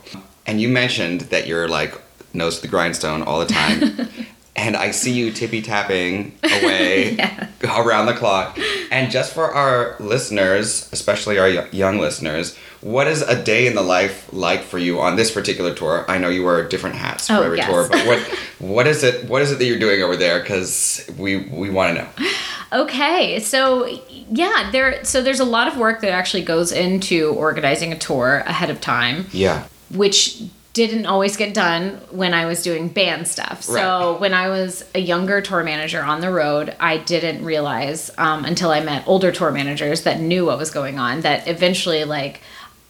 And 0.47 0.61
you 0.61 0.69
mentioned 0.69 1.23
that 1.23 1.47
you're 1.47 1.69
like 1.69 1.95
nose 2.35 2.57
to 2.57 2.63
the 2.63 2.69
grindstone 2.69 3.23
all 3.23 3.39
the 3.39 3.47
time. 3.47 4.09
and 4.59 4.77
I 4.77 4.91
see 4.91 5.13
you 5.13 5.31
tippy 5.33 5.63
tapping 5.63 6.35
away 6.45 7.17
around 7.65 8.07
the 8.07 8.15
clock. 8.15 8.59
And 8.91 9.11
just 9.11 9.33
for 9.33 9.53
our 9.55 9.95
listeners, 10.01 10.89
especially 10.93 11.39
our 11.39 11.47
y- 11.49 11.69
young 11.73 11.99
listeners, 11.99 12.57
what 12.81 13.07
is 13.07 13.23
a 13.23 13.41
day 13.43 13.67
in 13.67 13.75
the 13.75 13.83
life 13.83 14.29
like 14.33 14.63
for 14.63 14.79
you 14.79 15.01
on 15.01 15.17
this 15.17 15.31
particular 15.31 15.75
tour? 15.75 16.05
I 16.09 16.19
know 16.19 16.29
you 16.29 16.45
wear 16.45 16.67
different 16.69 16.97
hats 16.97 17.27
for 17.29 17.35
Oh, 17.35 17.43
every 17.43 17.59
yes. 17.59 17.69
tour, 17.69 17.89
but 17.91 18.07
what 18.07 18.19
what 18.59 18.87
is 18.87 19.03
it? 19.05 19.29
What 19.29 19.43
is 19.43 19.53
it 19.53 19.59
that 19.59 19.65
you're 19.67 19.79
doing 19.79 20.03
over 20.03 20.17
there? 20.17 20.41
Because 20.41 21.09
we 21.17 21.37
we 21.37 21.71
want 21.71 21.97
to 21.97 22.03
know. 22.03 22.31
Okay, 22.73 23.41
so 23.41 23.87
yeah, 24.31 24.71
there. 24.73 25.05
So 25.05 25.23
there's 25.23 25.41
a 25.41 25.45
lot 25.45 25.69
of 25.69 25.77
work 25.79 26.01
that 26.03 26.11
actually 26.11 26.43
goes 26.45 26.71
into 26.73 27.31
organizing 27.35 27.93
a 27.93 27.99
tour 27.99 28.43
ahead 28.47 28.71
of 28.71 28.81
time. 28.81 29.27
Yeah. 29.33 29.65
which 29.91 30.43
didn't 30.87 31.07
always 31.07 31.37
get 31.37 31.53
done 31.55 32.01
when 32.11 32.33
I 32.35 32.47
was 32.47 32.63
doing 32.63 32.89
band 32.89 33.27
stuff. 33.27 33.63
So 33.63 34.13
Right. 34.13 34.21
when 34.21 34.35
I 34.35 34.49
was 34.49 34.85
a 34.95 35.01
younger 35.01 35.41
tour 35.41 35.63
manager 35.65 36.03
on 36.03 36.21
the 36.21 36.31
road, 36.31 36.75
I 36.79 36.99
didn't 36.99 37.45
realize 37.45 38.11
um, 38.19 38.45
until 38.45 38.71
I 38.71 38.81
met 38.81 39.03
older 39.07 39.33
tour 39.33 39.51
managers 39.51 40.03
that 40.03 40.21
knew 40.21 40.47
what 40.47 40.59
was 40.59 40.71
going 40.71 40.99
on 40.99 41.23
that 41.23 41.49
eventually 41.49 42.05
like 42.05 42.41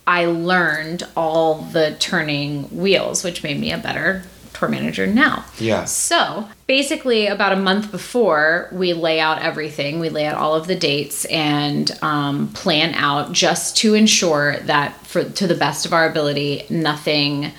I 0.06 0.24
learned 0.26 1.06
all 1.16 1.56
the 1.56 1.94
turning 1.98 2.64
wheels, 2.64 3.24
which 3.24 3.42
made 3.42 3.60
me 3.60 3.72
a 3.72 3.78
better 3.78 4.22
tour 4.54 4.68
manager 4.68 5.06
now. 5.06 5.44
Yeah. 5.58 5.84
So 5.84 6.48
basically, 6.66 7.26
about 7.26 7.52
a 7.52 7.56
month 7.56 7.92
before, 7.92 8.68
we 8.72 8.92
lay 8.94 9.20
out 9.20 9.42
everything. 9.42 10.00
We 10.00 10.08
lay 10.08 10.26
out 10.26 10.36
all 10.36 10.54
of 10.54 10.66
the 10.66 10.74
dates 10.74 11.26
and 11.26 11.90
um, 12.02 12.48
plan 12.54 12.94
out 12.94 13.32
just 13.32 13.76
to 13.78 13.94
ensure 13.94 14.56
that, 14.60 15.06
for 15.06 15.24
to 15.24 15.46
the 15.46 15.54
best 15.54 15.84
of 15.86 15.92
our 15.92 16.08
ability, 16.08 16.64
nothing 16.70 17.52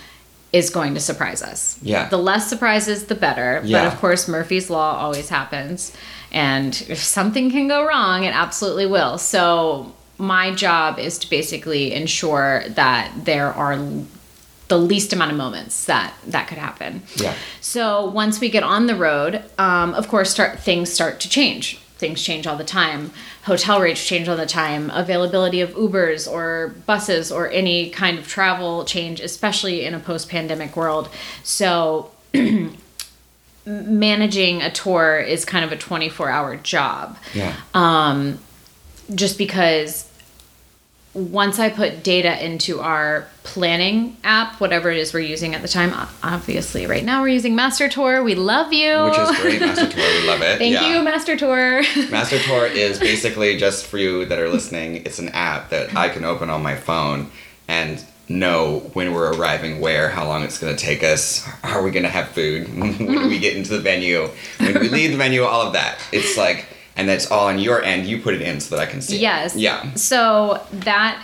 is 0.51 0.69
going 0.69 0.93
to 0.95 0.99
surprise 0.99 1.41
us. 1.41 1.77
Yeah. 1.81 2.09
The 2.09 2.17
less 2.17 2.49
surprises, 2.49 3.05
the 3.05 3.15
better. 3.15 3.61
Yeah. 3.63 3.83
But 3.83 3.93
of 3.93 3.99
course, 3.99 4.27
Murphy's 4.27 4.69
Law 4.69 4.97
always 4.97 5.29
happens. 5.29 5.95
And 6.31 6.85
if 6.87 6.99
something 6.99 7.51
can 7.51 7.67
go 7.67 7.85
wrong, 7.85 8.23
it 8.23 8.33
absolutely 8.33 8.85
will. 8.85 9.17
So 9.17 9.93
my 10.17 10.53
job 10.53 10.99
is 10.99 11.17
to 11.19 11.29
basically 11.29 11.93
ensure 11.93 12.63
that 12.69 13.11
there 13.25 13.53
are 13.53 13.77
the 14.67 14.77
least 14.77 15.13
amount 15.13 15.31
of 15.31 15.37
moments 15.37 15.85
that 15.85 16.13
that 16.27 16.47
could 16.47 16.57
happen. 16.57 17.01
Yeah. 17.15 17.33
So 17.61 18.09
once 18.09 18.39
we 18.39 18.49
get 18.49 18.63
on 18.63 18.87
the 18.87 18.95
road, 18.95 19.43
um, 19.57 19.93
of 19.95 20.07
course, 20.07 20.29
start 20.29 20.59
things 20.59 20.91
start 20.91 21.19
to 21.21 21.29
change. 21.29 21.81
Things 21.99 22.23
change 22.23 22.47
all 22.47 22.55
the 22.55 22.63
time. 22.63 23.11
Hotel 23.43 23.79
rates 23.79 24.03
change 24.03 24.27
all 24.27 24.37
the 24.37 24.45
time. 24.45 24.89
Availability 24.89 25.61
of 25.61 25.71
Ubers 25.71 26.31
or 26.31 26.73
buses 26.85 27.31
or 27.31 27.49
any 27.49 27.89
kind 27.89 28.17
of 28.17 28.27
travel 28.27 28.85
change, 28.85 29.19
especially 29.19 29.85
in 29.85 29.93
a 29.93 29.99
post-pandemic 29.99 30.75
world. 30.75 31.09
So 31.43 32.11
managing 33.65 34.61
a 34.61 34.71
tour 34.71 35.19
is 35.19 35.45
kind 35.45 35.63
of 35.63 35.71
a 35.71 35.75
24-hour 35.75 36.57
job 36.57 37.17
Yeah. 37.33 37.55
Um, 37.73 38.39
just 39.13 39.37
because 39.37 40.08
once 41.13 41.57
I 41.57 41.69
put 41.69 42.03
data 42.03 42.43
into 42.43 42.81
our 42.81 43.27
planning 43.43 44.17
app, 44.23 44.61
whatever 44.61 44.91
it 44.91 44.97
is 44.97 45.13
we're 45.13 45.21
using 45.21 45.55
at 45.55 45.61
the 45.61 45.67
time, 45.67 45.91
obviously 46.21 46.85
right 46.85 47.03
now 47.03 47.21
we're 47.21 47.29
using 47.29 47.55
Master 47.55 47.89
Tour. 47.89 48.23
We 48.23 48.35
love 48.35 48.71
you. 48.71 49.05
Which 49.05 49.17
is 49.17 49.39
great, 49.39 49.59
Master 49.59 49.87
Tour. 49.87 50.21
We 50.21 50.27
love 50.27 50.41
it. 50.41 50.59
Thank 50.59 50.73
yeah. 50.73 50.97
you, 50.97 51.03
Master 51.03 51.35
Tour. 51.35 51.81
Master 52.11 52.39
Tour 52.39 52.67
is 52.67 52.99
basically 52.99 53.57
just 53.57 53.87
for 53.87 53.97
you 53.97 54.25
that 54.25 54.37
are 54.37 54.49
listening. 54.49 54.97
It's 54.97 55.19
an 55.19 55.29
app 55.29 55.69
that 55.69 55.95
I 55.95 56.09
can 56.09 56.23
open 56.23 56.49
on 56.49 56.61
my 56.61 56.75
phone 56.75 57.31
and 57.67 58.03
know 58.29 58.79
when 58.93 59.13
we're 59.13 59.33
arriving 59.33 59.81
where, 59.81 60.09
how 60.09 60.27
long 60.27 60.43
it's 60.43 60.59
going 60.59 60.75
to 60.75 60.81
take 60.81 61.03
us, 61.03 61.47
are 61.63 61.81
we 61.81 61.89
going 61.89 62.03
to 62.03 62.09
have 62.09 62.29
food, 62.29 62.67
when 62.79 62.95
do 62.97 63.27
we 63.27 63.39
get 63.39 63.57
into 63.57 63.71
the 63.71 63.79
venue, 63.79 64.29
when 64.59 64.73
do 64.73 64.79
we 64.79 64.89
leave 64.89 65.11
the 65.11 65.17
venue, 65.17 65.43
all 65.43 65.65
of 65.65 65.73
that. 65.73 65.99
It's 66.11 66.37
like, 66.37 66.67
and 66.99 67.07
that's 67.07 67.31
all 67.31 67.47
on 67.47 67.57
your 67.59 67.81
end. 67.81 68.05
You 68.05 68.21
put 68.21 68.33
it 68.33 68.41
in 68.41 68.59
so 68.59 68.75
that 68.75 68.81
I 68.81 68.85
can 68.91 69.01
see. 69.01 69.15
it. 69.15 69.21
Yes. 69.21 69.55
Yeah. 69.55 69.93
So 69.93 70.61
that 70.71 71.23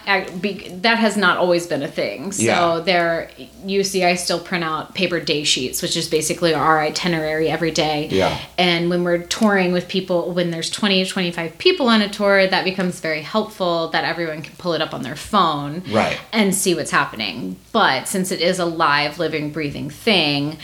that 0.82 0.98
has 0.98 1.18
not 1.18 1.38
always 1.38 1.68
been 1.68 1.84
a 1.84 1.88
thing. 1.88 2.32
So 2.32 2.44
Yeah. 2.44 2.80
there, 2.84 3.30
you 3.66 3.84
see, 3.84 4.04
I 4.06 4.16
still 4.16 4.40
print 4.40 4.64
out 4.64 4.96
paper 4.96 5.20
day 5.20 5.44
sheets, 5.44 5.82
which 5.82 5.98
is 5.98 6.08
basically 6.08 6.54
our 6.54 6.80
itinerary 6.82 7.50
every 7.50 7.72
day. 7.72 8.08
Yeah. 8.10 8.38
And 8.58 8.90
when 8.90 9.04
we're 9.04 9.20
touring 9.20 9.74
with 9.74 9.88
people, 9.90 10.32
when 10.32 10.50
there's 10.52 10.70
20 10.70 11.04
to 11.04 11.10
25 11.10 11.58
people 11.58 11.90
on 11.90 12.02
a 12.02 12.10
tour, 12.10 12.48
that 12.48 12.64
becomes 12.64 13.00
very 13.02 13.22
helpful 13.22 13.90
that 13.90 14.06
everyone 14.06 14.42
can 14.42 14.56
pull 14.58 14.74
it 14.74 14.82
up 14.82 14.94
on 14.94 15.04
their 15.04 15.16
phone. 15.18 15.84
Right. 15.92 16.18
And 16.32 16.56
see 16.56 16.74
what's 16.74 16.92
happening. 16.92 17.58
But 17.74 18.08
since 18.08 18.32
it 18.32 18.40
is 18.40 18.60
a 18.60 18.66
live, 18.66 19.20
living, 19.20 19.52
breathing 19.52 19.90
thing, 19.90 20.58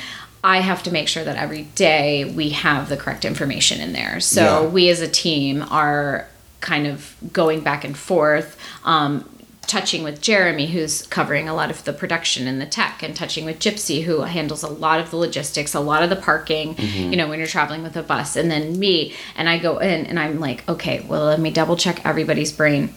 I 0.44 0.60
have 0.62 0.84
to 0.84 0.92
make 0.92 1.08
sure 1.08 1.24
that 1.24 1.36
every 1.38 1.64
day 1.76 2.26
we 2.26 2.50
have 2.50 2.90
the 2.90 2.98
correct 2.98 3.26
information 3.26 3.80
in 3.80 3.94
there. 3.94 4.20
So 4.20 4.64
Yeah. 4.64 4.68
we 4.70 4.90
as 4.90 5.00
a 5.02 5.08
team 5.08 5.64
are 5.70 6.28
kind 6.62 6.88
of 6.88 7.16
going 7.32 7.62
back 7.62 7.84
and 7.84 7.96
forth. 7.98 8.58
Um, 8.84 9.28
touching 9.68 10.04
with 10.04 10.20
Jeremy, 10.22 10.68
who's 10.68 11.04
covering 11.08 11.48
a 11.48 11.54
lot 11.54 11.70
of 11.70 11.82
the 11.86 11.94
production 11.94 12.46
and 12.46 12.60
the 12.60 12.66
tech, 12.66 13.02
and 13.04 13.16
touching 13.16 13.46
with 13.46 13.58
Gypsy, 13.60 14.04
who 14.04 14.22
handles 14.22 14.64
a 14.64 14.68
lot 14.68 15.00
of 15.00 15.12
the 15.12 15.16
logistics, 15.16 15.74
a 15.74 15.80
lot 15.80 16.04
of 16.04 16.10
the 16.10 16.16
parking, 16.18 16.76
you 16.78 17.16
know, 17.16 17.30
when 17.30 17.38
you're 17.40 17.48
traveling 17.48 17.82
with 17.82 17.96
a 17.96 18.04
bus, 18.04 18.36
and 18.36 18.52
then 18.52 18.78
me, 18.78 19.14
and 19.38 19.48
I 19.48 19.60
go 19.60 19.78
in 19.78 20.08
and 20.08 20.20
I'm 20.20 20.42
like, 20.42 20.68
okay, 20.68 21.06
well, 21.08 21.26
let 21.26 21.40
me 21.40 21.52
double 21.52 21.78
check 21.78 22.06
everybody's 22.06 22.52
brain. 22.52 22.94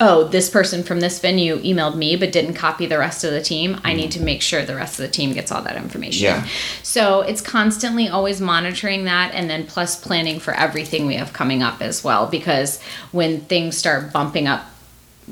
Oh, 0.00 0.24
this 0.24 0.48
person 0.48 0.84
from 0.84 1.00
this 1.00 1.18
venue 1.18 1.58
emailed 1.58 1.96
me 1.96 2.14
but 2.16 2.30
didn't 2.30 2.54
copy 2.54 2.86
the 2.86 2.98
rest 2.98 3.24
of 3.24 3.32
the 3.32 3.42
team. 3.42 3.80
I 3.82 3.94
need 3.94 4.10
mm. 4.10 4.14
to 4.14 4.22
make 4.22 4.42
sure 4.42 4.64
the 4.64 4.76
rest 4.76 4.98
of 5.00 5.06
the 5.06 5.12
team 5.12 5.32
gets 5.32 5.50
all 5.50 5.62
that 5.62 5.76
information. 5.76 6.24
Yeah. 6.24 6.46
So 6.82 7.22
it's 7.22 7.40
constantly 7.40 8.08
always 8.08 8.40
monitoring 8.40 9.04
that 9.04 9.34
and 9.34 9.50
then 9.50 9.66
plus 9.66 10.00
planning 10.00 10.38
for 10.38 10.54
everything 10.54 11.06
we 11.06 11.16
have 11.16 11.32
coming 11.32 11.62
up 11.62 11.82
as 11.82 12.04
well 12.04 12.26
because 12.26 12.80
when 13.10 13.40
things 13.42 13.76
start 13.76 14.12
bumping 14.12 14.46
up 14.46 14.66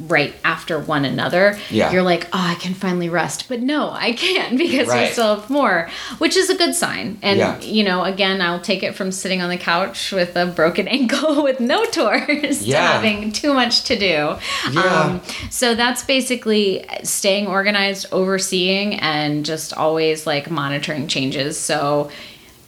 right 0.09 0.35
after 0.45 0.79
one 0.79 1.05
another, 1.05 1.59
Yeah. 1.71 1.91
you're 1.93 2.03
like, 2.03 2.25
oh, 2.27 2.39
I 2.41 2.55
can 2.57 2.75
finally 2.75 3.09
rest. 3.09 3.49
But 3.49 3.61
no, 3.61 3.91
I 3.91 4.13
can't 4.13 4.57
because 4.65 4.89
Right. 4.89 5.09
we 5.09 5.13
still 5.13 5.37
have 5.41 5.51
more, 5.51 5.89
which 6.19 6.37
is 6.37 6.51
a 6.51 6.55
good 6.57 6.75
sign. 6.75 7.19
And, 7.23 7.39
Yeah. 7.39 7.61
you 7.61 7.83
know, 7.85 8.05
again, 8.05 8.41
I'll 8.41 8.61
take 8.61 8.83
it 8.83 8.95
from 8.95 9.11
sitting 9.13 9.41
on 9.43 9.49
the 9.51 9.57
couch 9.57 10.13
with 10.13 10.37
a 10.37 10.47
broken 10.47 10.87
ankle 10.99 11.43
with 11.43 11.61
no 11.61 11.85
tours 11.87 12.65
to 12.65 12.77
having 12.77 13.33
too 13.33 13.55
much 13.55 13.85
to 13.85 13.99
do. 13.99 14.37
Yeah. 14.73 14.81
Um, 14.83 15.21
so 15.51 15.75
that's 15.75 16.03
basically 16.05 16.85
staying 17.03 17.47
organized, 17.47 18.07
overseeing, 18.13 18.95
and 19.01 19.45
just 19.45 19.73
always 19.73 20.27
like 20.27 20.51
monitoring 20.51 21.09
changes. 21.09 21.59
So 21.59 22.11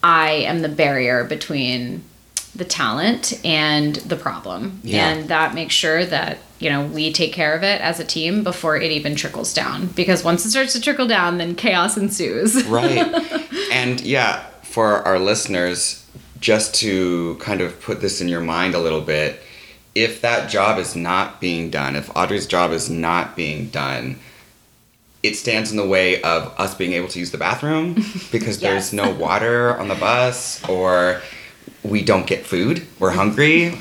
I 0.03 0.31
am 0.31 0.61
the 0.61 0.69
barrier 0.69 1.23
between 1.25 2.03
the 2.59 2.65
talent 2.65 3.43
and 3.43 3.95
the 3.95 4.15
problem. 4.15 4.79
Yeah. 4.83 5.09
And 5.09 5.29
that 5.29 5.55
makes 5.55 5.73
sure 5.73 6.05
that, 6.05 6.37
you 6.59 6.69
know, 6.69 6.85
we 6.85 7.11
take 7.11 7.33
care 7.33 7.55
of 7.55 7.63
it 7.63 7.81
as 7.81 7.99
a 7.99 8.05
team 8.05 8.43
before 8.43 8.77
it 8.77 8.91
even 8.91 9.15
trickles 9.15 9.53
down. 9.53 9.87
Because 9.87 10.23
once 10.23 10.45
it 10.45 10.51
starts 10.51 10.73
to 10.73 10.81
trickle 10.81 11.07
down, 11.07 11.39
then 11.39 11.55
chaos 11.55 11.97
ensues. 11.97 12.63
Right. 12.69 12.99
and 13.71 13.99
yeah, 14.01 14.45
for 14.61 15.01
our 15.07 15.17
listeners, 15.17 16.05
just 16.39 16.75
to 16.75 17.35
kind 17.37 17.61
of 17.61 17.81
put 17.81 18.01
this 18.01 18.21
in 18.21 18.27
your 18.27 18.41
mind 18.41 18.75
a 18.75 18.79
little 18.79 19.01
bit, 19.01 19.41
if 19.95 20.21
that 20.21 20.49
job 20.49 20.77
is 20.77 20.95
not 20.95 21.41
being 21.41 21.71
done, 21.71 21.95
if 21.95 22.15
Audrey's 22.15 22.45
job 22.45 22.71
is 22.71 22.89
not 22.89 23.35
being 23.35 23.69
done, 23.69 24.19
it 25.23 25.35
stands 25.35 25.71
in 25.71 25.77
the 25.77 25.87
way 25.87 26.21
of 26.21 26.53
us 26.59 26.75
being 26.75 26.93
able 26.93 27.07
to 27.09 27.19
use 27.19 27.31
the 27.31 27.37
bathroom 27.37 27.95
because 28.31 28.59
there's 28.59 28.93
no 28.93 29.09
water 29.11 29.77
on 29.77 29.87
the 29.87 29.95
bus 29.95 30.63
or 30.69 31.21
we 31.83 32.03
don't 32.03 32.27
get 32.27 32.45
food, 32.45 32.85
we're 32.99 33.11
hungry, 33.11 33.77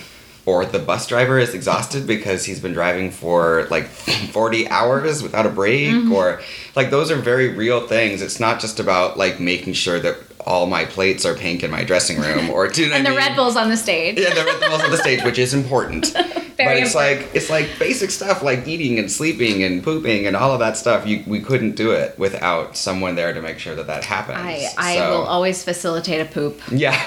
or 0.46 0.64
the 0.64 0.78
bus 0.78 1.06
driver 1.06 1.38
is 1.38 1.54
exhausted 1.54 2.06
because 2.06 2.44
he's 2.44 2.60
been 2.60 2.72
driving 2.72 3.10
for 3.10 3.66
like 3.70 3.84
40 4.32 4.68
hours 4.68 5.22
without 5.22 5.46
a 5.46 5.50
break, 5.50 5.90
mm-hmm. 5.90 6.12
or 6.12 6.40
like 6.74 6.90
those 6.90 7.10
are 7.10 7.16
very 7.16 7.48
real 7.54 7.86
things. 7.86 8.22
It's 8.22 8.40
not 8.40 8.60
just 8.60 8.80
about 8.80 9.18
like 9.18 9.40
making 9.40 9.74
sure 9.74 10.00
that 10.00 10.16
all 10.48 10.66
my 10.66 10.86
plates 10.86 11.26
are 11.26 11.34
pink 11.34 11.62
in 11.62 11.70
my 11.70 11.84
dressing 11.84 12.18
room 12.18 12.48
or 12.48 12.68
do 12.68 12.82
you 12.82 12.88
know 12.88 12.96
and 12.96 13.04
the 13.04 13.10
mean? 13.10 13.18
Red 13.18 13.36
Bulls 13.36 13.54
on 13.56 13.68
the 13.68 13.76
stage. 13.76 14.18
Yeah, 14.18 14.32
the 14.32 14.44
Red 14.46 14.60
Bulls 14.60 14.82
on 14.82 14.90
the 14.90 14.96
stage, 14.96 15.22
which 15.22 15.38
is 15.38 15.52
important. 15.52 16.14
Very 16.58 16.74
but 16.74 16.82
it's 16.82 16.94
like 16.94 17.28
it's 17.34 17.48
like 17.50 17.78
basic 17.78 18.10
stuff 18.10 18.42
like 18.42 18.66
eating 18.68 18.98
and 18.98 19.10
sleeping 19.10 19.62
and 19.62 19.82
pooping 19.82 20.26
and 20.26 20.36
all 20.36 20.52
of 20.52 20.58
that 20.58 20.76
stuff. 20.76 21.06
You 21.06 21.22
we 21.26 21.40
couldn't 21.40 21.76
do 21.76 21.92
it 21.92 22.18
without 22.18 22.76
someone 22.76 23.14
there 23.14 23.32
to 23.32 23.40
make 23.40 23.58
sure 23.60 23.74
that 23.76 23.86
that 23.86 24.04
happens. 24.04 24.38
I, 24.38 24.68
I 24.76 24.96
So- 24.96 25.10
will 25.20 25.26
always 25.26 25.62
facilitate 25.64 26.20
a 26.20 26.24
poop. 26.24 26.60
yeah, 26.70 26.98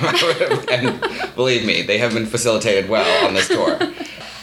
and 0.72 1.00
believe 1.36 1.66
me, 1.66 1.82
they 1.84 1.98
have 2.00 2.14
been 2.14 2.26
facilitated 2.26 2.90
well 2.90 3.28
on 3.28 3.34
this 3.34 3.48
tour. 3.50 3.78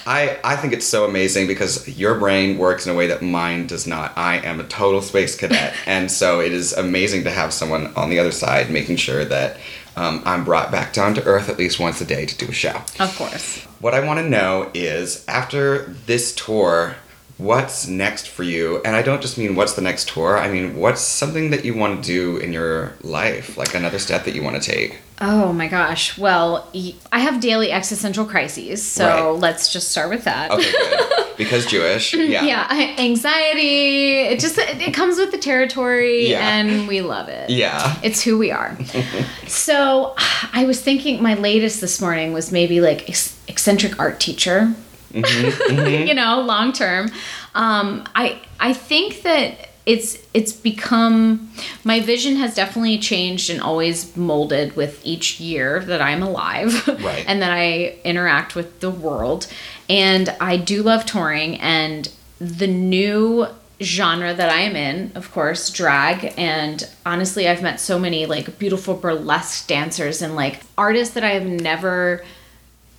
I, 0.06 0.38
I 0.42 0.56
think 0.56 0.72
it's 0.72 0.86
so 0.86 1.04
amazing 1.04 1.46
because 1.48 1.86
your 1.98 2.18
brain 2.18 2.56
works 2.56 2.86
in 2.86 2.92
a 2.92 2.96
way 2.96 3.08
that 3.08 3.20
mine 3.20 3.66
does 3.66 3.86
not. 3.86 4.16
I 4.16 4.36
am 4.38 4.58
a 4.58 4.64
total 4.64 5.02
space 5.02 5.36
cadet, 5.36 5.74
and 5.84 6.10
so 6.10 6.40
it 6.40 6.50
is 6.52 6.72
amazing 6.72 7.24
to 7.24 7.30
have 7.30 7.52
someone 7.52 7.92
on 7.94 8.08
the 8.08 8.18
other 8.18 8.32
side 8.32 8.70
making 8.70 8.96
sure 8.96 9.26
that 9.26 9.58
um, 9.98 10.22
I'm 10.24 10.44
brought 10.44 10.70
back 10.70 10.92
down 10.92 11.14
to 11.14 11.24
earth 11.24 11.48
at 11.48 11.58
least 11.58 11.80
once 11.80 12.00
a 12.00 12.04
day 12.04 12.24
to 12.24 12.38
do 12.38 12.46
a 12.48 12.52
show. 12.52 12.82
Of 13.00 13.16
course. 13.16 13.64
What 13.80 13.94
I 13.94 14.06
want 14.06 14.20
to 14.20 14.28
know 14.28 14.70
is 14.72 15.24
after 15.26 15.86
this 16.06 16.32
tour, 16.34 16.94
what's 17.38 17.86
next 17.88 18.28
for 18.28 18.42
you? 18.42 18.82
And 18.84 18.94
I 18.96 19.02
don't 19.02 19.22
just 19.22 19.38
mean 19.38 19.54
what's 19.54 19.72
the 19.74 19.82
next 19.82 20.08
tour, 20.08 20.36
I 20.36 20.50
mean 20.50 20.76
what's 20.76 21.00
something 21.00 21.50
that 21.50 21.64
you 21.64 21.74
want 21.74 22.04
to 22.04 22.06
do 22.06 22.36
in 22.36 22.52
your 22.52 22.94
life, 23.02 23.56
like 23.56 23.74
another 23.74 23.98
step 23.98 24.24
that 24.24 24.34
you 24.34 24.42
want 24.42 24.60
to 24.62 24.70
take. 24.70 24.98
Oh 25.20 25.52
my 25.52 25.66
gosh. 25.66 26.16
Well, 26.16 26.68
i 27.10 27.18
have 27.18 27.40
daily 27.40 27.72
existential 27.72 28.24
crises, 28.24 28.86
so 28.86 29.32
Right. 29.32 29.40
let's 29.40 29.72
just 29.72 29.90
start 29.90 30.10
with 30.10 30.24
that. 30.24 30.50
Okay, 30.52 30.70
good. 30.70 31.26
because 31.36 31.66
Jewish. 31.66 32.14
Yeah. 32.14 32.44
Yeah, 32.44 32.94
anxiety. 32.98 34.20
It 34.20 34.38
just 34.40 34.58
it, 34.58 34.80
it 34.80 34.94
comes 34.94 35.18
with 35.18 35.30
the 35.32 35.38
territory, 35.38 36.30
Yeah. 36.30 36.46
and 36.56 36.86
we 36.86 37.00
love 37.00 37.28
it. 37.28 37.50
Yeah. 37.50 37.98
It's 38.02 38.22
who 38.22 38.38
we 38.38 38.50
are. 38.52 38.76
so 39.48 40.14
I 40.52 40.64
was 40.66 40.80
thinking 40.80 41.22
my 41.22 41.34
latest 41.34 41.80
this 41.80 42.00
morning 42.00 42.32
was 42.32 42.52
maybe 42.52 42.80
like 42.80 43.08
eccentric 43.48 43.98
art 43.98 44.20
teacher. 44.20 44.74
you 45.14 46.14
know, 46.14 46.40
long 46.40 46.72
term. 46.72 47.10
Um, 47.54 48.04
I 48.14 48.40
I 48.60 48.72
think 48.72 49.22
that 49.22 49.68
it's 49.86 50.18
it's 50.34 50.52
become 50.52 51.50
my 51.82 52.00
vision 52.00 52.36
has 52.36 52.54
definitely 52.54 52.98
changed 52.98 53.48
and 53.48 53.60
always 53.60 54.14
molded 54.16 54.76
with 54.76 55.00
each 55.04 55.40
year 55.40 55.80
that 55.80 56.02
I'm 56.02 56.22
alive 56.22 56.86
Right. 57.02 57.24
and 57.26 57.40
that 57.40 57.50
I 57.52 57.96
interact 58.04 58.54
with 58.54 58.80
the 58.80 58.90
world. 58.90 59.46
And 59.88 60.28
I 60.40 60.58
do 60.58 60.82
love 60.82 61.06
touring 61.06 61.58
and 61.60 62.10
the 62.38 62.66
new 62.66 63.46
genre 63.80 64.34
that 64.34 64.50
I 64.50 64.60
am 64.60 64.76
in, 64.76 65.12
of 65.14 65.32
course, 65.32 65.70
drag. 65.70 66.34
And 66.36 66.86
honestly, 67.06 67.48
I've 67.48 67.62
met 67.62 67.80
so 67.80 67.98
many 67.98 68.26
like 68.26 68.58
beautiful 68.58 68.94
burlesque 68.94 69.66
dancers 69.68 70.20
and 70.20 70.36
like 70.36 70.60
artists 70.76 71.14
that 71.14 71.24
I 71.24 71.30
have 71.30 71.46
never 71.46 72.24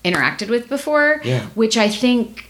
interacted 0.05 0.49
with 0.49 0.69
before, 0.69 1.21
Yeah. 1.23 1.41
which 1.55 1.77
I 1.77 1.89
think 1.89 2.49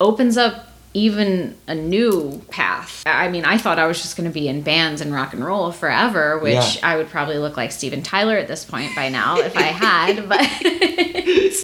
opens 0.00 0.36
up 0.36 0.66
even 0.92 1.54
a 1.68 1.74
new 1.74 2.42
path. 2.50 3.04
I 3.06 3.28
mean, 3.28 3.44
I 3.44 3.58
thought 3.58 3.78
I 3.78 3.86
was 3.86 4.02
just 4.02 4.16
going 4.16 4.28
to 4.28 4.34
be 4.34 4.48
in 4.48 4.62
bands 4.62 5.00
and 5.00 5.14
rock 5.14 5.32
and 5.32 5.44
roll 5.44 5.70
forever, 5.70 6.38
which 6.40 6.54
Yeah. 6.76 6.80
I 6.82 6.96
would 6.96 7.08
probably 7.08 7.38
look 7.38 7.56
like 7.56 7.70
Steven 7.70 8.02
Tyler 8.02 8.36
at 8.36 8.48
this 8.48 8.64
point 8.64 8.96
by 8.96 9.08
now 9.08 9.38
if 9.38 9.56
I 9.56 9.62
had, 9.62 10.28
but 10.28 10.40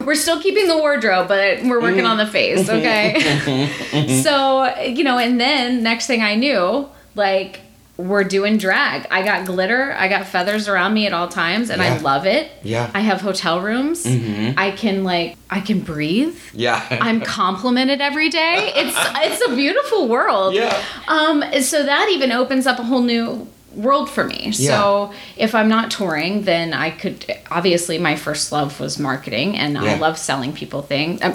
we're 0.06 0.14
still 0.14 0.40
keeping 0.40 0.68
the 0.68 0.76
wardrobe, 0.78 1.26
but 1.26 1.64
we're 1.64 1.80
working 1.80 2.04
on 2.04 2.18
the 2.18 2.26
face, 2.26 2.68
okay? 2.68 4.20
so, 4.22 4.72
you 4.84 5.02
know, 5.02 5.18
and 5.18 5.40
then 5.40 5.82
next 5.82 6.06
thing 6.06 6.22
I 6.22 6.36
knew, 6.36 6.88
like 7.16 7.60
we're 7.98 8.24
doing 8.24 8.58
drag. 8.58 9.06
I 9.10 9.22
got 9.22 9.46
glitter, 9.46 9.94
I 9.94 10.08
got 10.08 10.26
feathers 10.26 10.68
around 10.68 10.92
me 10.92 11.06
at 11.06 11.14
all 11.14 11.28
times 11.28 11.70
and 11.70 11.80
I 11.80 11.96
love 11.98 12.26
it. 12.26 12.50
Yeah. 12.62 12.90
I 12.92 13.00
have 13.00 13.22
hotel 13.22 13.60
rooms. 13.62 14.04
I 14.06 14.70
can 14.76 15.02
like 15.02 15.36
I 15.48 15.60
can 15.60 15.80
breathe. 15.80 16.36
Yeah. 16.52 16.84
I'm 16.90 17.20
complimented 17.40 18.00
every 18.02 18.28
day. 18.28 18.70
It's 18.76 18.96
it's 18.98 19.50
a 19.50 19.54
beautiful 19.56 20.08
world. 20.08 20.54
Yeah. 20.54 20.78
Um 21.08 21.42
so 21.62 21.84
that 21.84 22.10
even 22.12 22.32
opens 22.32 22.66
up 22.66 22.78
a 22.78 22.82
whole 22.82 23.00
new 23.02 23.46
world 23.74 24.10
for 24.10 24.24
me. 24.24 24.50
Yeah. 24.54 24.70
So 24.76 25.12
if 25.38 25.54
I'm 25.54 25.68
not 25.68 25.90
touring, 25.90 26.42
then 26.42 26.74
I 26.74 26.90
could 26.90 27.24
obviously 27.50 27.96
my 27.98 28.16
first 28.16 28.52
love 28.52 28.78
was 28.78 28.98
marketing 28.98 29.56
and 29.56 29.78
I 29.78 29.96
love 29.98 30.18
selling 30.18 30.52
people 30.52 30.82
things. 30.82 31.22
Um, 31.22 31.34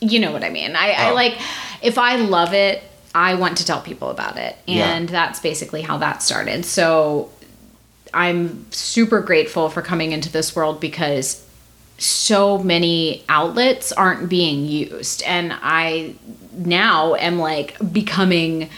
you 0.00 0.20
know 0.20 0.30
what 0.32 0.44
I 0.44 0.48
mean? 0.50 0.74
I, 0.76 0.92
I 0.92 1.10
Oh. 1.10 1.14
like 1.14 1.38
if 1.82 1.98
I 1.98 2.16
love 2.16 2.54
it, 2.54 2.82
I 3.18 3.34
want 3.34 3.56
to 3.58 3.64
tell 3.64 3.80
people 3.80 4.10
about 4.10 4.36
it. 4.36 4.56
Yeah. 4.64 4.94
And 4.94 5.08
that's 5.08 5.40
basically 5.40 5.82
how 5.82 5.98
that 5.98 6.22
started. 6.22 6.64
So 6.64 7.32
I'm 8.14 8.70
super 8.70 9.20
grateful 9.20 9.70
for 9.70 9.82
coming 9.82 10.12
into 10.12 10.30
this 10.30 10.54
world 10.54 10.80
because 10.80 11.44
so 11.98 12.58
many 12.58 13.24
outlets 13.28 13.90
aren't 13.90 14.28
being 14.28 14.64
used 14.64 15.20
and 15.24 15.52
i 15.62 16.14
now 16.52 17.16
am 17.16 17.40
like 17.40 17.76
becoming 17.92 18.70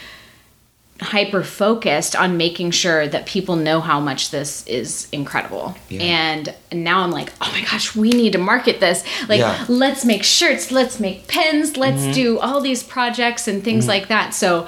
hyper 1.01 1.43
focused 1.43 2.15
on 2.15 2.37
making 2.37 2.69
sure 2.71 3.07
that 3.07 3.25
people 3.25 3.55
know 3.55 3.79
how 3.81 3.99
much 3.99 4.29
this 4.29 4.65
is 4.67 5.07
incredible 5.11 5.75
Yeah. 5.89 6.01
and 6.03 6.53
now 6.71 6.99
i'm 7.01 7.09
like 7.11 7.33
oh 7.41 7.51
my 7.53 7.61
gosh 7.63 7.95
we 7.95 8.11
need 8.11 8.33
to 8.33 8.37
market 8.37 8.79
this 8.79 9.03
like 9.27 9.39
Yeah. 9.39 9.55
Mm-hmm. 9.55 9.73
let's 9.73 10.05
make 10.05 10.23
shirts 10.23 10.71
let's 10.71 10.99
make 10.99 11.27
pens 11.27 11.75
let's 11.75 12.13
do 12.15 12.37
all 12.39 12.61
these 12.61 12.83
projects 12.83 13.47
and 13.47 13.63
things 13.63 13.87
like 13.87 14.09
that 14.09 14.35
so 14.35 14.67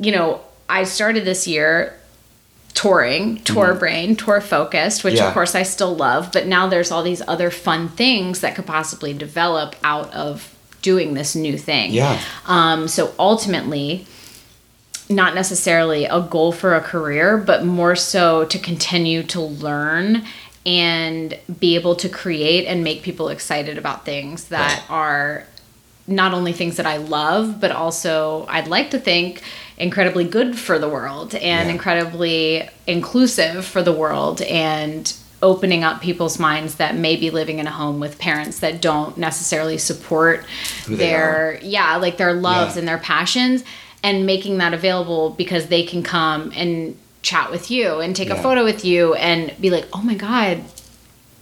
you 0.00 0.12
know 0.12 0.40
i 0.68 0.84
started 0.84 1.24
this 1.24 1.46
year 1.48 1.98
touring, 2.74 3.36
tour 3.44 3.72
brain, 3.74 4.16
tour 4.16 4.40
focused, 4.40 5.04
which 5.04 5.14
Mm-hmm. 5.14 5.22
Yeah. 5.22 5.28
of 5.28 5.34
course 5.34 5.54
I 5.54 5.62
still 5.62 5.94
love, 5.94 6.30
but 6.32 6.48
now 6.48 6.66
there's 6.66 6.90
all 6.90 7.04
these 7.04 7.22
other 7.28 7.48
fun 7.50 7.88
things 7.88 8.40
that 8.40 8.56
could 8.56 8.66
possibly 8.66 9.12
develop 9.12 9.76
out 9.84 10.12
of 10.12 10.52
doing 10.82 11.14
this 11.14 11.36
new 11.36 11.56
thing. 11.56 11.92
Yeah. 11.92 12.20
Um, 12.46 12.88
so 12.88 13.14
ultimately, 13.16 14.06
not 15.08 15.34
necessarily 15.34 16.04
a 16.06 16.20
goal 16.20 16.52
for 16.52 16.74
a 16.74 16.80
career, 16.80 17.36
but 17.36 17.64
more 17.64 17.94
so 17.96 18.44
to 18.46 18.58
continue 18.58 19.22
to 19.24 19.40
learn 19.40 20.24
and 20.66 21.38
be 21.60 21.74
able 21.74 21.94
to 21.96 22.08
create 22.08 22.66
and 22.66 22.82
make 22.82 23.02
people 23.02 23.28
excited 23.28 23.76
about 23.76 24.04
things 24.06 24.44
that 24.48 24.82
are 24.88 25.44
not 26.06 26.32
only 26.34 26.52
things 26.52 26.76
that 26.76 26.86
I 26.86 26.96
love, 26.98 27.60
but 27.60 27.70
also 27.70 28.46
I'd 28.48 28.68
like 28.68 28.90
to 28.90 28.98
think 28.98 29.42
incredibly 29.76 30.24
good 30.24 30.58
for 30.58 30.78
the 30.78 30.88
world 30.88 31.34
and 31.34 31.66
Yeah. 31.68 31.72
incredibly 31.74 32.68
inclusive 32.86 33.64
for 33.64 33.82
the 33.82 33.92
world 33.92 34.40
and 34.42 35.12
opening 35.42 35.84
up 35.84 36.00
people's 36.00 36.38
minds 36.38 36.76
that 36.76 36.96
may 36.96 37.16
be 37.16 37.28
living 37.30 37.58
in 37.58 37.66
a 37.66 37.70
home 37.70 38.00
with 38.00 38.18
parents 38.18 38.60
that 38.60 38.80
don't 38.80 39.18
necessarily 39.18 39.76
support 39.76 40.44
Who 40.86 40.96
their 40.96 41.58
yeah, 41.62 41.96
like 41.96 42.16
their 42.16 42.32
loves 42.32 42.74
Yeah. 42.76 42.80
and 42.80 42.88
their 42.88 42.98
passions 42.98 43.64
and 44.04 44.24
making 44.24 44.58
that 44.58 44.72
available 44.72 45.30
because 45.30 45.66
they 45.66 45.82
can 45.82 46.04
come 46.04 46.52
and 46.54 46.96
chat 47.22 47.50
with 47.50 47.70
you 47.70 48.00
and 48.00 48.14
take 48.14 48.30
a 48.30 48.40
photo 48.40 48.62
with 48.62 48.84
you 48.84 49.14
and 49.14 49.52
be 49.60 49.70
like, 49.70 49.88
"Oh 49.92 50.02
my 50.02 50.14
god, 50.14 50.62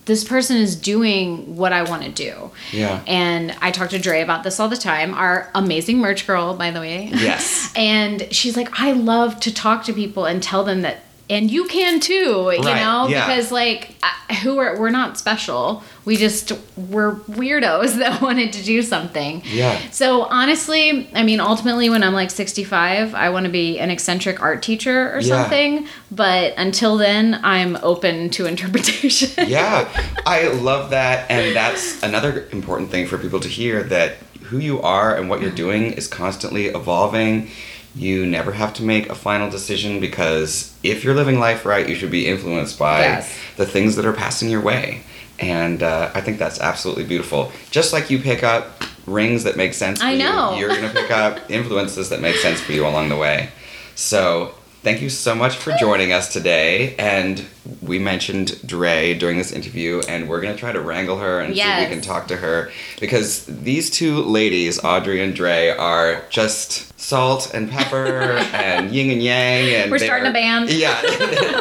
this 0.05 0.25
person 0.25 0.57
is 0.57 0.75
doing 0.75 1.57
what 1.57 1.73
I 1.73 1.83
want 1.83 2.03
to 2.03 2.11
do. 2.11 2.51
Yeah. 2.73 3.03
And 3.07 3.55
I 3.61 3.71
talk 3.71 3.91
to 3.91 3.99
Dre 3.99 4.21
about 4.21 4.43
this 4.43 4.59
all 4.59 4.69
the 4.69 4.77
time, 4.77 5.15
our 5.15 5.49
amazing 5.55 5.99
merch 5.99 6.27
girl, 6.27 6.57
by 6.57 6.71
the 6.71 6.81
way. 6.81 7.11
Yes. 7.13 7.73
and 7.77 8.33
she's 8.33 8.57
like, 8.57 8.81
I 8.81 8.93
love 8.93 9.39
to 9.41 9.55
talk 9.55 9.85
to 9.85 9.93
people 9.93 10.25
and 10.25 10.43
tell 10.43 10.65
them 10.65 10.83
that, 10.83 11.03
and 11.33 11.51
you 11.51 11.67
can 11.67 11.99
too, 11.99 12.53
you 12.53 12.63
know, 12.63 13.07
yeah. 13.09 13.27
because 13.27 13.51
like, 13.51 13.97
who 14.43 14.59
are 14.59 14.79
we're 14.79 14.91
not 14.91 15.19
special. 15.19 15.83
We 16.05 16.17
just 16.17 16.53
we're 16.77 17.15
weirdos 17.15 17.97
that 17.99 18.21
wanted 18.21 18.53
to 18.55 18.63
do 18.63 18.83
something. 18.83 19.43
Yeah. 19.47 19.79
So 19.91 20.23
honestly, 20.25 21.09
I 21.15 21.23
mean, 21.23 21.41
ultimately, 21.41 21.89
when 21.91 22.03
I'm 22.03 22.13
like 22.13 22.31
65, 22.31 23.15
I 23.15 23.31
want 23.31 23.47
to 23.47 23.53
be 23.53 23.79
an 23.79 23.91
eccentric 23.91 24.43
art 24.43 24.63
teacher 24.63 25.13
or 25.15 25.21
Yeah. 25.21 25.43
something. 25.43 25.89
But 26.11 26.55
until 26.57 26.97
then, 26.97 27.41
I'm 27.43 27.77
open 27.83 28.31
to 28.31 28.47
interpretation. 28.53 29.49
yeah, 29.49 29.89
I 30.27 30.49
love 30.49 30.91
that. 30.91 31.31
And 31.31 31.57
that's 31.57 32.03
another 32.03 32.47
important 32.53 32.91
thing 32.91 33.07
for 33.07 33.17
people 33.17 33.41
to 33.41 33.49
hear 33.49 33.83
that 33.85 34.17
who 34.43 34.59
you 34.59 34.83
are 34.83 35.17
and 35.17 35.31
what 35.31 35.41
you're 35.41 35.51
mm. 35.51 35.57
doing 35.57 35.93
is 35.93 36.07
constantly 36.07 36.67
evolving. 36.67 37.49
You 37.95 38.25
never 38.27 38.53
have 38.53 38.73
to 38.75 38.83
make 38.83 39.09
a 39.11 39.15
final 39.15 39.51
decision 39.51 40.01
because 40.01 40.75
if 40.83 41.05
you're 41.05 41.15
living 41.15 41.39
life 41.39 41.65
right, 41.67 41.87
you 41.89 41.95
should 41.95 42.11
be 42.11 42.27
influenced 42.27 42.79
by 42.79 43.01
Yes. 43.01 43.39
the 43.57 43.67
things 43.67 43.97
that 43.97 44.07
are 44.07 44.13
passing 44.15 44.49
your 44.51 44.61
way. 44.63 45.03
And 45.39 45.83
uh, 45.83 46.11
I 46.15 46.21
think 46.21 46.39
that's 46.39 46.61
absolutely 46.61 47.05
beautiful. 47.05 47.53
Just 47.71 47.93
like 47.93 48.11
you 48.11 48.19
pick 48.19 48.43
up 48.43 48.83
rings 49.07 49.45
that 49.45 49.57
make 49.57 49.75
sense 49.75 49.99
for 50.01 50.07
I 50.07 50.17
know. 50.17 50.53
you, 50.55 50.61
you're 50.61 50.69
going 50.69 50.83
to 50.83 50.93
pick 50.93 51.11
up 51.11 51.39
influences 51.51 52.09
that 52.11 52.21
make 52.21 52.37
sense 52.37 52.61
for 52.61 52.73
you 52.73 52.87
along 52.87 53.09
the 53.09 53.17
way. 53.17 53.51
So, 53.95 54.55
thank 54.83 55.03
you 55.03 55.11
so 55.11 55.35
much 55.35 55.57
for 55.57 55.73
joining 55.79 56.13
us 56.13 56.33
today. 56.33 56.95
And 56.97 57.45
we 57.83 57.99
mentioned 57.99 58.65
Dre 58.67 59.15
during 59.15 59.39
this 59.39 59.51
interview, 59.53 60.01
and 60.09 60.29
we're 60.29 60.41
going 60.41 60.55
to 60.55 60.59
try 60.59 60.71
to 60.73 60.81
wrangle 60.81 61.19
her 61.19 61.41
and 61.41 61.55
see 61.55 61.61
if 61.61 61.89
we 61.89 61.95
can 61.95 62.01
talk 62.03 62.29
to 62.29 62.37
her 62.37 62.71
because 63.01 63.45
these 63.47 63.91
two 63.91 64.23
ladies, 64.23 64.83
Audrey 64.85 65.23
and 65.23 65.35
Dre, 65.35 65.69
are 65.71 66.23
just 66.31 66.99
salt 66.99 67.53
and 67.53 67.69
pepper 67.71 68.07
and 68.55 68.91
yin 68.93 69.11
and 69.11 69.23
yang. 69.23 69.75
And 69.75 69.91
We're 69.91 69.99
starting 69.99 70.29
a 70.29 70.33
band. 70.33 70.71
Yeah, 70.71 71.01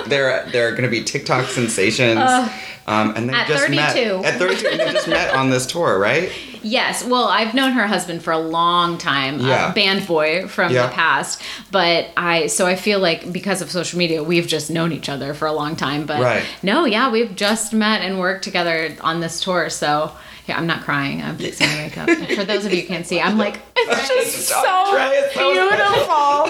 they're 0.07 0.45
they're 0.51 0.71
going 0.71 0.83
to 0.83 0.89
be 0.89 1.03
TikTok 1.03 1.47
sensations. 1.47 2.19
um, 2.87 3.13
and 3.15 3.27
they 3.29 3.33
At 3.33 3.47
just 3.47 3.69
met 3.69 3.93
32. 3.93 4.23
at 4.23 4.37
32. 4.39 4.67
and 4.67 4.79
they 4.79 4.91
just 4.93 5.07
met 5.07 5.33
on 5.33 5.49
this 5.49 5.65
tour, 5.65 5.97
right? 5.97 6.31
Yes, 6.63 7.03
well, 7.03 7.25
I've 7.25 7.53
known 7.53 7.71
her 7.73 7.87
husband 7.87 8.23
for 8.23 8.31
a 8.31 8.37
long 8.39 8.97
time, 8.97 9.41
uh, 9.41 9.47
Yeah. 9.47 9.71
a 9.71 9.73
band 9.73 10.05
boy 10.07 10.47
from 10.47 10.71
Yeah. 10.71 10.87
the 10.87 10.93
past. 10.93 11.41
But 11.71 12.09
I, 12.15 12.47
so 12.47 12.67
I 12.67 12.75
feel 12.75 12.99
like 12.99 13.31
because 13.31 13.61
of 13.61 13.71
social 13.71 13.97
media, 13.97 14.23
we've 14.23 14.47
just 14.47 14.69
known 14.69 14.91
each 14.91 15.09
other 15.09 15.33
for 15.33 15.47
a 15.47 15.53
long 15.53 15.75
time. 15.75 16.05
But 16.05 16.21
Right. 16.21 16.43
no, 16.63 16.85
yeah, 16.85 17.09
we've 17.09 17.35
just 17.35 17.73
met 17.73 18.01
and 18.01 18.19
worked 18.19 18.43
together 18.43 18.95
on 19.01 19.19
this 19.21 19.39
tour. 19.39 19.69
So 19.69 20.11
yeah, 20.47 20.57
I'm 20.57 20.67
not 20.67 20.81
crying. 20.83 21.21
I'm 21.21 21.37
fixing 21.37 21.67
my 21.67 21.75
makeup. 21.75 22.09
for 22.35 22.43
those 22.43 22.65
of 22.65 22.73
you 22.73 22.81
who 22.81 22.87
can't 22.87 23.05
see, 23.07 23.21
I'm 23.21 23.37
like, 23.37 23.59
it's 23.77 24.07
just 24.35 24.47
so 24.49 24.97
beautiful. 25.37 26.49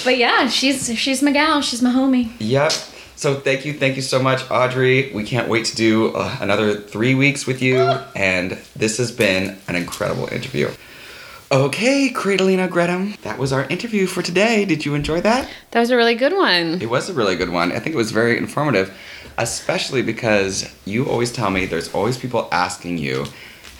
but 0.04 0.16
yeah, 0.16 0.48
she's 0.48 0.96
she's 0.98 1.22
my 1.22 1.32
gal. 1.32 1.60
She's 1.60 1.82
my 1.82 1.90
homie. 1.90 2.30
Yep. 2.38 2.72
So 3.18 3.34
thank 3.34 3.64
you, 3.64 3.72
thank 3.72 3.96
you 3.96 4.02
so 4.02 4.22
much, 4.22 4.48
Audrey. 4.48 5.10
We 5.12 5.24
can't 5.24 5.48
wait 5.48 5.64
to 5.64 5.74
do 5.74 6.14
uh, 6.14 6.36
another 6.40 6.76
three 6.76 7.16
weeks 7.16 7.48
with 7.48 7.60
you, 7.60 7.80
and 8.14 8.52
this 8.76 8.98
has 8.98 9.10
been 9.10 9.58
an 9.66 9.74
incredible 9.74 10.28
interview. 10.28 10.70
Okay, 11.50 12.12
Cradalina 12.14 12.68
Gretum, 12.68 13.20
that 13.22 13.36
was 13.36 13.52
our 13.52 13.64
interview 13.64 14.06
for 14.06 14.22
today. 14.22 14.64
Did 14.64 14.86
you 14.86 14.94
enjoy 14.94 15.20
that? 15.22 15.50
That 15.72 15.80
was 15.80 15.90
a 15.90 15.96
really 15.96 16.14
good 16.14 16.32
one. 16.32 16.80
It 16.80 16.88
was 16.88 17.10
a 17.10 17.12
really 17.12 17.34
good 17.34 17.50
one. 17.50 17.72
I 17.72 17.80
think 17.80 17.92
it 17.92 17.98
was 17.98 18.12
very 18.12 18.38
informative, 18.38 18.96
especially 19.36 20.02
because 20.02 20.72
you 20.84 21.04
always 21.04 21.32
tell 21.32 21.50
me 21.50 21.66
there's 21.66 21.92
always 21.92 22.16
people 22.16 22.48
asking 22.52 22.98
you, 22.98 23.26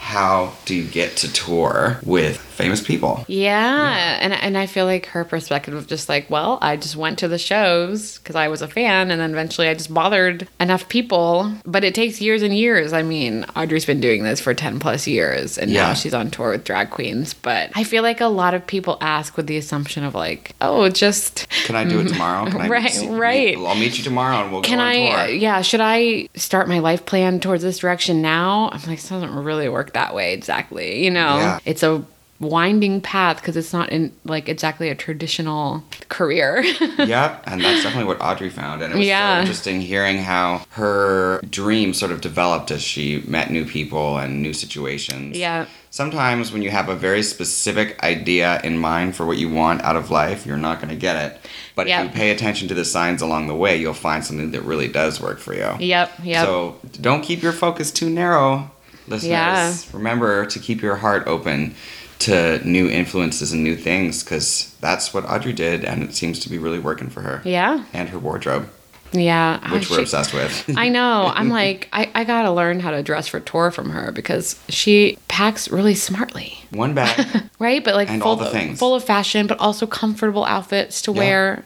how 0.08 0.54
do 0.64 0.74
you 0.74 0.84
get 0.84 1.16
to 1.18 1.30
tour 1.32 2.00
with 2.02 2.38
famous 2.38 2.82
people? 2.82 3.26
Yeah, 3.28 4.18
and 4.22 4.32
and 4.32 4.56
I 4.56 4.64
feel 4.66 4.86
like 4.86 5.04
her 5.06 5.22
perspective 5.22 5.74
of 5.74 5.86
just 5.86 6.08
like, 6.08 6.30
well, 6.30 6.58
I 6.62 6.76
just 6.76 6.96
went 6.96 7.18
to 7.18 7.28
the 7.28 7.36
shows 7.38 8.16
because 8.18 8.34
I 8.34 8.48
was 8.48 8.62
a 8.62 8.68
fan, 8.68 9.10
and 9.10 9.20
then 9.20 9.30
eventually 9.32 9.68
I 9.68 9.74
just 9.74 9.92
bothered 9.92 10.48
enough 10.58 10.88
people. 10.88 11.52
But 11.66 11.84
it 11.84 11.94
takes 11.94 12.22
years 12.22 12.40
and 12.42 12.56
years. 12.56 12.94
I 12.94 13.02
mean, 13.02 13.44
Audrey's 13.54 13.84
been 13.84 14.00
doing 14.00 14.22
this 14.24 14.40
for 14.40 14.54
ten 14.54 14.78
plus 14.80 15.06
years, 15.06 15.58
and 15.58 15.70
Yeah. 15.70 15.88
now 15.88 15.92
she's 15.94 16.14
on 16.14 16.30
tour 16.30 16.52
with 16.52 16.64
drag 16.64 16.88
queens. 16.88 17.34
But 17.34 17.70
I 17.74 17.84
feel 17.84 18.02
like 18.02 18.22
a 18.22 18.26
lot 18.28 18.54
of 18.54 18.66
people 18.66 18.96
ask 19.02 19.36
with 19.36 19.46
the 19.46 19.58
assumption 19.58 20.04
of 20.04 20.14
like, 20.14 20.54
oh, 20.62 20.88
just 20.88 21.46
Can 21.66 21.76
I 21.76 21.84
do 21.84 22.00
it 22.00 22.08
tomorrow? 22.08 22.50
Can 22.50 22.60
I 22.62 22.68
Right, 22.68 22.90
see- 22.90 23.08
right. 23.08 23.58
I'll 23.58 23.74
meet 23.74 23.98
you 23.98 24.04
tomorrow 24.04 24.42
and 24.44 24.52
we'll 24.52 24.62
can 24.62 24.78
go 24.78 24.84
on 24.84 24.88
I? 24.88 25.26
tour. 25.26 25.34
Yeah, 25.36 25.60
should 25.60 25.80
I 25.82 26.28
start 26.34 26.66
my 26.66 26.78
life 26.78 27.04
plan 27.04 27.40
towards 27.40 27.62
this 27.62 27.78
direction 27.80 28.22
now? 28.22 28.70
I'm 28.72 28.80
like, 28.88 28.98
it 29.04 29.08
doesn't 29.08 29.34
really 29.34 29.68
work 29.68 29.92
that 29.98 30.14
way 30.14 30.32
exactly. 30.32 31.04
You 31.04 31.10
know, 31.10 31.36
Yeah. 31.38 31.58
it's 31.64 31.82
a 31.82 32.02
winding 32.40 33.00
path 33.00 33.38
because 33.38 33.56
it's 33.56 33.72
not 33.72 33.90
in 33.90 34.12
like 34.24 34.48
exactly 34.48 34.88
a 34.90 34.94
traditional 34.94 35.82
career. 36.08 36.62
yeah, 37.14 37.38
and 37.44 37.60
that's 37.60 37.82
definitely 37.82 38.04
what 38.12 38.20
Audrey 38.22 38.48
found. 38.48 38.80
And 38.80 38.94
it 38.94 38.96
was 38.98 39.06
Yeah. 39.08 39.34
so 39.36 39.40
interesting 39.40 39.80
hearing 39.80 40.18
how 40.18 40.62
her 40.70 41.40
dream 41.50 41.92
sort 41.94 42.12
of 42.12 42.20
developed 42.20 42.70
as 42.70 42.80
she 42.80 43.24
met 43.26 43.50
new 43.50 43.64
people 43.64 44.18
and 44.18 44.40
new 44.40 44.52
situations. 44.52 45.36
Yeah. 45.36 45.66
Sometimes 45.90 46.52
when 46.52 46.62
you 46.62 46.70
have 46.70 46.88
a 46.88 46.94
very 46.94 47.24
specific 47.24 48.00
idea 48.04 48.60
in 48.62 48.78
mind 48.78 49.16
for 49.16 49.26
what 49.26 49.36
you 49.38 49.48
want 49.50 49.82
out 49.82 49.96
of 49.96 50.08
life, 50.22 50.46
you're 50.46 50.56
not 50.68 50.76
going 50.80 50.90
to 50.90 51.00
get 51.08 51.16
it. 51.16 51.40
But 51.74 51.88
Yeah. 51.88 52.02
if 52.02 52.04
you 52.04 52.10
pay 52.22 52.30
attention 52.30 52.68
to 52.68 52.74
the 52.74 52.84
signs 52.84 53.20
along 53.20 53.48
the 53.48 53.54
way, 53.64 53.76
you'll 53.80 53.94
find 54.08 54.24
something 54.24 54.52
that 54.52 54.62
really 54.62 54.86
does 54.86 55.20
work 55.20 55.40
for 55.40 55.54
you. 55.54 55.70
yep, 55.80 56.12
yep. 56.22 56.44
So 56.46 56.76
don't 57.00 57.22
keep 57.22 57.42
your 57.42 57.52
focus 57.64 57.90
too 57.90 58.10
narrow, 58.10 58.70
listeners. 59.08 59.30
Yeah. 59.30 59.74
Remember 59.92 60.46
to 60.46 60.58
keep 60.58 60.82
your 60.82 60.96
heart 60.96 61.26
open 61.26 61.74
to 62.20 62.60
new 62.66 62.88
influences 62.88 63.52
and 63.52 63.62
new 63.62 63.76
things 63.76 64.24
because 64.24 64.74
that's 64.80 65.14
what 65.14 65.24
Audrey 65.24 65.52
did, 65.52 65.84
and 65.84 66.02
it 66.02 66.14
seems 66.14 66.40
to 66.40 66.50
be 66.50 66.58
really 66.58 66.78
working 66.80 67.08
for 67.10 67.20
her. 67.20 67.40
yeah, 67.44 67.84
And 67.92 68.08
her 68.08 68.18
wardrobe, 68.18 68.68
yeah. 69.12 69.60
Oh, 69.64 69.72
which 69.74 69.88
we're 69.88 69.96
she- 69.98 70.02
obsessed 70.02 70.34
with. 70.34 70.68
I 70.76 70.88
know. 70.88 71.30
I'm 71.32 71.48
like, 71.48 71.88
I, 71.92 72.10
I 72.14 72.24
gotta 72.24 72.50
learn 72.50 72.80
how 72.80 72.90
to 72.90 73.02
dress 73.02 73.28
for 73.28 73.38
tour 73.40 73.70
from 73.70 73.90
her 73.90 74.10
because 74.12 74.60
she 74.68 75.16
packs 75.28 75.70
really 75.70 75.94
smartly. 75.94 76.58
One 76.72 76.92
bag. 76.92 77.44
right? 77.60 77.82
But 77.84 77.94
like 77.94 78.10
And 78.10 78.20
full 78.20 78.30
all 78.32 78.36
the 78.36 78.50
things. 78.50 78.78
full 78.78 78.94
of 78.96 79.04
fashion, 79.04 79.46
but 79.46 79.58
also 79.60 79.86
comfortable 79.86 80.44
outfits 80.44 81.00
to 81.02 81.12
Yeah. 81.12 81.18
wear. 81.18 81.64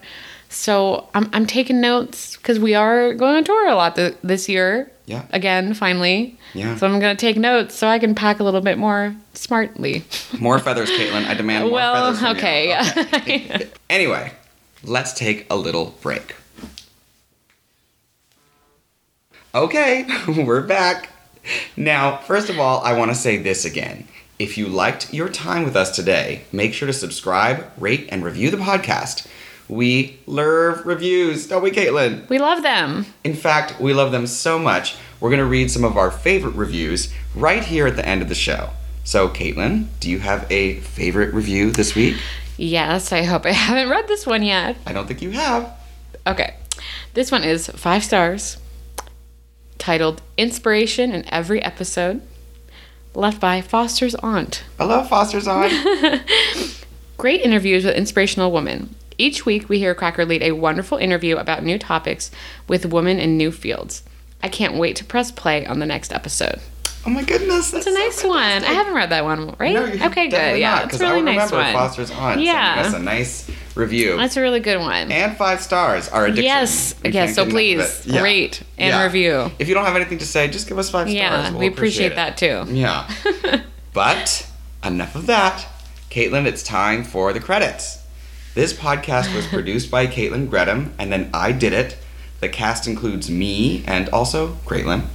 So 0.53 1.09
I'm 1.15 1.29
I'm 1.33 1.47
taking 1.47 1.81
notes 1.81 2.37
because 2.37 2.59
we 2.59 2.75
are 2.75 3.15
going 3.15 3.37
on 3.37 3.45
tour 3.45 3.69
a 3.69 3.75
lot 3.75 3.97
th- 3.97 4.15
this 4.23 4.49
year. 4.49 4.91
Yeah. 5.07 5.25
Again, 5.31 5.75
finally. 5.75 6.39
Yeah. 6.55 6.77
So 6.77 6.87
I'm 6.87 7.01
gonna 7.01 7.17
take 7.17 7.37
notes 7.37 7.75
so 7.75 7.89
I 7.89 7.99
can 7.99 8.15
pack 8.15 8.39
a 8.39 8.45
little 8.45 8.61
bit 8.61 8.79
more 8.79 9.17
smartly. 9.35 10.05
More 10.39 10.59
feathers, 10.59 10.91
Caitlin. 10.91 11.27
I 11.27 11.35
demand 11.35 11.65
more 11.65 11.73
well, 11.75 12.15
feathers. 12.15 12.23
you. 12.23 12.29
okay. 12.29 12.81
Okay. 13.15 13.69
Anyway, 13.91 14.33
let's 14.85 15.13
take 15.13 15.47
a 15.51 15.57
little 15.57 15.95
break. 16.01 16.35
Okay, 19.55 20.07
we're 20.29 20.63
back. 20.63 21.11
Now, 21.77 22.17
first 22.19 22.49
of 22.49 22.59
all, 22.59 22.81
I 22.81 22.97
want 22.97 23.11
to 23.11 23.15
say 23.15 23.37
this 23.37 23.67
again. 23.67 24.09
If 24.39 24.57
you 24.57 24.67
liked 24.67 25.13
your 25.13 25.29
time 25.29 25.65
with 25.65 25.77
us 25.77 25.95
today, 25.95 26.45
make 26.53 26.73
sure 26.73 26.87
to 26.87 26.93
subscribe, 26.93 27.71
rate, 27.77 28.09
and 28.11 28.25
review 28.25 28.51
the 28.51 28.57
podcast. 28.57 29.27
We 29.69 30.19
love 30.27 30.85
reviews, 30.85 31.47
don't 31.47 31.63
we, 31.63 31.71
Caitlin? 31.71 32.29
we 32.29 32.39
love 32.39 32.63
them. 32.63 33.07
In 33.25 33.35
fact, 33.35 33.81
we 33.81 33.95
love 33.95 34.13
them 34.13 34.27
so 34.27 34.59
much, 34.59 34.97
we're 35.21 35.31
going 35.31 35.39
to 35.39 35.47
read 35.47 35.71
some 35.71 35.85
of 35.85 35.97
our 35.97 36.11
favorite 36.11 36.55
reviews 36.55 37.13
right 37.35 37.65
here 37.65 37.87
at 37.87 37.97
the 37.97 38.07
end 38.07 38.23
of 38.23 38.29
the 38.29 38.35
show. 38.35 38.71
So, 39.05 39.29
Caitlin, 39.29 39.87
do 40.01 40.11
you 40.11 40.19
have 40.19 40.51
a 40.51 40.81
favorite 40.81 41.33
review 41.33 41.71
this 41.71 41.95
week? 41.95 42.17
Yes, 42.57 43.13
I 43.13 43.23
hope 43.23 43.47
I 43.47 43.53
haven't 43.53 43.89
read 43.89 44.09
this 44.09 44.27
one 44.27 44.43
yet. 44.43 44.77
I 44.87 44.93
don't 44.93 45.07
think 45.07 45.23
you 45.23 45.31
have. 45.31 45.73
Okay. 46.27 46.57
This 47.15 47.31
one 47.31 47.45
is 47.45 47.69
five 47.69 48.05
stars, 48.05 48.59
titled 49.79 50.23
Inspiration 50.37 51.13
in 51.13 51.29
Every 51.33 51.63
Episode, 51.63 52.23
left 53.15 53.41
by 53.41 53.61
Foster's 53.61 54.15
Aunt. 54.17 54.65
I 54.79 54.85
love 54.85 55.09
Foster's 55.09 55.47
Aunt. 55.47 55.73
Great 57.17 57.43
interviews 57.43 57.85
with 57.85 57.95
inspirational 57.95 58.51
women. 58.51 58.95
Each 59.19 59.45
week, 59.47 59.69
we 59.69 59.79
hear 59.79 59.95
Cracker 59.95 60.25
lead 60.25 60.43
a 60.43 60.53
wonderful 60.53 60.99
interview 60.99 61.37
about 61.37 61.63
new 61.63 61.79
topics 61.79 62.31
with 62.69 62.87
women 62.87 63.19
in 63.19 63.37
new 63.37 63.51
fields. 63.53 64.03
I 64.43 64.49
can't 64.49 64.75
wait 64.75 64.97
to 64.97 65.05
press 65.05 65.31
play 65.31 65.67
on 65.67 65.79
the 65.79 65.87
next 65.87 66.13
episode. 66.13 66.61
oh 67.07 67.11
my 67.11 67.23
goodness, 67.23 67.71
that's 67.73 67.87
It's 67.87 67.97
a 67.97 67.99
nice 67.99 68.25
one. 68.25 68.39
I 68.65 68.73
haven't 68.73 68.95
read 68.95 69.11
that 69.11 69.25
one, 69.25 69.55
right? 69.59 69.75
No, 69.75 70.07
okay, 70.07 70.29
good. 70.29 70.59
Yeah, 70.59 70.85
it's 70.85 71.01
a 71.01 71.05
really 71.05 71.19
I 71.21 71.21
nice 71.37 71.51
remember 71.53 71.57
one. 71.57 71.73
Foster's 71.73 72.11
aunt 72.11 72.41
Yeah. 72.41 72.85
us 72.87 72.95
a 72.95 72.99
nice 73.01 73.51
review. 73.75 74.17
That's 74.17 74.37
a 74.37 74.41
really 74.41 74.61
good 74.61 74.79
one. 74.79 75.11
and 75.13 75.37
five 75.37 75.61
stars. 75.61 76.09
Our 76.09 76.27
addiction. 76.27 76.45
Yes, 76.45 76.95
We 77.03 77.11
yes. 77.11 77.35
So 77.35 77.45
get 77.45 77.49
enough 77.49 77.49
of 77.49 77.53
please. 78.05 78.07
Yeah. 78.07 78.23
rate 78.23 78.63
and 78.79 78.89
Yeah. 78.91 79.03
review. 79.05 79.51
If 79.59 79.69
you 79.69 79.75
don't 79.75 79.85
have 79.85 79.97
anything 79.97 80.19
to 80.19 80.27
say, 80.27 80.49
just 80.49 80.69
give 80.69 80.79
us 80.79 80.91
five 80.91 81.09
Yeah, 81.09 81.41
stars. 81.41 81.51
We'll 81.53 81.61
we 81.61 81.67
appreciate 81.69 82.13
it. 82.13 82.17
that 82.17 82.37
too. 82.37 82.65
Yeah. 82.69 83.09
but 83.93 84.47
enough 84.85 85.15
of 85.15 85.27
that. 85.27 85.67
Caitlin, 86.11 86.47
it's 86.47 86.63
time 86.63 87.05
for 87.05 87.33
the 87.33 87.41
credits. 87.41 87.99
This 88.55 88.73
podcast 88.73 89.35
was 89.35 89.47
produced 89.57 89.91
by 89.91 90.07
Caitlin 90.07 90.49
Gretum, 90.49 90.91
and 90.99 91.11
then 91.13 91.31
I 91.33 91.53
did 91.53 91.73
it. 91.73 91.97
The 92.41 92.49
cast 92.49 92.87
includes 92.87 93.31
me 93.31 93.83
and 93.87 94.09
also 94.11 94.55
Caitlin. 94.67 95.07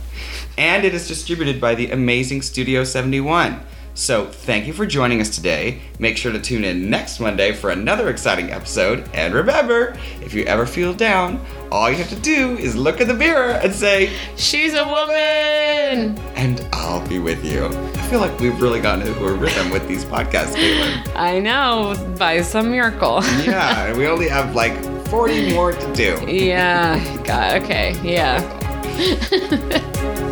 and 0.58 0.84
it 0.84 0.94
is 0.96 1.08
distributed 1.08 1.62
by 1.62 1.76
the 1.76 1.92
amazing 1.92 2.42
Studio 2.42 2.84
71. 2.84 3.60
So, 4.00 4.28
thank 4.28 4.68
you 4.68 4.74
for 4.74 4.86
joining 4.86 5.22
us 5.22 5.30
today. 5.36 5.82
Make 5.98 6.18
sure 6.18 6.32
to 6.32 6.40
tune 6.40 6.64
in 6.64 6.88
next 6.88 7.20
Monday 7.20 7.52
for 7.52 7.72
another 7.72 8.10
exciting 8.10 8.52
episode. 8.52 9.10
And 9.12 9.34
remember, 9.34 9.98
if 10.22 10.36
you 10.36 10.44
ever 10.44 10.68
feel 10.68 10.94
down, 10.94 11.44
all 11.72 11.90
you 11.90 11.96
have 11.98 12.10
to 12.10 12.20
do 12.20 12.56
is 12.60 12.76
look 12.76 13.02
in 13.02 13.08
the 13.08 13.16
mirror 13.16 13.54
and 13.54 13.74
say, 13.74 14.12
She's 14.36 14.76
a 14.76 14.86
woman. 14.86 16.16
and 16.36 16.64
I'll 16.74 17.06
be 17.08 17.18
with 17.18 17.44
you. 17.44 17.66
I 17.66 18.02
feel 18.08 18.20
like 18.20 18.40
we've 18.40 18.62
really 18.62 18.82
gotten 18.82 19.08
into 19.08 19.26
a 19.26 19.34
rhythm 19.34 19.72
with 19.72 19.88
these 19.88 20.06
podcasts, 20.06 20.54
Caitlin. 20.54 21.16
I 21.16 21.40
know, 21.40 21.96
by 22.20 22.44
some 22.44 22.70
miracle. 22.70 23.22
Yeah, 23.44 23.88
and 23.88 23.98
we 23.98 24.06
only 24.06 24.30
have 24.30 24.54
like 24.54 24.78
40 25.08 25.56
more 25.56 25.72
to 25.72 25.94
do. 25.96 26.24
yeah. 26.32 27.00
God, 27.24 27.64
okay. 27.64 27.96
Yeah. 28.04 28.44